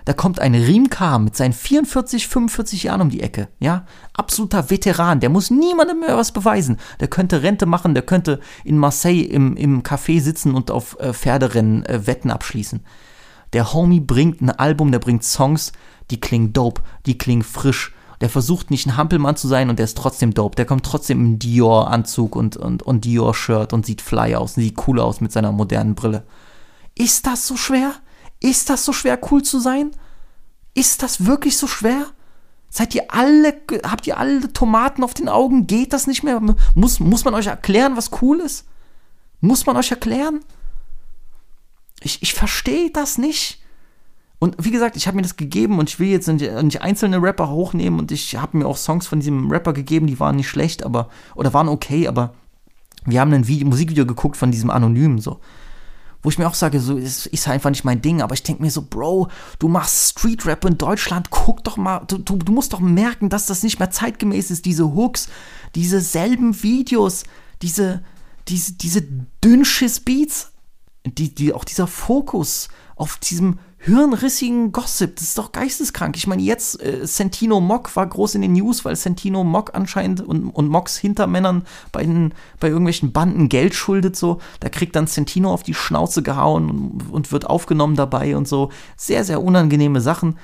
[0.08, 3.84] Da kommt ein Riemkar mit seinen 44, 45 Jahren um die Ecke, ja?
[4.14, 6.78] Absoluter Veteran, der muss niemandem mehr was beweisen.
[6.98, 11.12] Der könnte Rente machen, der könnte in Marseille im, im Café sitzen und auf äh,
[11.12, 12.80] Pferderennen äh, Wetten abschließen.
[13.52, 15.72] Der Homie bringt ein Album, der bringt Songs,
[16.10, 17.94] die klingen dope, die klingen frisch.
[18.22, 20.56] Der versucht nicht ein Hampelmann zu sein und der ist trotzdem dope.
[20.56, 24.88] Der kommt trotzdem im Dior-Anzug und, und, und Dior-Shirt und sieht fly aus und sieht
[24.88, 26.24] cool aus mit seiner modernen Brille.
[26.94, 27.92] Ist das so schwer?
[28.40, 29.90] Ist das so schwer, cool zu sein?
[30.74, 32.06] Ist das wirklich so schwer?
[32.70, 35.66] Seid ihr alle, habt ihr alle Tomaten auf den Augen?
[35.66, 36.40] Geht das nicht mehr?
[36.74, 38.66] Muss, muss man euch erklären, was cool ist?
[39.40, 40.40] Muss man euch erklären?
[42.00, 43.60] Ich, ich verstehe das nicht.
[44.38, 47.20] Und wie gesagt, ich habe mir das gegeben und ich will jetzt nicht, nicht einzelne
[47.20, 50.48] Rapper hochnehmen und ich habe mir auch Songs von diesem Rapper gegeben, die waren nicht
[50.48, 52.34] schlecht, aber, oder waren okay, aber
[53.04, 55.40] wir haben ein Video, Musikvideo geguckt von diesem Anonymen so
[56.22, 58.62] wo ich mir auch sage, so ist, ist einfach nicht mein Ding, aber ich denke
[58.62, 62.52] mir so, Bro, du machst Street Rap in Deutschland, guck doch mal, du, du, du
[62.52, 65.28] musst doch merken, dass das nicht mehr zeitgemäß ist, diese Hooks,
[65.74, 67.24] diese selben Videos,
[67.62, 68.02] diese,
[68.48, 69.02] diese, diese
[69.44, 70.52] Dünnschiss Beats,
[71.06, 75.16] die, die, auch dieser Fokus auf diesem hirnrissigen Gossip.
[75.16, 76.16] Das ist doch geisteskrank.
[76.16, 80.20] Ich meine, jetzt äh, Sentino Mock war groß in den News, weil Sentino Mock anscheinend
[80.20, 84.16] und, und Mocks Hintermännern bei, den, bei irgendwelchen Banden Geld schuldet.
[84.16, 88.48] So, da kriegt dann Sentino auf die Schnauze gehauen und, und wird aufgenommen dabei und
[88.48, 88.70] so.
[88.96, 90.38] Sehr, sehr unangenehme Sachen.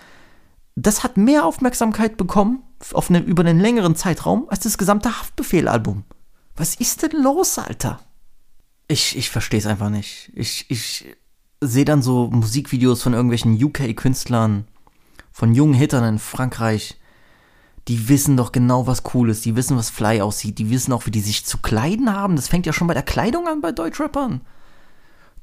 [0.77, 2.63] Das hat mehr Aufmerksamkeit bekommen
[2.93, 6.05] auf eine, über einen längeren Zeitraum als das gesamte Haftbefehl-Album.
[6.57, 8.01] Was ist denn los, Alter?
[8.87, 10.31] Ich, ich verstehe es einfach nicht.
[10.35, 11.07] Ich, ich,
[11.67, 14.65] sehe dann so Musikvideos von irgendwelchen UK-Künstlern,
[15.33, 16.97] von jungen Hittern in Frankreich.
[17.89, 19.45] Die wissen doch genau, was cool ist.
[19.45, 20.59] Die wissen, was Fly aussieht.
[20.59, 22.37] Die wissen auch, wie die sich zu kleiden haben.
[22.37, 24.41] Das fängt ja schon bei der Kleidung an bei Deutschrappern.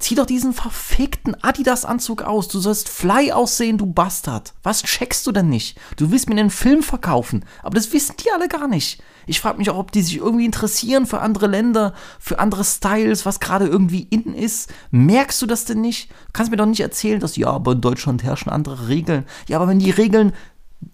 [0.02, 2.48] Zieh doch diesen verfickten Adidas-Anzug aus.
[2.48, 4.52] Du sollst fly aussehen, du Bastard.
[4.64, 5.78] Was checkst du denn nicht?
[5.96, 7.44] Du willst mir einen Film verkaufen.
[7.62, 9.00] Aber das wissen die alle gar nicht.
[9.28, 13.24] Ich frage mich auch, ob die sich irgendwie interessieren für andere Länder, für andere Styles,
[13.26, 14.72] was gerade irgendwie in ist.
[14.90, 16.10] Merkst du das denn nicht?
[16.10, 19.24] Du kannst mir doch nicht erzählen, dass ja, aber in Deutschland herrschen andere Regeln.
[19.46, 20.32] Ja, aber wenn die Regeln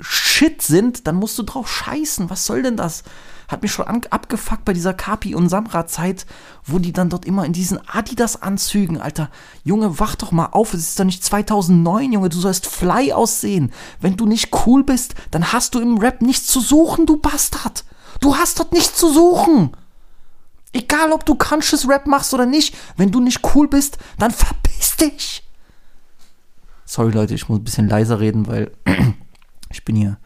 [0.01, 2.29] Shit sind, dann musst du drauf scheißen.
[2.29, 3.05] Was soll denn das?
[3.49, 6.27] Hat mich schon abgefuckt bei dieser Kapi und Samra-Zeit,
[6.65, 9.31] wo die dann dort immer in diesen Adidas-Anzügen, Alter,
[9.65, 13.73] Junge, wach doch mal auf, es ist doch nicht 2009, Junge, du sollst fly aussehen.
[14.01, 17.85] Wenn du nicht cool bist, dann hast du im Rap nichts zu suchen, du Bastard.
[18.21, 19.75] Du hast dort nichts zu suchen.
[20.73, 24.97] Egal, ob du Conscious Rap machst oder nicht, wenn du nicht cool bist, dann verpiss
[24.97, 25.43] dich.
[26.85, 28.71] Sorry, Leute, ich muss ein bisschen leiser reden, weil
[29.71, 30.19] ich bin hier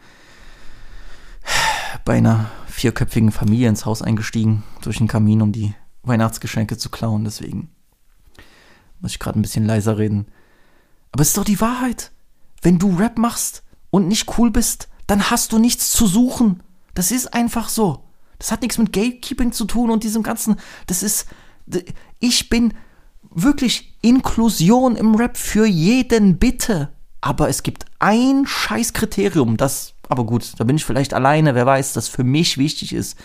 [2.03, 7.23] bei einer vierköpfigen Familie ins Haus eingestiegen, durch den Kamin, um die Weihnachtsgeschenke zu klauen.
[7.23, 7.69] Deswegen
[8.99, 10.25] muss ich gerade ein bisschen leiser reden.
[11.11, 12.11] Aber es ist doch die Wahrheit.
[12.61, 16.63] Wenn du Rap machst und nicht cool bist, dann hast du nichts zu suchen.
[16.95, 18.03] Das ist einfach so.
[18.39, 20.55] Das hat nichts mit Gatekeeping zu tun und diesem ganzen.
[20.87, 21.27] Das ist.
[22.19, 22.73] Ich bin
[23.29, 26.89] wirklich Inklusion im Rap für jeden, bitte.
[27.21, 31.93] Aber es gibt ein Scheißkriterium, das, aber gut, da bin ich vielleicht alleine, wer weiß,
[31.93, 33.17] das für mich wichtig ist.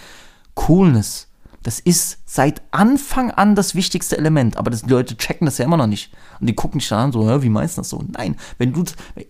[0.54, 1.27] Coolness.
[1.68, 5.66] Das ist seit Anfang an das wichtigste Element, aber das, die Leute checken das ja
[5.66, 6.10] immer noch nicht.
[6.40, 8.02] Und die gucken dich dann an, so, wie meinst du das so?
[8.10, 8.84] Nein, wenn du,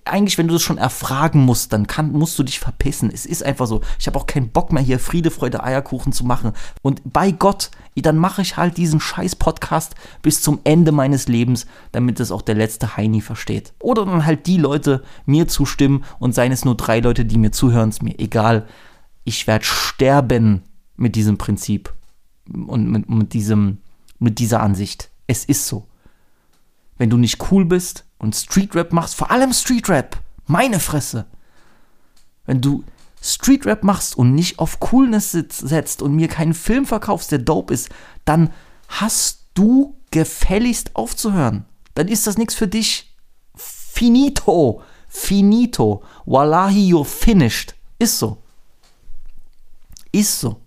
[0.05, 3.11] eigentlich, wenn du das schon erfragen musst, dann kann, musst du dich verpissen.
[3.12, 3.80] Es ist einfach so.
[3.99, 6.53] Ich habe auch keinen Bock mehr hier Friede, Freude, Eierkuchen zu machen.
[6.80, 11.66] Und bei Gott, dann mache ich halt diesen scheiß Podcast bis zum Ende meines Lebens,
[11.91, 13.72] damit es auch der letzte Heini versteht.
[13.80, 17.51] Oder dann halt die Leute mir zustimmen und seien es nur drei Leute, die mir
[17.51, 18.68] zuhören, ist mir egal.
[19.24, 20.62] Ich werde sterben
[20.95, 21.97] mit diesem Prinzip
[22.53, 23.78] und mit, mit, diesem,
[24.18, 25.11] mit dieser Ansicht.
[25.26, 25.86] Es ist so.
[26.96, 31.26] Wenn du nicht cool bist und Streetrap machst, vor allem Streetrap, meine Fresse.
[32.46, 32.84] Wenn du
[33.22, 37.90] Streetrap machst und nicht auf Coolness setzt und mir keinen Film verkaufst, der dope ist,
[38.24, 38.51] dann
[38.88, 41.64] hast du gefälligst aufzuhören.
[41.94, 43.14] Dann ist das nichts für dich.
[43.55, 44.82] Finito.
[45.09, 46.03] Finito.
[46.26, 47.74] Wallahi, you're finished.
[47.99, 48.42] Ist so.
[50.12, 50.61] Ist so.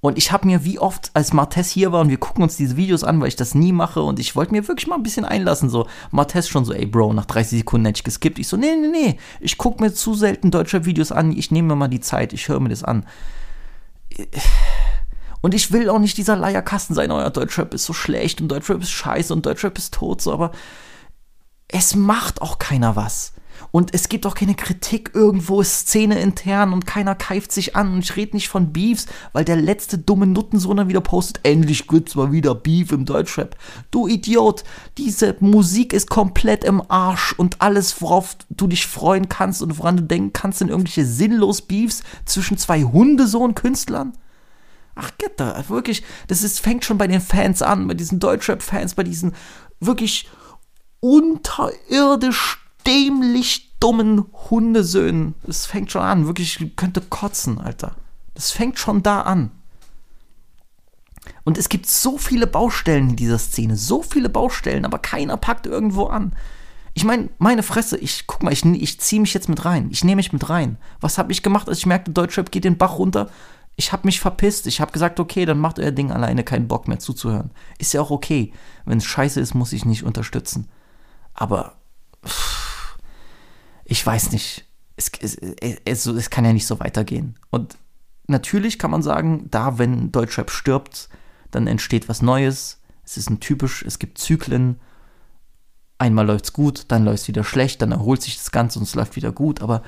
[0.00, 2.76] Und ich habe mir wie oft, als Martes hier war und wir gucken uns diese
[2.76, 5.26] Videos an, weil ich das nie mache und ich wollte mir wirklich mal ein bisschen
[5.26, 8.38] einlassen, so Martes schon so, ey Bro, nach 30 Sekunden hätte ich geskippt.
[8.38, 11.68] Ich so, nee, nee, nee, ich gucke mir zu selten deutsche Videos an, ich nehme
[11.68, 13.04] mir mal die Zeit, ich höre mir das an.
[15.42, 18.80] Und ich will auch nicht dieser Leierkasten sein, euer Deutschrap ist so schlecht und Deutschrap
[18.80, 20.52] ist scheiße und Deutschrap ist tot, so, aber
[21.68, 23.34] es macht auch keiner was.
[23.72, 27.92] Und es gibt auch keine Kritik irgendwo Szene intern und keiner keift sich an.
[27.92, 31.86] Und ich rede nicht von Beefs, weil der letzte dumme Nuttensohn dann wieder postet, endlich
[31.86, 33.56] gibt's mal wieder Beef im Deutschrap.
[33.90, 34.64] Du Idiot,
[34.98, 39.96] diese Musik ist komplett im Arsch und alles, worauf du dich freuen kannst und woran
[39.96, 44.12] du denken kannst, sind irgendwelche sinnlos Beefs zwischen zwei Hundesohn-Künstlern.
[44.96, 49.04] Ach, da, wirklich, das ist, fängt schon bei den Fans an, bei diesen Deutschrap-Fans, bei
[49.04, 49.34] diesen
[49.78, 50.28] wirklich
[51.00, 52.58] unterirdisch
[52.90, 55.34] dämlich dummen Hundesöhnen.
[55.44, 56.26] Das fängt schon an.
[56.26, 57.94] Wirklich, ich könnte kotzen, Alter.
[58.34, 59.52] Das fängt schon da an.
[61.44, 63.76] Und es gibt so viele Baustellen in dieser Szene.
[63.76, 66.34] So viele Baustellen, aber keiner packt irgendwo an.
[66.94, 69.88] Ich meine, meine Fresse, ich guck mal, ich, ich ziehe mich jetzt mit rein.
[69.90, 70.76] Ich nehme mich mit rein.
[71.00, 73.30] Was habe ich gemacht, als ich merkte, Deutschrap geht den Bach runter?
[73.76, 74.66] Ich habe mich verpisst.
[74.66, 77.52] Ich habe gesagt, okay, dann macht euer Ding alleine keinen Bock mehr zuzuhören.
[77.78, 78.52] Ist ja auch okay.
[78.84, 80.68] Wenn es scheiße ist, muss ich nicht unterstützen.
[81.34, 81.76] Aber.
[82.26, 82.69] Pff,
[83.90, 84.64] ich weiß nicht.
[84.96, 85.36] Es, es,
[85.84, 87.36] es, es kann ja nicht so weitergehen.
[87.50, 87.76] Und
[88.28, 91.08] natürlich kann man sagen, da, wenn Deutschrap stirbt,
[91.50, 92.80] dann entsteht was Neues.
[93.04, 94.78] Es ist ein typisch, es gibt Zyklen.
[95.98, 98.84] Einmal läuft es gut, dann läuft es wieder schlecht, dann erholt sich das Ganze und
[98.84, 99.60] es läuft wieder gut.
[99.60, 99.82] Aber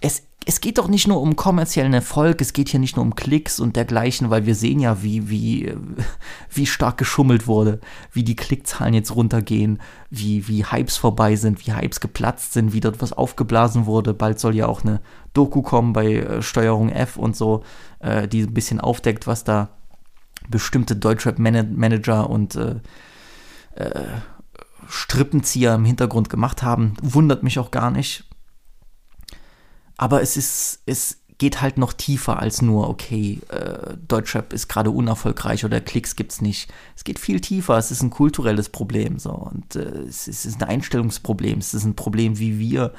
[0.00, 3.14] es, es geht doch nicht nur um kommerziellen Erfolg, es geht hier nicht nur um
[3.14, 5.74] Klicks und dergleichen, weil wir sehen ja, wie, wie,
[6.50, 7.80] wie stark geschummelt wurde,
[8.12, 12.80] wie die Klickzahlen jetzt runtergehen, wie, wie Hypes vorbei sind, wie Hypes geplatzt sind, wie
[12.80, 14.14] dort was aufgeblasen wurde.
[14.14, 15.00] Bald soll ja auch eine
[15.34, 17.62] Doku kommen bei äh, Steuerung F und so,
[17.98, 19.68] äh, die ein bisschen aufdeckt, was da
[20.48, 22.76] bestimmte Deutschrap-Manager und äh,
[23.74, 24.04] äh,
[24.88, 26.94] Strippenzieher im Hintergrund gemacht haben.
[27.02, 28.24] Wundert mich auch gar nicht
[29.98, 34.90] aber es ist, es geht halt noch tiefer als nur, okay, äh, Deutschrap ist gerade
[34.90, 36.72] unerfolgreich oder Klicks gibt's nicht.
[36.96, 40.60] Es geht viel tiefer, es ist ein kulturelles Problem so und äh, es, es, ist
[40.60, 42.92] ein Einstellungsproblem, es ist ein Problem, wie wir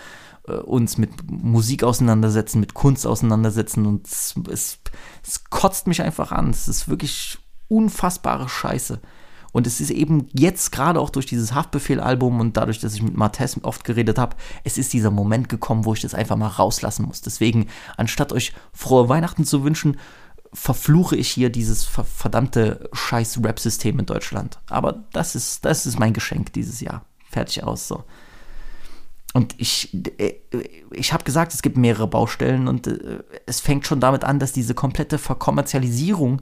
[0.47, 4.79] äh, uns mit Musik auseinandersetzen, mit Kunst auseinandersetzen und es, es,
[5.25, 6.49] es kotzt mich einfach an.
[6.49, 7.37] Es ist wirklich
[7.67, 9.01] unfassbare Scheiße.
[9.51, 13.17] Und es ist eben jetzt gerade auch durch dieses Haftbefehl-Album und dadurch, dass ich mit
[13.17, 17.05] Martes oft geredet habe, es ist dieser Moment gekommen, wo ich das einfach mal rauslassen
[17.05, 17.21] muss.
[17.21, 19.97] Deswegen, anstatt euch frohe Weihnachten zu wünschen,
[20.53, 24.59] verfluche ich hier dieses verdammte scheiß Rap-System in Deutschland.
[24.69, 27.05] Aber das ist, das ist mein Geschenk dieses Jahr.
[27.29, 28.03] Fertig aus, so.
[29.33, 30.33] Und ich, äh,
[30.91, 34.53] ich habe gesagt, es gibt mehrere Baustellen und äh, es fängt schon damit an, dass
[34.53, 36.41] diese komplette Verkommerzialisierung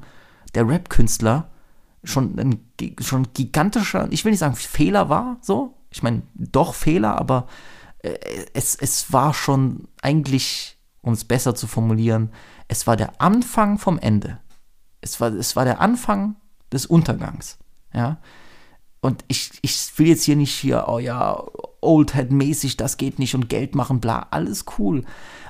[0.55, 1.49] der Rap-Künstler
[2.03, 5.73] schon ein schon gigantischer, ich will nicht sagen Fehler war, so.
[5.89, 7.47] Ich meine, doch Fehler, aber
[7.99, 8.13] äh,
[8.53, 12.31] es, es war schon eigentlich, um es besser zu formulieren,
[12.67, 14.39] es war der Anfang vom Ende.
[15.01, 16.35] Es war, es war der Anfang
[16.71, 17.57] des Untergangs.
[17.93, 18.17] Ja.
[18.99, 21.41] Und ich, ich will jetzt hier nicht hier, oh ja,
[21.81, 25.05] Oldhead-mäßig, das geht nicht und Geld machen, bla, alles cool.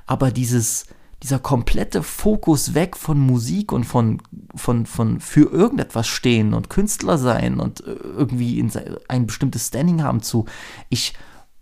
[0.05, 0.85] Aber dieses,
[1.23, 4.21] dieser komplette Fokus weg von Musik und von,
[4.55, 8.71] von, von für irgendetwas stehen und Künstler sein und äh, irgendwie in
[9.07, 10.45] ein bestimmtes Standing haben zu,
[10.89, 11.13] ich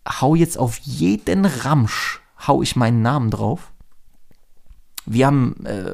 [0.07, 3.71] hau jetzt auf jeden Ramsch, hau ich meinen Namen drauf.
[5.05, 5.93] Wir haben, äh,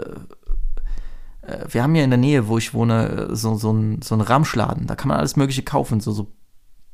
[1.42, 4.88] äh, wir haben ja in der Nähe, wo ich wohne, so, so ein, so Ramschladen.
[4.88, 6.32] Da kann man alles Mögliche kaufen, so, so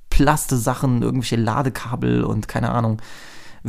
[0.09, 3.01] Plaste-Sachen, irgendwelche Ladekabel und keine Ahnung,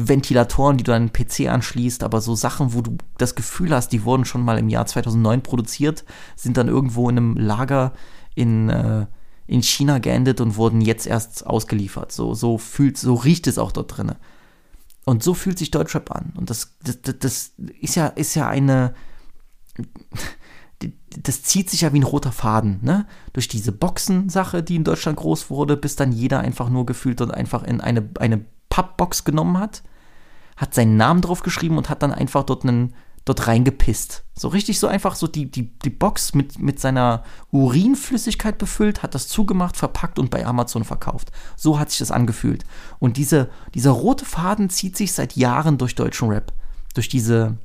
[0.01, 3.89] Ventilatoren, die du an den PC anschließt, aber so Sachen, wo du das Gefühl hast,
[3.89, 6.05] die wurden schon mal im Jahr 2009 produziert,
[6.37, 7.93] sind dann irgendwo in einem Lager
[8.37, 9.07] in, äh,
[9.49, 12.13] in China geendet und wurden jetzt erst ausgeliefert.
[12.13, 14.19] So, so fühlt, so riecht es auch dort drinne.
[15.05, 16.33] Und so fühlt sich Deutschrap an.
[16.37, 18.95] Und das, das, das ist ja, ist ja eine,
[21.25, 23.07] das zieht sich ja wie ein roter Faden, ne?
[23.33, 27.33] Durch diese Boxen-Sache, die in Deutschland groß wurde, bis dann jeder einfach nur gefühlt und
[27.33, 29.83] einfach in eine, eine Pappbox genommen hat,
[30.57, 32.95] hat seinen Namen drauf geschrieben und hat dann einfach dort einen
[33.29, 34.25] dort reingepisst.
[34.35, 39.15] So richtig so einfach so die, die, die Box mit, mit seiner Urinflüssigkeit befüllt, hat
[39.15, 41.31] das zugemacht, verpackt und bei Amazon verkauft.
[41.57, 42.65] So hat sich das angefühlt.
[42.99, 46.53] Und diese, dieser rote Faden zieht sich seit Jahren durch deutschen Rap.
[46.95, 47.59] Durch diese,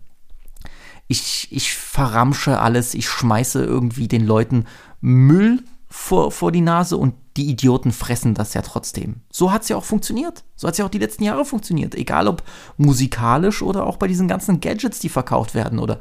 [1.08, 4.66] ich, ich verramsche alles, ich schmeiße irgendwie den Leuten
[4.99, 9.21] Müll vor, vor die Nase und die Idioten fressen das ja trotzdem.
[9.31, 10.43] So hat es ja auch funktioniert.
[10.55, 11.95] So hat es ja auch die letzten Jahre funktioniert.
[11.95, 12.43] Egal ob
[12.77, 15.99] musikalisch oder auch bei diesen ganzen Gadgets, die verkauft werden oder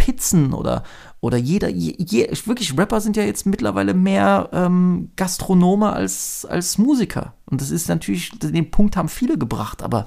[0.00, 0.82] Pizzen oder,
[1.20, 6.78] oder jeder, je, je, wirklich, Rapper sind ja jetzt mittlerweile mehr ähm, Gastronome als, als
[6.78, 7.34] Musiker.
[7.44, 10.06] Und das ist natürlich, den Punkt haben viele gebracht, aber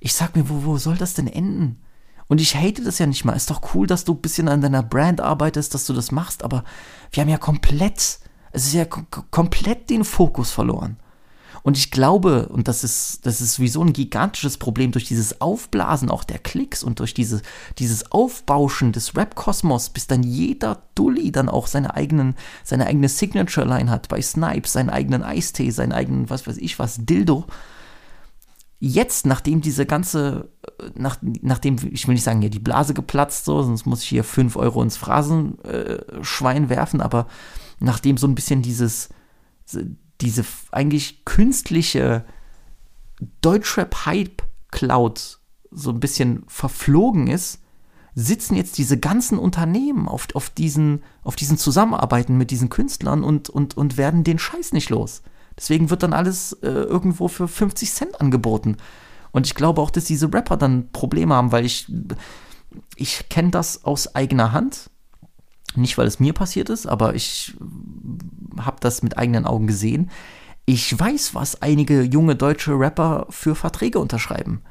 [0.00, 1.80] ich sag mir, wo, wo soll das denn enden?
[2.26, 3.34] Und ich hate das ja nicht mal.
[3.34, 6.42] Ist doch cool, dass du ein bisschen an deiner Brand arbeitest, dass du das machst,
[6.42, 6.64] aber
[7.12, 8.18] wir haben ja komplett,
[8.52, 10.96] es ist ja komplett den Fokus verloren.
[11.62, 16.08] Und ich glaube, und das ist, das ist sowieso ein gigantisches Problem durch dieses Aufblasen
[16.10, 17.42] auch der Klicks und durch diese,
[17.78, 23.90] dieses Aufbauschen des Rap-Kosmos, bis dann jeder Dulli dann auch seine eigenen, seine eigene Signature-Line
[23.90, 27.44] hat bei Snipes, seinen eigenen Eistee, seinen eigenen, was weiß ich was, Dildo
[28.80, 30.50] jetzt, nachdem diese ganze,
[30.94, 34.24] nach, nachdem, ich will nicht sagen, ja, die Blase geplatzt, so, sonst muss ich hier
[34.24, 37.26] 5 Euro ins Phrasenschwein äh, werfen, aber
[37.80, 39.08] nachdem so ein bisschen dieses,
[40.20, 42.24] diese eigentlich künstliche
[43.40, 45.38] Deutschrap-Hype-Cloud
[45.70, 47.60] so ein bisschen verflogen ist,
[48.14, 53.48] sitzen jetzt diese ganzen Unternehmen auf, auf, diesen, auf diesen Zusammenarbeiten mit diesen Künstlern und,
[53.48, 55.22] und, und werden den Scheiß nicht los.
[55.56, 58.76] Deswegen wird dann alles äh, irgendwo für 50 Cent angeboten.
[59.30, 61.92] Und ich glaube auch, dass diese Rapper dann Probleme haben, weil ich,
[62.96, 64.90] ich kenne das aus eigener Hand.
[65.74, 67.54] Nicht, weil es mir passiert ist, aber ich
[68.58, 70.10] habe das mit eigenen Augen gesehen.
[70.64, 74.62] Ich weiß, was einige junge deutsche Rapper für Verträge unterschreiben.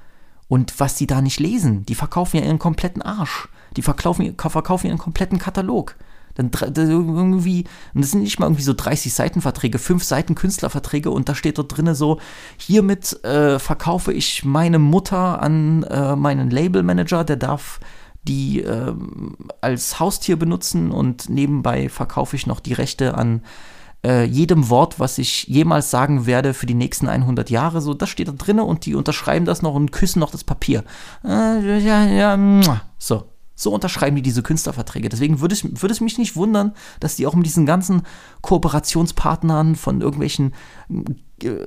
[0.47, 1.85] Und was die da nicht lesen.
[1.85, 3.49] Die verkaufen ja ihren kompletten Arsch.
[3.75, 5.95] Die verkaufen, verkaufen ihren kompletten Katalog.
[6.37, 11.29] Dann irgendwie, und das sind nicht mal irgendwie so 30 Seitenverträge, 5 Seiten Künstlerverträge und
[11.29, 12.19] da steht dort drinne so,
[12.57, 17.79] hiermit äh, verkaufe ich meine Mutter an äh, meinen Labelmanager, der darf
[18.27, 18.93] die äh,
[19.61, 23.41] als Haustier benutzen und nebenbei verkaufe ich noch die Rechte an
[24.05, 27.81] äh, jedem Wort, was ich jemals sagen werde für die nächsten 100 Jahre.
[27.81, 30.83] So, das steht da drinne und die unterschreiben das noch und küssen noch das Papier.
[31.23, 33.23] Äh, ja, ja, so,
[33.55, 35.09] so unterschreiben die diese Künstlerverträge.
[35.09, 38.03] Deswegen würde es, würde es mich nicht wundern, dass die auch mit diesen ganzen
[38.41, 40.53] Kooperationspartnern von irgendwelchen
[41.43, 41.65] äh,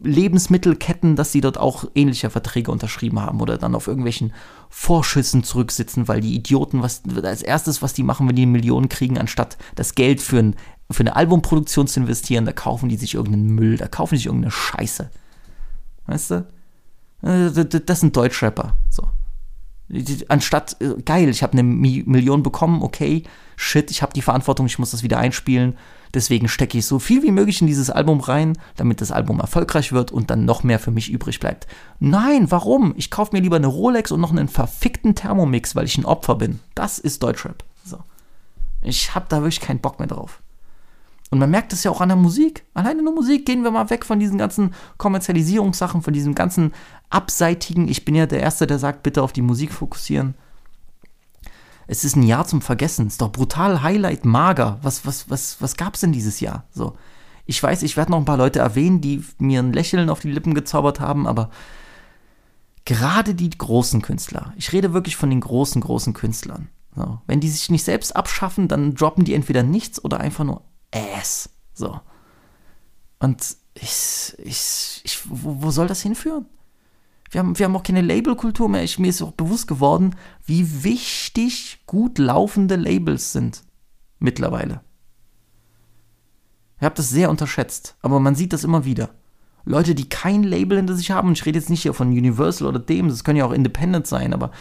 [0.00, 4.32] Lebensmittelketten, dass sie dort auch ähnliche Verträge unterschrieben haben oder dann auf irgendwelchen
[4.68, 9.18] Vorschüssen zurücksitzen, weil die Idioten, was als erstes, was die machen, wenn die Millionen kriegen,
[9.18, 10.56] anstatt das Geld für, ein,
[10.90, 14.26] für eine Albumproduktion zu investieren, da kaufen die sich irgendeinen Müll, da kaufen die sich
[14.26, 15.10] irgendeine Scheiße.
[16.06, 16.46] Weißt du?
[17.22, 18.76] Äh, das sind Deutschrapper.
[18.90, 19.04] So.
[20.28, 23.22] Anstatt, äh, geil, ich habe eine Million bekommen, okay,
[23.56, 25.76] shit, ich habe die Verantwortung, ich muss das wieder einspielen.
[26.14, 29.92] Deswegen stecke ich so viel wie möglich in dieses Album rein, damit das Album erfolgreich
[29.92, 31.66] wird und dann noch mehr für mich übrig bleibt.
[31.98, 32.94] Nein, warum?
[32.96, 36.36] Ich kaufe mir lieber eine Rolex und noch einen verfickten Thermomix, weil ich ein Opfer
[36.36, 36.60] bin.
[36.76, 37.64] Das ist Deutschrap.
[37.84, 37.98] So.
[38.82, 40.40] Ich habe da wirklich keinen Bock mehr drauf.
[41.30, 42.64] Und man merkt es ja auch an der Musik.
[42.74, 46.72] Alleine nur Musik gehen wir mal weg von diesen ganzen Kommerzialisierungssachen, von diesem ganzen
[47.10, 47.88] abseitigen.
[47.88, 50.34] Ich bin ja der Erste, der sagt, bitte auf die Musik fokussieren.
[51.86, 53.06] Es ist ein Jahr zum Vergessen.
[53.06, 54.78] Es ist doch brutal Highlight, mager.
[54.82, 56.64] Was, was, was, was gab es denn dieses Jahr?
[56.70, 56.96] So.
[57.46, 60.32] Ich weiß, ich werde noch ein paar Leute erwähnen, die mir ein Lächeln auf die
[60.32, 61.50] Lippen gezaubert haben, aber
[62.84, 66.68] gerade die großen Künstler, ich rede wirklich von den großen, großen Künstlern.
[66.96, 67.20] So.
[67.26, 70.62] Wenn die sich nicht selbst abschaffen, dann droppen die entweder nichts oder einfach nur
[70.92, 71.50] Ass.
[71.74, 72.00] So.
[73.18, 76.46] Und ich, ich, ich wo, wo soll das hinführen?
[77.34, 78.84] Wir haben, wir haben auch keine Labelkultur mehr.
[78.84, 80.14] Ich, mir ist auch bewusst geworden,
[80.46, 83.64] wie wichtig gut laufende Labels sind
[84.20, 84.82] mittlerweile.
[86.78, 89.10] Ich habe das sehr unterschätzt, aber man sieht das immer wieder.
[89.64, 92.78] Leute, die kein Label hinter sich haben, ich rede jetzt nicht hier von Universal oder
[92.78, 94.52] dem, das können ja auch Independent sein, aber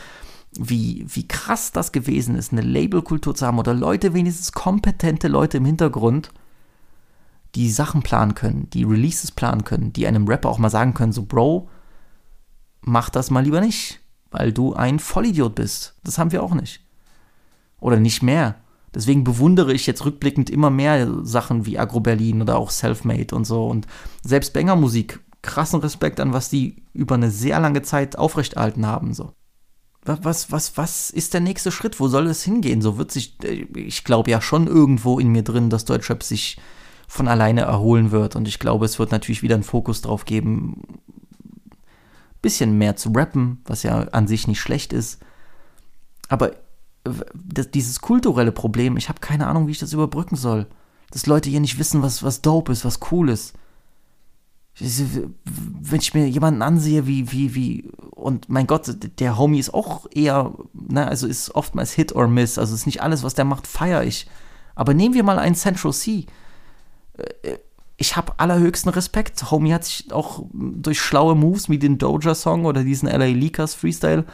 [0.58, 5.58] wie, wie krass das gewesen ist, eine Labelkultur zu haben oder Leute, wenigstens kompetente Leute
[5.58, 6.32] im Hintergrund,
[7.54, 11.12] die Sachen planen können, die Releases planen können, die einem Rapper auch mal sagen können,
[11.12, 11.70] so Bro,
[12.84, 14.00] mach das mal lieber nicht,
[14.32, 15.96] weil du ein Vollidiot bist.
[16.04, 16.82] Das haben wir auch nicht.
[17.80, 18.56] Oder nicht mehr.
[18.94, 23.46] Deswegen bewundere ich jetzt rückblickend immer mehr Sachen wie Agro Berlin oder auch Selfmade und
[23.46, 23.68] so.
[23.68, 23.88] Und
[24.24, 29.14] selbst Banger Musik, krassen Respekt an, was die über eine sehr lange Zeit aufrechterhalten haben.
[29.14, 29.34] So.
[30.06, 32.00] Was, was, was ist der nächste Schritt?
[32.00, 32.82] Wo soll es hingehen?
[32.82, 36.58] So wird sich, äh, ich glaube ja schon irgendwo in mir drin, dass Deutschrap sich
[37.08, 38.36] von alleine erholen wird.
[38.36, 40.82] Und ich glaube, es wird natürlich wieder einen Fokus drauf geben,
[42.44, 45.20] bisschen mehr zu rappen, was ja an sich nicht schlecht ist.
[46.30, 46.52] Aber
[47.34, 50.68] das, dieses kulturelle Problem, ich habe keine Ahnung, wie ich das überbrücken soll.
[51.10, 53.54] Dass Leute hier nicht wissen, was, was dope ist, was cool ist.
[54.80, 60.08] Wenn ich mir jemanden ansehe, wie, wie, wie, und mein Gott, der Homie ist auch
[60.12, 63.68] eher, ne, also ist oftmals Hit or Miss, also ist nicht alles, was der macht,
[63.68, 64.28] feiere ich.
[64.74, 66.26] Aber nehmen wir mal einen Central C.
[67.98, 69.52] Ich habe allerhöchsten Respekt.
[69.52, 74.26] Homie hat sich auch durch schlaue Moves wie den Doja-Song oder diesen LA Leakers Freestyle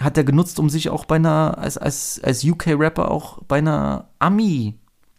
[0.00, 4.08] hat er genutzt, um sich auch bei einer, als, als, als UK-Rapper auch bei einer
[4.18, 4.78] Ami,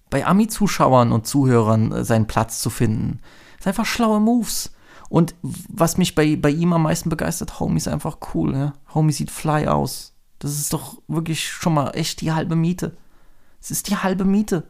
[0.09, 3.19] bei Ami-Zuschauern und Zuhörern äh, seinen Platz zu finden.
[3.57, 4.71] Das sind einfach schlaue Moves.
[5.09, 8.73] Und was mich bei, bei ihm am meisten begeistert, Homie ist einfach cool, ja.
[8.93, 10.13] Homie sieht fly aus.
[10.37, 12.95] Das ist doch wirklich schon mal echt die halbe Miete.
[13.59, 14.63] Es ist die halbe Miete.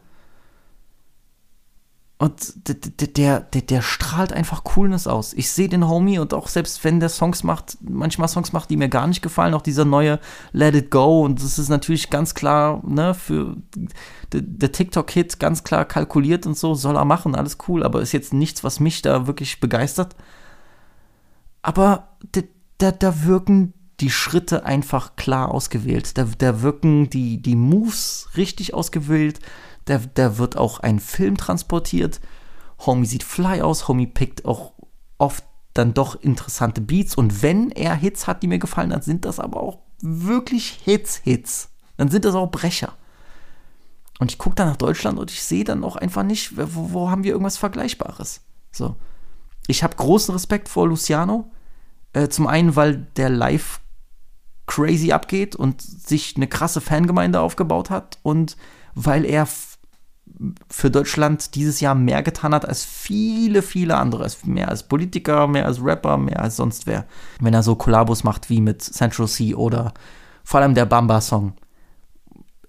[2.21, 2.75] Und der,
[3.07, 5.31] der, der, der strahlt einfach Coolness aus.
[5.31, 8.75] Ich sehe den Homie und auch selbst wenn der Songs macht, manchmal Songs macht, die
[8.75, 10.19] mir gar nicht gefallen, auch dieser neue
[10.51, 11.23] Let It Go.
[11.23, 13.55] Und das ist natürlich ganz klar, ne, für
[14.33, 18.33] der TikTok-Hit ganz klar kalkuliert und so, soll er machen, alles cool, aber ist jetzt
[18.33, 20.17] nichts, was mich da wirklich begeistert.
[21.61, 22.17] Aber
[22.79, 26.17] da, da wirken die Schritte einfach klar ausgewählt.
[26.17, 29.39] Da, da wirken die, die Moves richtig ausgewählt
[29.89, 32.19] da, da wird auch ein Film transportiert.
[32.85, 34.73] Homie sieht fly aus, Homie pickt auch
[35.17, 37.15] oft dann doch interessante Beats.
[37.15, 41.17] Und wenn er Hits hat, die mir gefallen, dann sind das aber auch wirklich Hits,
[41.17, 41.69] Hits.
[41.97, 42.93] Dann sind das auch Brecher.
[44.19, 47.09] Und ich gucke dann nach Deutschland und ich sehe dann auch einfach nicht, wo, wo,
[47.09, 48.41] haben wir irgendwas Vergleichbares.
[48.71, 48.95] So.
[49.67, 51.51] Ich habe großen Respekt vor Luciano.
[52.13, 53.79] Äh, zum einen, weil der live
[54.67, 58.55] crazy abgeht und sich eine krasse Fangemeinde aufgebaut hat und
[58.93, 59.47] weil er
[60.69, 64.27] für Deutschland dieses Jahr mehr getan hat als viele, viele andere.
[64.45, 67.05] Mehr als Politiker, mehr als Rapper, mehr als sonst wer.
[67.39, 69.93] Wenn er so Kollabos macht wie mit Central C oder
[70.43, 71.53] vor allem der Bamba-Song,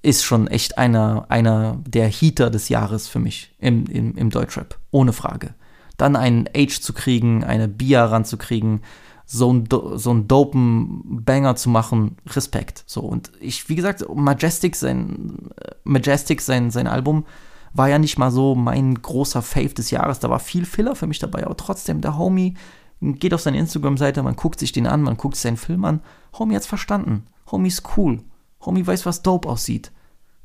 [0.03, 4.79] ist schon echt einer, einer der Heater des Jahres für mich im, im, im Deutschrap.
[4.91, 5.55] Ohne Frage.
[5.97, 8.81] Dann einen Age zu kriegen, eine Bia ranzukriegen,
[9.27, 12.83] so einen, so einen dopen Banger zu machen, Respekt.
[12.87, 15.51] So, und ich, wie gesagt, Majestic, sein,
[15.85, 17.27] Majestic, sein, sein Album,
[17.73, 20.18] war ja nicht mal so mein großer Fave des Jahres.
[20.18, 22.55] Da war viel Filler für mich dabei, aber trotzdem, der Homie
[23.01, 26.01] geht auf seine Instagram-Seite, man guckt sich den an, man guckt seinen Film an.
[26.39, 27.25] Homie hat's verstanden.
[27.51, 28.23] Homie ist cool.
[28.61, 29.91] Homie weiß, was dope aussieht.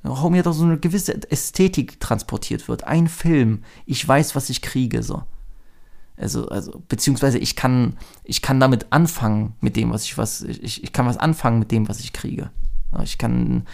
[0.04, 2.84] Homie hat auch so eine gewisse Ästhetik transportiert wird.
[2.86, 3.64] Ein Film.
[3.86, 5.24] Ich weiß, was ich kriege, so.
[6.18, 10.84] Also, also, beziehungsweise ich kann, ich kann damit anfangen, mit dem, was ich was, ich,
[10.84, 12.52] ich kann was anfangen mit dem, was ich kriege.
[13.04, 13.66] Ich kann,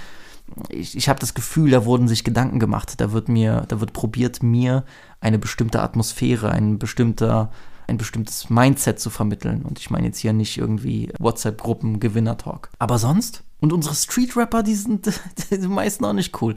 [0.69, 2.99] ich, ich habe das Gefühl, da wurden sich Gedanken gemacht.
[2.99, 4.83] Da wird mir, da wird probiert, mir
[5.19, 7.51] eine bestimmte Atmosphäre, ein bestimmter,
[7.87, 9.63] ein bestimmtes Mindset zu vermitteln.
[9.63, 12.69] Und ich meine jetzt hier nicht irgendwie WhatsApp-Gruppen, Gewinner-Talk.
[12.79, 13.43] Aber sonst?
[13.59, 15.11] Und unsere Street-Rapper, die sind
[15.51, 16.55] die meisten auch nicht cool.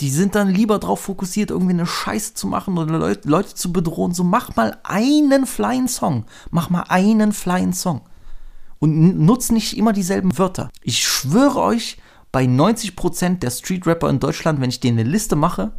[0.00, 3.72] Die sind dann lieber darauf fokussiert, irgendwie eine Scheiße zu machen oder Leute, Leute zu
[3.72, 4.14] bedrohen.
[4.14, 6.24] So, mach mal einen flying Song.
[6.50, 8.02] Mach mal einen flying Song.
[8.78, 10.70] Und nutzt nicht immer dieselben Wörter.
[10.82, 11.98] Ich schwöre euch,
[12.32, 15.72] bei 90% der Street-Rapper in Deutschland, wenn ich denen eine Liste mache,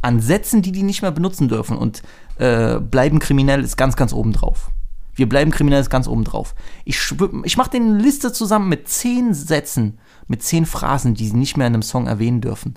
[0.00, 2.02] an Sätzen, die die nicht mehr benutzen dürfen und
[2.36, 4.70] äh, bleiben kriminell ist ganz, ganz oben drauf.
[5.14, 6.54] Wir bleiben kriminell ist ganz oben drauf.
[6.84, 6.98] Ich,
[7.44, 11.56] ich mache denen eine Liste zusammen mit 10 Sätzen, mit 10 Phrasen, die sie nicht
[11.56, 12.74] mehr in einem Song erwähnen dürfen.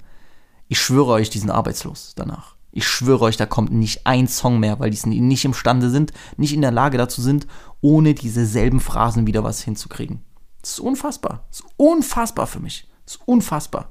[0.67, 2.55] Ich schwöre euch, die sind arbeitslos danach.
[2.71, 6.53] Ich schwöre euch, da kommt nicht ein Song mehr, weil die nicht imstande sind, nicht
[6.53, 7.47] in der Lage dazu sind,
[7.79, 10.21] ohne diese selben Phrasen wieder was hinzukriegen.
[10.61, 11.45] Das ist unfassbar.
[11.49, 12.89] Das ist unfassbar für mich.
[13.05, 13.89] Ist unfassbar.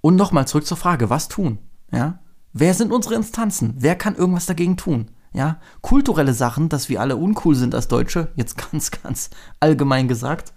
[0.00, 1.58] Und nochmal zurück zur Frage, was tun?
[1.90, 2.18] Ja?
[2.52, 3.74] Wer sind unsere Instanzen?
[3.78, 5.10] Wer kann irgendwas dagegen tun?
[5.32, 5.60] Ja?
[5.80, 9.30] Kulturelle Sachen, dass wir alle uncool sind als Deutsche, jetzt ganz, ganz
[9.60, 10.52] allgemein gesagt,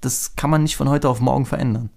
[0.00, 1.90] das kann man nicht von heute auf morgen verändern.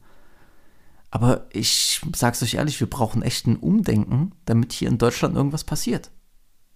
[1.11, 5.63] Aber ich sag's euch ehrlich, wir brauchen echt ein Umdenken, damit hier in Deutschland irgendwas
[5.63, 6.11] passiert.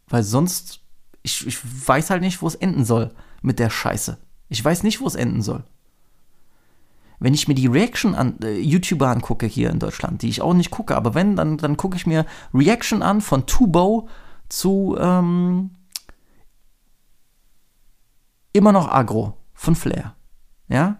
[0.07, 0.81] Weil sonst,
[1.21, 4.17] ich, ich weiß halt nicht, wo es enden soll mit der Scheiße.
[4.49, 5.63] Ich weiß nicht, wo es enden soll.
[7.23, 10.53] Wenn ich mir die Reaction an äh, YouTuber angucke hier in Deutschland, die ich auch
[10.53, 14.09] nicht gucke, aber wenn, dann, dann gucke ich mir Reaction an von Tubo
[14.49, 15.71] zu ähm,
[18.51, 20.15] immer noch Agro von Flair.
[20.67, 20.99] Ja?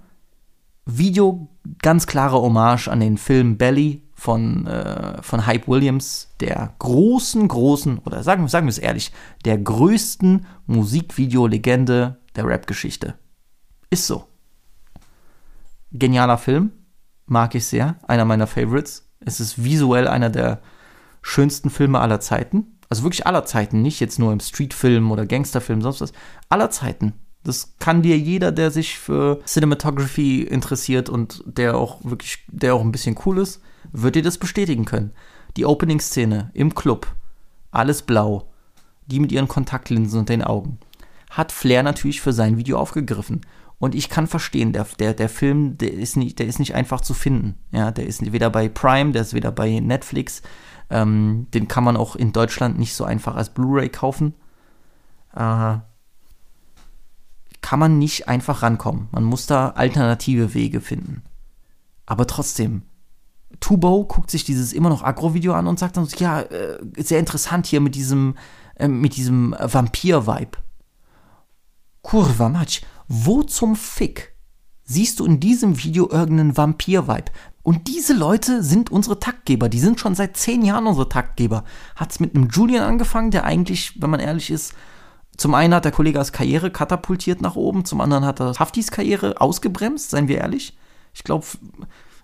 [0.86, 1.50] Video
[1.82, 8.00] ganz klare Hommage an den Film Belly von, äh, von Hype Williams, der großen, großen,
[8.00, 9.12] oder sagen, sagen wir es ehrlich,
[9.44, 13.16] der größten Musikvideo-Legende der Rap-Geschichte.
[13.90, 14.30] Ist so.
[15.94, 16.72] Genialer Film,
[17.28, 19.10] mag ich sehr, einer meiner Favorites.
[19.20, 20.62] Es ist visuell einer der
[21.22, 22.80] schönsten Filme aller Zeiten.
[22.90, 26.14] Also wirklich aller Zeiten, nicht jetzt nur im Streetfilm oder Gangsterfilm, sonst was.
[26.50, 27.14] Aller Zeiten.
[27.44, 32.82] Das kann dir jeder, der sich für Cinematography interessiert und der auch wirklich, der auch
[32.82, 35.12] ein bisschen cool ist, wird dir das bestätigen können.
[35.58, 37.08] Die Opening-Szene im Club,
[37.72, 38.50] alles blau,
[39.06, 40.80] die mit ihren Kontaktlinsen und den Augen,
[41.30, 43.42] hat Flair natürlich für sein Video aufgegriffen.
[43.84, 47.02] Und ich kann verstehen, der, der, der Film, der ist, nicht, der ist nicht einfach
[47.02, 47.56] zu finden.
[47.72, 50.42] Ja, der ist weder bei Prime, der ist weder bei Netflix.
[50.90, 54.36] Ähm, den kann man auch in Deutschland nicht so einfach als Blu-ray kaufen.
[55.36, 55.80] Äh,
[57.60, 59.10] kann man nicht einfach rankommen.
[59.12, 61.22] Man muss da alternative Wege finden.
[62.06, 62.84] Aber trotzdem,
[63.60, 67.66] Tubo guckt sich dieses immer noch Agro-Video an und sagt dann, ja, äh, sehr interessant
[67.66, 68.36] hier mit diesem,
[68.76, 70.58] äh, diesem Vampir-Vibe.
[72.02, 74.36] Kurva Matsch, wo zum Fick
[74.84, 77.32] siehst du in diesem Video irgendeinen Vampir-Vibe?
[77.64, 79.70] Und diese Leute sind unsere Taktgeber.
[79.70, 81.64] Die sind schon seit zehn Jahren unsere Taktgeber.
[81.96, 84.74] Hat es mit einem Julian angefangen, der eigentlich, wenn man ehrlich ist,
[85.38, 88.92] zum einen hat der Kollege als Karriere katapultiert nach oben, zum anderen hat er Haftis
[88.92, 90.78] Karriere ausgebremst, seien wir ehrlich.
[91.14, 91.46] Ich glaube,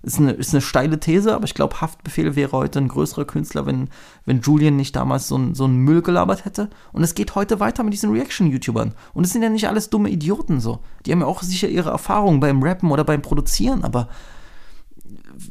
[0.01, 3.65] ist eine, ist eine steile These, aber ich glaube, Haftbefehl wäre heute ein größerer Künstler,
[3.65, 3.89] wenn,
[4.25, 6.69] wenn Julian nicht damals so, ein, so einen Müll gelabert hätte.
[6.93, 8.93] Und es geht heute weiter mit diesen Reaction-YouTubern.
[9.13, 10.79] Und es sind ja nicht alles dumme Idioten so.
[11.05, 14.09] Die haben ja auch sicher ihre Erfahrungen beim Rappen oder beim Produzieren, aber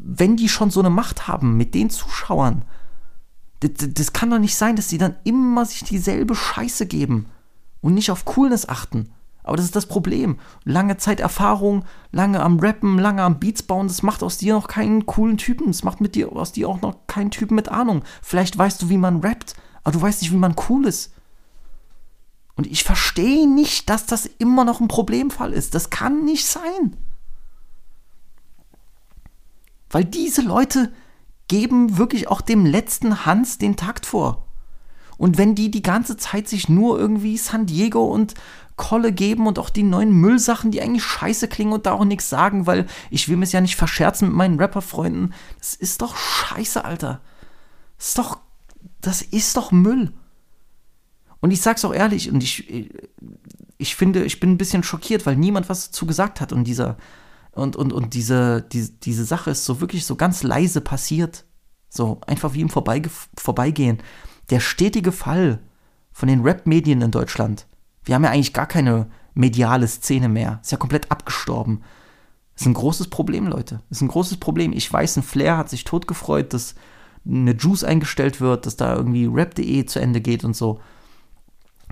[0.00, 2.62] wenn die schon so eine Macht haben mit den Zuschauern,
[3.60, 7.26] das, das kann doch nicht sein, dass die dann immer sich dieselbe Scheiße geben
[7.80, 9.10] und nicht auf Coolness achten.
[9.48, 10.38] Aber das ist das Problem.
[10.64, 14.68] Lange Zeit Erfahrung, lange am Rappen, lange am Beats bauen, das macht aus dir noch
[14.68, 15.68] keinen coolen Typen.
[15.68, 18.04] Das macht mit dir, aus dir auch noch keinen Typen mit Ahnung.
[18.22, 21.12] Vielleicht weißt du, wie man rappt, aber du weißt nicht, wie man cool ist.
[22.56, 25.74] Und ich verstehe nicht, dass das immer noch ein Problemfall ist.
[25.74, 26.96] Das kann nicht sein.
[29.90, 30.92] Weil diese Leute
[31.46, 34.47] geben wirklich auch dem letzten Hans den Takt vor.
[35.18, 38.34] Und wenn die die ganze Zeit sich nur irgendwie San Diego und
[38.76, 42.30] Kolle geben und auch die neuen Müllsachen, die eigentlich scheiße klingen und da auch nichts
[42.30, 45.34] sagen, weil ich will mir es ja nicht verscherzen mit meinen Rapperfreunden.
[45.58, 47.20] Das ist doch scheiße, Alter.
[47.98, 48.38] Das ist doch,
[49.00, 50.12] das ist doch Müll.
[51.40, 52.92] Und ich sag's auch ehrlich, und ich,
[53.76, 56.96] ich finde, ich bin ein bisschen schockiert, weil niemand was dazu gesagt hat und dieser,
[57.50, 61.44] und, und, und diese, die, diese Sache ist so wirklich so ganz leise passiert.
[61.88, 64.00] So einfach wie im Vorbeige Vorbeigehen
[64.50, 65.60] der stetige Fall
[66.12, 67.66] von den Rap-Medien in Deutschland.
[68.04, 70.58] Wir haben ja eigentlich gar keine mediale Szene mehr.
[70.62, 71.82] Ist ja komplett abgestorben.
[72.56, 73.82] Ist ein großes Problem, Leute.
[73.90, 74.72] Ist ein großes Problem.
[74.72, 76.74] Ich weiß, ein Flair hat sich totgefreut, dass
[77.24, 80.80] eine Juice eingestellt wird, dass da irgendwie rap.de zu Ende geht und so.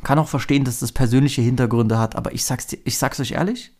[0.02, 3.72] Kann auch verstehen, dass das persönliche Hintergründe hat, aber ich sag's, ich sag's euch ehrlich,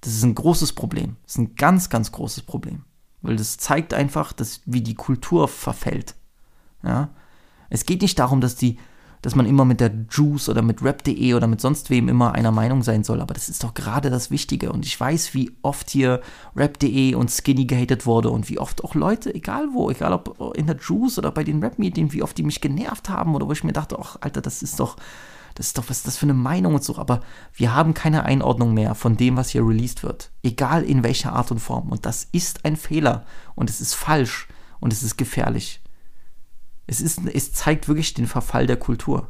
[0.00, 1.16] das ist ein großes Problem.
[1.24, 2.84] Das ist ein ganz, ganz großes Problem.
[3.22, 6.14] Weil das zeigt einfach, dass, wie die Kultur verfällt.
[6.82, 7.10] Ja?
[7.70, 8.76] Es geht nicht darum, dass die,
[9.22, 12.50] dass man immer mit der Juice oder mit Rap.de oder mit sonst wem immer einer
[12.50, 14.72] Meinung sein soll, aber das ist doch gerade das Wichtige.
[14.72, 16.20] Und ich weiß, wie oft hier
[16.56, 20.66] Rap.de und Skinny gehatet wurde und wie oft auch Leute, egal wo, egal ob in
[20.66, 23.64] der Juice oder bei den Rap-Medien, wie oft die mich genervt haben oder wo ich
[23.64, 24.96] mir dachte, ach, Alter, das ist doch,
[25.54, 26.96] das ist doch, was ist das für eine Meinung und so.
[26.96, 27.20] Aber
[27.52, 30.30] wir haben keine Einordnung mehr von dem, was hier released wird.
[30.42, 31.90] Egal in welcher Art und Form.
[31.90, 33.24] Und das ist ein Fehler.
[33.54, 34.48] Und es ist falsch.
[34.80, 35.82] Und es ist gefährlich.
[36.90, 39.28] Es, ist, es zeigt wirklich den Verfall der Kultur.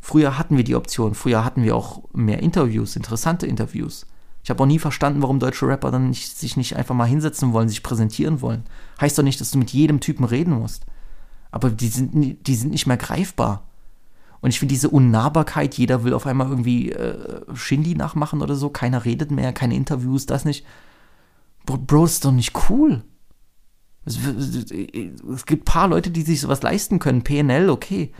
[0.00, 4.06] Früher hatten wir die Option, früher hatten wir auch mehr Interviews, interessante Interviews.
[4.42, 7.52] Ich habe auch nie verstanden, warum deutsche Rapper dann nicht, sich nicht einfach mal hinsetzen
[7.52, 8.64] wollen, sich präsentieren wollen.
[8.98, 10.86] Heißt doch nicht, dass du mit jedem Typen reden musst.
[11.50, 13.68] Aber die sind, die sind nicht mehr greifbar.
[14.40, 18.70] Und ich finde diese Unnahbarkeit, jeder will auf einmal irgendwie äh, Shindy nachmachen oder so,
[18.70, 20.64] keiner redet mehr, keine Interviews, das nicht.
[21.66, 23.04] Bro, Bro ist doch nicht cool.
[24.08, 24.18] Es,
[24.70, 27.22] es gibt ein paar Leute, die sich sowas leisten können.
[27.22, 28.12] PNL, okay.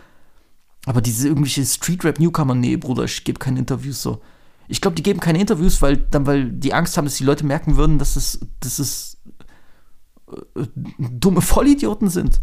[0.85, 4.21] Aber diese irgendwelche Street-Rap-Newcomer, nee, Bruder, ich gebe keine Interviews so.
[4.67, 7.45] Ich glaube, die geben keine Interviews, weil dann, weil die Angst haben, dass die Leute
[7.45, 9.17] merken würden, dass es, dass es
[10.27, 10.67] äh,
[10.97, 12.39] dumme Vollidioten sind.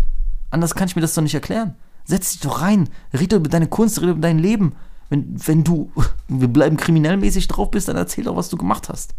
[0.51, 1.77] Anders kann ich mir das doch nicht erklären.
[2.05, 4.75] Setz dich doch rein, rede über deine Kunst, rede über dein Leben.
[5.09, 5.93] Wenn, wenn du,
[6.29, 9.15] wir bleiben kriminellmäßig drauf bist, dann erzähl doch, was du gemacht hast.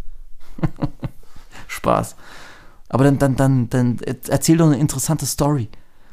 [1.67, 2.15] Spaß.
[2.89, 5.69] Aber dann, dann, dann, dann erzähl doch eine interessante Story.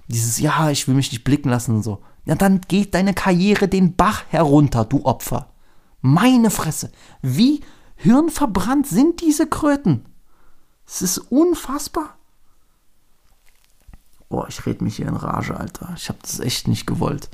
[0.09, 2.03] Dieses, ja, ich will mich nicht blicken lassen und so.
[2.25, 5.51] Ja, dann geht deine Karriere den Bach herunter, du Opfer.
[6.01, 6.91] Meine Fresse.
[7.23, 7.63] Wie
[7.97, 10.05] hirnverbrannt sind diese Kröten?
[10.87, 12.19] Es ist unfassbar.
[14.29, 15.93] Boah, ich red mich hier in Rage, Alter.
[15.97, 17.31] Ich hab das echt nicht gewollt.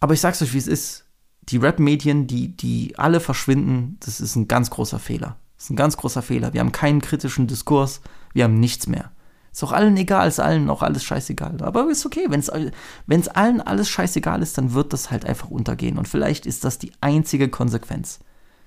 [0.00, 1.04] Aber ich sag's euch, wie es ist.
[1.48, 5.36] Die Rap-Medien, die, die alle verschwinden, das ist ein ganz großer Fehler.
[5.56, 6.52] Das ist ein ganz großer Fehler.
[6.52, 8.00] Wir haben keinen kritischen Diskurs,
[8.32, 9.10] wir haben nichts mehr.
[9.52, 11.62] Ist auch allen egal, ist allen auch alles scheißegal.
[11.62, 15.96] Aber ist okay, wenn es allen alles scheißegal ist, dann wird das halt einfach untergehen.
[15.96, 18.18] Und vielleicht ist das die einzige Konsequenz.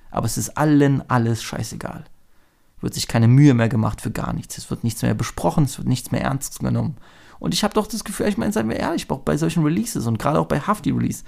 [0.09, 2.05] Aber es ist allen alles scheißegal.
[2.81, 4.57] Wird sich keine Mühe mehr gemacht für gar nichts.
[4.57, 6.97] Es wird nichts mehr besprochen, es wird nichts mehr ernst genommen.
[7.37, 10.07] Und ich habe doch das Gefühl, ich meine, seien wir ehrlich, auch bei solchen Releases
[10.07, 11.23] und gerade auch bei Hafti Release,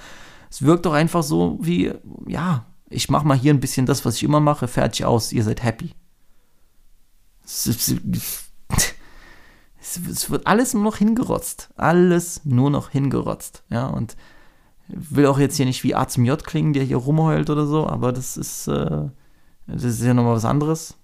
[0.49, 1.93] es wirkt doch einfach so wie,
[2.25, 5.43] ja, ich mache mal hier ein bisschen das, was ich immer mache, fertig aus, ihr
[5.43, 5.93] seid happy.
[7.43, 7.95] Es,
[10.29, 11.69] wird alles nur noch hingerotzt.
[11.75, 13.63] Alles nur noch hingerotzt.
[13.69, 14.15] Ja, und
[14.87, 17.87] will auch jetzt hier nicht wie A zum J klingen, der hier rumheult oder so,
[17.87, 19.09] aber das ist, äh,
[19.67, 20.95] das ist ja nochmal was anderes.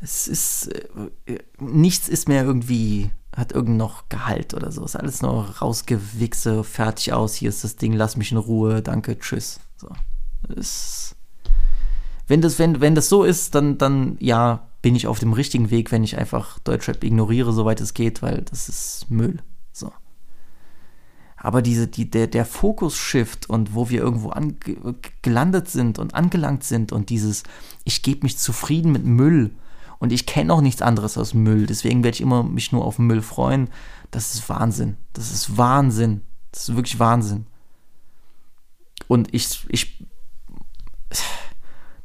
[0.00, 0.68] Es ist,
[1.26, 4.84] äh, nichts ist mehr irgendwie, hat irgend noch Gehalt oder so.
[4.84, 9.18] Ist alles nur rausgewichse, fertig aus, hier ist das Ding, lass mich in Ruhe, danke,
[9.18, 9.60] tschüss.
[9.76, 9.88] So.
[10.56, 11.16] Es,
[12.26, 15.70] wenn das, wenn, wenn das so ist, dann, dann ja, bin ich auf dem richtigen
[15.70, 19.42] Weg, wenn ich einfach Deutschrap ignoriere, soweit es geht, weil das ist Müll.
[19.72, 19.92] So.
[21.36, 24.32] Aber diese, die, der, der Fokus-Shift und wo wir irgendwo
[25.22, 27.44] gelandet sind und angelangt sind und dieses,
[27.84, 29.52] ich gebe mich zufrieden mit Müll
[30.00, 32.98] und ich kenne auch nichts anderes als Müll, deswegen werde ich immer mich nur auf
[32.98, 33.68] Müll freuen,
[34.10, 34.96] das ist Wahnsinn.
[35.12, 36.22] Das ist Wahnsinn.
[36.50, 37.46] Das ist wirklich Wahnsinn.
[39.06, 40.04] Und ich, ich,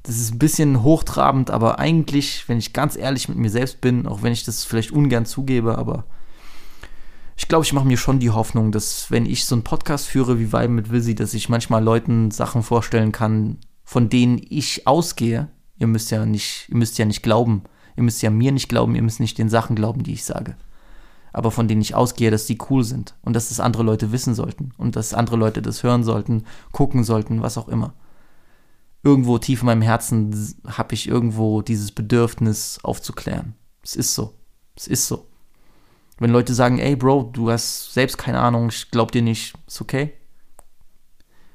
[0.03, 4.07] das ist ein bisschen hochtrabend, aber eigentlich, wenn ich ganz ehrlich mit mir selbst bin,
[4.07, 6.05] auch wenn ich das vielleicht ungern zugebe, aber
[7.37, 10.39] ich glaube, ich mache mir schon die Hoffnung, dass wenn ich so einen Podcast führe
[10.39, 15.49] wie Vibe mit Visi, dass ich manchmal Leuten Sachen vorstellen kann, von denen ich ausgehe.
[15.77, 17.63] Ihr müsst ja nicht, ihr müsst ja nicht glauben.
[17.95, 20.55] Ihr müsst ja mir nicht glauben, ihr müsst nicht den Sachen glauben, die ich sage.
[21.33, 24.35] Aber von denen ich ausgehe, dass die cool sind und dass das andere Leute wissen
[24.35, 27.93] sollten und dass andere Leute das hören sollten, gucken sollten, was auch immer
[29.05, 33.53] irgendwo tief in meinem Herzen habe ich irgendwo dieses Bedürfnis aufzuklären.
[33.83, 34.33] Es ist so.
[34.75, 35.27] Es ist so.
[36.17, 39.79] Wenn Leute sagen, ey Bro, du hast selbst keine Ahnung, ich glaub dir nicht, ist
[39.79, 40.13] okay.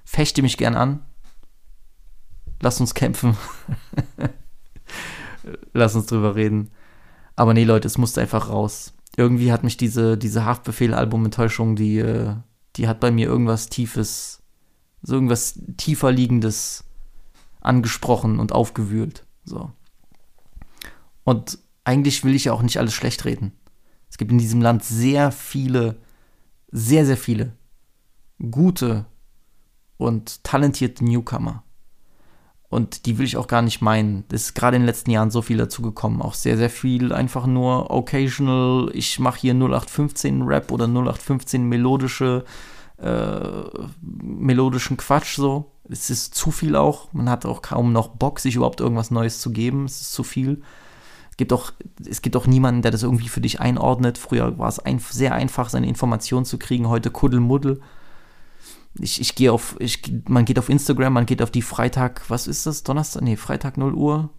[0.05, 1.05] Fechte mich gern an.
[2.61, 3.37] Lass uns kämpfen.
[5.73, 6.71] Lass uns drüber reden.
[7.37, 8.95] Aber nee, Leute, es musste einfach raus.
[9.17, 12.35] Irgendwie hat mich diese, diese Haftbefehl-Album-Enttäuschung, die, äh,
[12.77, 14.43] die hat bei mir irgendwas Tiefes,
[15.03, 16.85] so irgendwas tiefer liegendes
[17.61, 19.27] angesprochen und aufgewühlt.
[19.45, 19.73] So.
[21.25, 23.53] Und eigentlich will ich ja auch nicht alles schlecht reden.
[24.09, 25.97] Es gibt in diesem Land sehr viele,
[26.71, 27.53] sehr, sehr viele
[28.51, 29.07] gute
[29.97, 31.63] und talentierte Newcomer.
[32.71, 34.25] Und die will ich auch gar nicht meinen.
[34.31, 36.23] Es ist gerade in den letzten Jahren so viel dazugekommen.
[36.23, 38.91] Auch sehr, sehr viel einfach nur occasional.
[38.95, 42.45] Ich mache hier 0815 Rap oder 0815 melodische,
[42.99, 43.41] äh,
[44.01, 47.13] melodischen Quatsch so es ist zu viel auch.
[47.13, 49.85] Man hat auch kaum noch Bock, sich überhaupt irgendwas Neues zu geben.
[49.85, 50.63] Es ist zu viel.
[51.31, 51.73] Es gibt auch,
[52.09, 54.17] es gibt auch niemanden, der das irgendwie für dich einordnet.
[54.17, 56.89] Früher war es ein, sehr einfach, seine Informationen zu kriegen.
[56.89, 57.81] Heute Kuddelmuddel.
[58.99, 62.47] Ich, ich gehe auf, ich, man geht auf Instagram, man geht auf die Freitag, was
[62.47, 62.83] ist das?
[62.83, 63.23] Donnerstag?
[63.23, 64.31] Nee, Freitag 0 Uhr.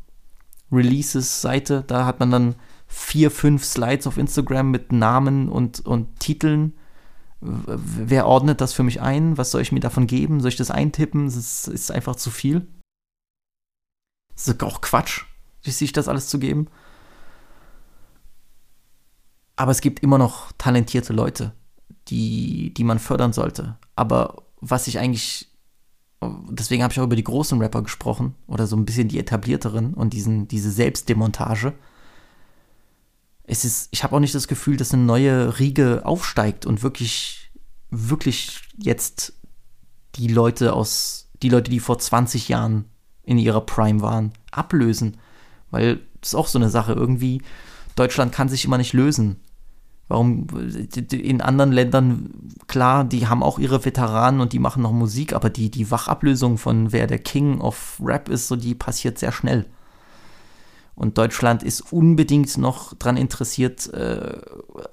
[0.72, 1.84] Releases-Seite.
[1.88, 2.56] Da hat man dann
[2.88, 6.74] vier, fünf Slides auf Instagram mit Namen und, und Titeln
[7.42, 9.38] wer ordnet das für mich ein?
[9.38, 10.40] Was soll ich mir davon geben?
[10.40, 11.26] Soll ich das eintippen?
[11.26, 12.68] Das ist, einfach zu viel.
[14.36, 15.26] Das ist auch Quatsch,
[15.64, 16.68] sich das alles zu geben.
[19.56, 21.54] Aber es gibt immer noch talentierte Leute,
[22.08, 23.78] die, die man fördern sollte.
[23.96, 25.48] Aber was ich eigentlich,
[26.50, 29.94] deswegen habe ich auch über die großen Rapper gesprochen oder so ein bisschen die etablierteren
[29.94, 31.74] und diesen, diese Selbstdemontage
[33.52, 37.52] es ist, ich habe auch nicht das Gefühl, dass eine neue Riege aufsteigt und wirklich,
[37.90, 39.34] wirklich jetzt
[40.16, 42.86] die Leute aus, die Leute, die vor 20 Jahren
[43.24, 45.18] in ihrer Prime waren, ablösen.
[45.70, 46.94] Weil das ist auch so eine Sache.
[46.94, 47.42] Irgendwie,
[47.98, 49.42] Deutschland kann sich immer nicht lösen.
[50.12, 50.46] Warum
[51.14, 52.34] in anderen Ländern,
[52.68, 56.58] klar, die haben auch ihre Veteranen und die machen noch Musik, aber die, die Wachablösung
[56.58, 59.68] von wer der King of Rap ist, so die passiert sehr schnell.
[60.96, 64.42] Und Deutschland ist unbedingt noch daran interessiert, äh,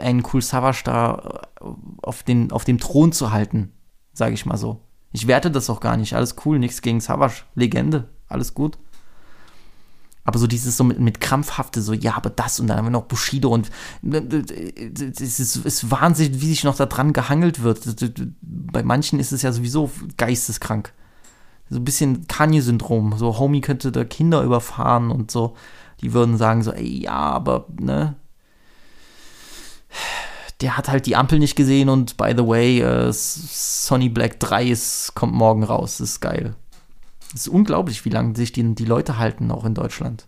[0.01, 1.65] einen Cool Savage da äh,
[2.01, 3.73] auf, den, auf dem Thron zu halten,
[4.12, 4.82] sage ich mal so.
[5.11, 6.15] Ich werte das auch gar nicht.
[6.15, 7.43] Alles cool, nichts gegen Savage.
[7.57, 8.78] Legende, alles gut.
[10.28, 12.90] Aber so dieses so mit, mit krampfhafte, so, ja, aber das und dann haben wir
[12.90, 13.70] noch Bushido und
[14.02, 17.80] es ist, ist wahnsinnig, wie sich noch da dran gehangelt wird.
[18.42, 20.92] Bei manchen ist es ja sowieso geisteskrank.
[21.70, 23.14] So ein bisschen Kanye-Syndrom.
[23.16, 25.56] So, Homie könnte da Kinder überfahren und so.
[26.02, 28.14] Die würden sagen so, ey, ja, aber, ne,
[30.60, 34.66] der hat halt die Ampel nicht gesehen und by the way, äh, Sonny Black 3
[34.66, 36.00] ist, kommt morgen raus.
[36.00, 36.55] Ist geil.
[37.34, 40.26] Es ist unglaublich, wie lange sich die, die Leute halten, auch in Deutschland.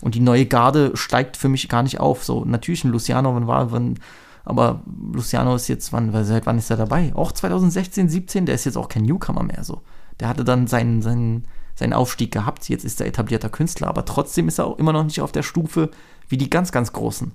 [0.00, 2.24] Und die neue Garde steigt für mich gar nicht auf.
[2.24, 3.98] So, natürlich ein Luciano, wann war, wann,
[4.44, 4.82] aber
[5.12, 7.12] Luciano ist jetzt, wann, seit wann ist er dabei?
[7.14, 9.82] Auch 2016, 17, der ist jetzt auch kein Newcomer mehr so.
[10.18, 14.48] Der hatte dann seinen, seinen, seinen Aufstieg gehabt, jetzt ist er etablierter Künstler, aber trotzdem
[14.48, 15.90] ist er auch immer noch nicht auf der Stufe
[16.28, 17.32] wie die ganz, ganz Großen.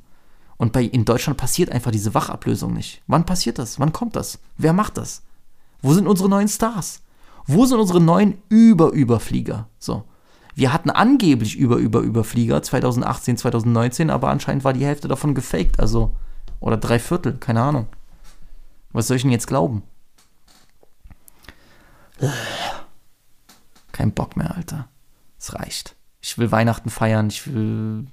[0.57, 3.01] Und bei, in Deutschland passiert einfach diese Wachablösung nicht.
[3.07, 3.79] Wann passiert das?
[3.79, 4.39] Wann kommt das?
[4.57, 5.23] Wer macht das?
[5.81, 7.01] Wo sind unsere neuen Stars?
[7.47, 9.67] Wo sind unsere neuen Über-Überflieger?
[9.77, 10.03] So.
[10.55, 16.15] Wir hatten angeblich Über-Über-Überflieger 2018, 2019, aber anscheinend war die Hälfte davon gefaked, also.
[16.59, 17.87] Oder drei Viertel, keine Ahnung.
[18.91, 19.83] Was soll ich denn jetzt glauben?
[23.91, 24.87] Kein Bock mehr, Alter.
[25.37, 25.95] Es reicht.
[26.21, 28.07] Ich will Weihnachten feiern, ich will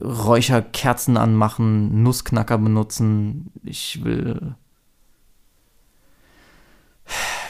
[0.00, 3.50] Räucherkerzen anmachen, Nussknacker benutzen.
[3.62, 4.54] Ich will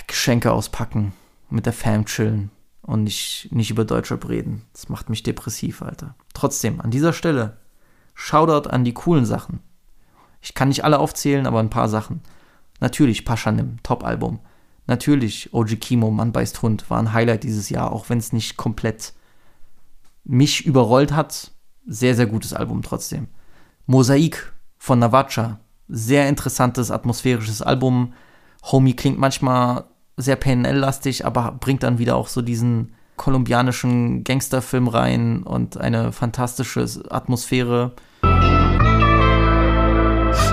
[0.06, 1.12] Geschenke auspacken,
[1.50, 2.50] mit der Fam chillen
[2.82, 4.62] und nicht, nicht über Deutschrap reden.
[4.72, 6.14] Das macht mich depressiv, Alter.
[6.34, 7.58] Trotzdem, an dieser Stelle,
[8.14, 9.60] Shoutout an die coolen Sachen.
[10.40, 12.20] Ich kann nicht alle aufzählen, aber ein paar Sachen.
[12.80, 14.40] Natürlich Paschanim, Top-Album.
[14.86, 18.56] Natürlich OG Kimo, Mann beißt Hund, war ein Highlight dieses Jahr, auch wenn es nicht
[18.56, 19.14] komplett
[20.24, 21.52] mich überrollt hat,
[21.86, 23.28] sehr, sehr gutes Album trotzdem.
[23.86, 25.60] Mosaik von Navacha.
[25.88, 28.14] Sehr interessantes, atmosphärisches Album.
[28.64, 29.84] Homie klingt manchmal
[30.22, 36.86] sehr PNL-lastig, aber bringt dann wieder auch so diesen kolumbianischen Gangsterfilm rein und eine fantastische
[37.10, 37.92] Atmosphäre.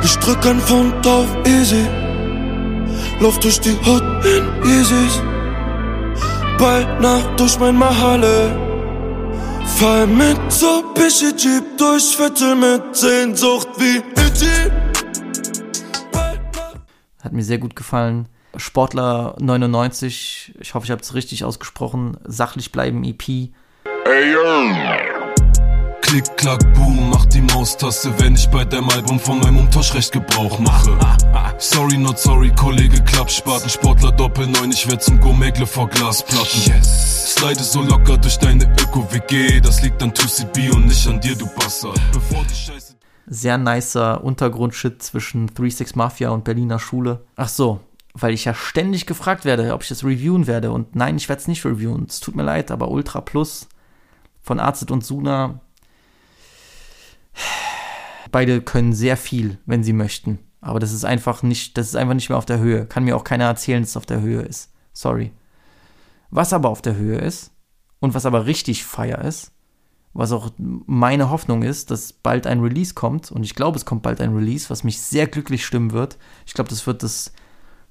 [0.04, 1.86] Ich drück an Fund auf Easy,
[3.20, 5.22] lauf durch die Hut in Easys,
[6.58, 8.70] bald Nacht durch mein Mahalle.
[9.78, 14.72] Fall mit so Bischi Jeep durch Viertel mit Sehnsucht wie Itchy.
[17.22, 18.28] Hat mir sehr gut gefallen.
[18.60, 22.18] Sportler 99, ich hoffe, ich habe es richtig ausgesprochen.
[22.26, 23.23] Sachlich bleiben EP.
[23.23, 24.40] Hey, yo.
[26.02, 30.57] Klick, klack, boom, mach die Maustaste, wenn ich bei deinem Album von meinem Umtauschrecht Gebrauch
[30.60, 30.98] mache.
[31.60, 36.61] Sorry, not sorry, Kollege Klappspaten, Sportler Doppel 9, ich werd zum Gourmetle vor Glasplatten.
[36.65, 37.36] Yes.
[37.36, 41.45] Slide so locker durch deine Öko-WG, das liegt an 2CB und nicht an dir, du
[41.48, 41.99] Bastard.
[42.14, 42.95] Bevor die Scheiße
[43.30, 47.22] sehr nicer Untergrundshit zwischen 36 Mafia und Berliner Schule.
[47.36, 47.80] Ach so,
[48.14, 50.72] weil ich ja ständig gefragt werde, ob ich das reviewen werde.
[50.72, 52.06] Und nein, ich werde es nicht reviewen.
[52.10, 53.68] Es tut mir leid, aber Ultra Plus
[54.41, 55.61] von Arzit und Suna
[58.31, 60.40] Beide können sehr viel, wenn sie möchten.
[60.61, 62.86] Aber das ist einfach nicht, das ist einfach nicht mehr auf der Höhe.
[62.86, 64.72] Kann mir auch keiner erzählen, dass es auf der Höhe ist.
[64.94, 65.31] Sorry.
[66.30, 67.52] Was aber auf der Höhe ist
[67.99, 69.52] und was aber richtig feier ist,
[70.14, 74.03] was auch meine Hoffnung ist, dass bald ein Release kommt und ich glaube, es kommt
[74.03, 76.18] bald ein Release, was mich sehr glücklich stimmen wird.
[76.45, 77.31] Ich glaube, das wird das,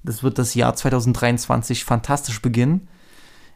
[0.03, 2.87] das wird das Jahr 2023 fantastisch beginnen,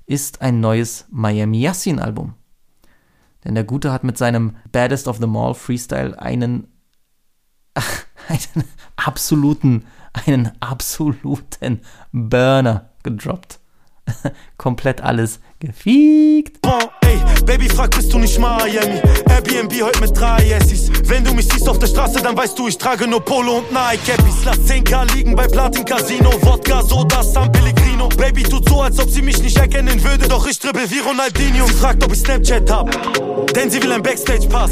[0.06, 2.36] ist ein neues Miami Yassin Album.
[3.44, 6.68] Denn der Gute hat mit seinem Baddest of the Mall Freestyle einen,
[8.28, 8.65] einen
[8.95, 9.86] absoluten,
[10.26, 13.60] einen absoluten Burner gedroppt.
[14.57, 16.60] Komplett alles gefiegt.
[16.65, 19.02] Oh, ey, Baby, frag, bist du nicht Miami?
[19.30, 20.90] Airbnb heute mit drei Yessis.
[21.06, 23.72] Wenn du mich siehst auf der Straße, dann weißt du, ich trage nur Polo und
[23.72, 24.46] Nike-Cappies.
[24.46, 26.32] Lass 10k liegen bei Platin Casino.
[26.42, 28.08] Wodka, Soda, San Pellegrino.
[28.10, 31.68] Baby tut so, als ob sie mich nicht erkennen würde, doch ich dribbel wie Ronaldinho.
[31.68, 34.72] Sie fragt, ob ich Snapchat hab, denn sie will ein Backstage-Pass.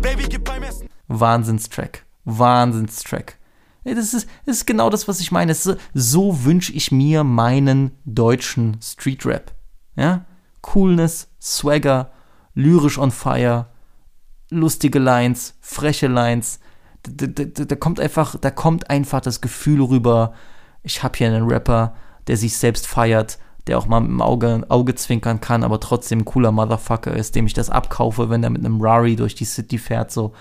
[0.00, 0.88] Baby, gib beim Essen.
[1.08, 2.04] Wahnsinnstrack.
[2.24, 3.36] Wahnsinnstrack.
[3.84, 5.54] Das ist, das ist genau das, was ich meine.
[5.54, 9.52] So, so wünsche ich mir meinen deutschen Street-Rap.
[9.96, 10.24] Ja?
[10.66, 12.10] Coolness, Swagger,
[12.54, 13.66] lyrisch on fire,
[14.50, 16.58] lustige Lines, freche Lines.
[17.04, 20.34] Da, da, da, kommt einfach, da kommt einfach das Gefühl rüber,
[20.82, 21.94] ich habe hier einen Rapper,
[22.26, 23.38] der sich selbst feiert,
[23.68, 27.36] der auch mal mit dem Auge, Auge zwinkern kann, aber trotzdem ein cooler Motherfucker ist,
[27.36, 30.32] dem ich das abkaufe, wenn der mit einem Rari durch die City fährt, so.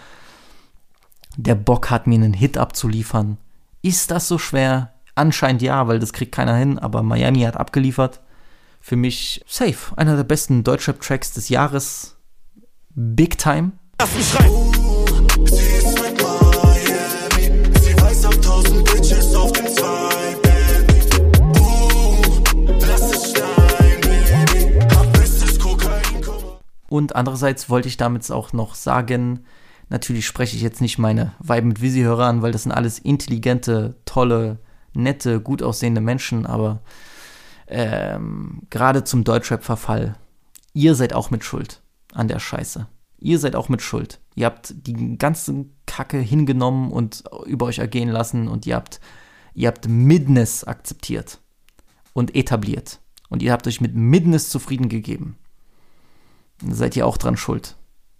[1.37, 3.37] Der Bock hat, mir einen Hit abzuliefern.
[3.83, 4.93] Ist das so schwer?
[5.13, 8.21] Anscheinend ja, weil das kriegt keiner hin, aber Miami hat abgeliefert.
[8.87, 9.97] Für mich safe.
[9.97, 12.17] Einer der besten Deutschrap-Tracks des Jahres.
[12.93, 13.71] Big Time.
[13.99, 14.51] Lass mich rein.
[26.87, 29.45] Und andererseits wollte ich damit auch noch sagen,
[29.89, 33.95] natürlich spreche ich jetzt nicht meine Vibe mit Visi-Hörer an, weil das sind alles intelligente,
[34.05, 34.59] tolle,
[34.93, 36.83] nette, gut aussehende Menschen, aber
[37.67, 40.17] ähm, gerade zum Deutschrap-Verfall,
[40.73, 41.81] ihr seid auch mit Schuld
[42.13, 42.87] an der Scheiße.
[43.17, 44.19] Ihr seid auch mit Schuld.
[44.35, 48.99] Ihr habt die ganze Kacke hingenommen und über euch ergehen lassen und ihr habt,
[49.53, 51.39] ihr habt Midness akzeptiert
[52.13, 52.99] und etabliert.
[53.29, 55.37] Und ihr habt euch mit Midness zufrieden gegeben.
[56.61, 57.75] Da seid ihr auch dran schuld.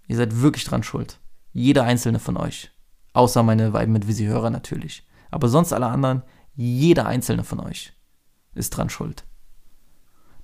[0.07, 1.19] Ihr seid wirklich dran schuld.
[1.53, 2.72] Jeder einzelne von euch.
[3.13, 5.07] Außer meine Weiben mit Visi-Hörer natürlich.
[5.31, 6.23] Aber sonst alle anderen,
[6.55, 7.93] jeder einzelne von euch
[8.55, 9.26] ist dran schuld.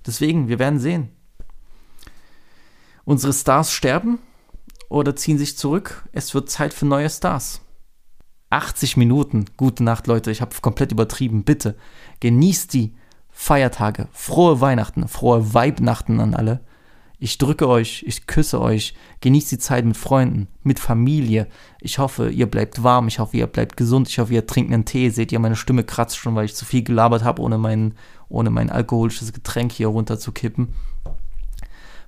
[0.06, 1.10] Deswegen, wir werden sehen.
[3.04, 4.18] Unsere Stars sterben
[4.88, 6.08] oder ziehen sich zurück.
[6.12, 7.60] Es wird Zeit für neue Stars.
[8.50, 9.46] 80 Minuten.
[9.56, 10.30] Gute Nacht, Leute.
[10.30, 11.44] Ich habe komplett übertrieben.
[11.44, 11.76] Bitte
[12.20, 12.94] genießt die
[13.30, 14.08] Feiertage.
[14.12, 16.60] Frohe Weihnachten, frohe Weibnachten an alle.
[17.24, 21.46] Ich drücke euch, ich küsse euch, genießt die Zeit mit Freunden, mit Familie.
[21.80, 24.86] Ich hoffe, ihr bleibt warm, ich hoffe, ihr bleibt gesund, ich hoffe, ihr trinkt einen
[24.86, 25.08] Tee.
[25.10, 27.94] Seht ihr, meine Stimme kratzt schon, weil ich zu viel gelabert habe, ohne mein,
[28.28, 30.74] ohne mein alkoholisches Getränk hier runter zu kippen.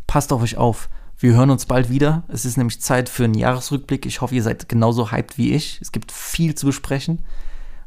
[0.08, 0.88] Passt auf euch auf.
[1.16, 2.24] Wir hören uns bald wieder.
[2.26, 4.06] Es ist nämlich Zeit für einen Jahresrückblick.
[4.06, 5.78] Ich hoffe, ihr seid genauso hyped wie ich.
[5.80, 7.20] Es gibt viel zu besprechen.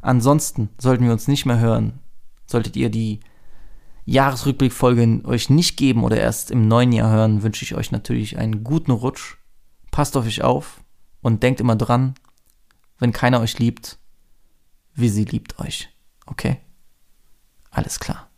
[0.00, 1.98] Ansonsten sollten wir uns nicht mehr hören.
[2.46, 3.20] Solltet ihr die
[4.08, 8.64] Jahresrückblickfolge euch nicht geben oder erst im neuen Jahr hören, wünsche ich euch natürlich einen
[8.64, 9.36] guten Rutsch.
[9.90, 10.82] Passt auf euch auf
[11.20, 12.14] und denkt immer dran,
[12.98, 13.98] wenn keiner euch liebt,
[14.94, 15.90] wie sie liebt euch.
[16.24, 16.56] Okay?
[17.70, 18.30] Alles klar.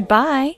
[0.00, 0.56] Goodbye.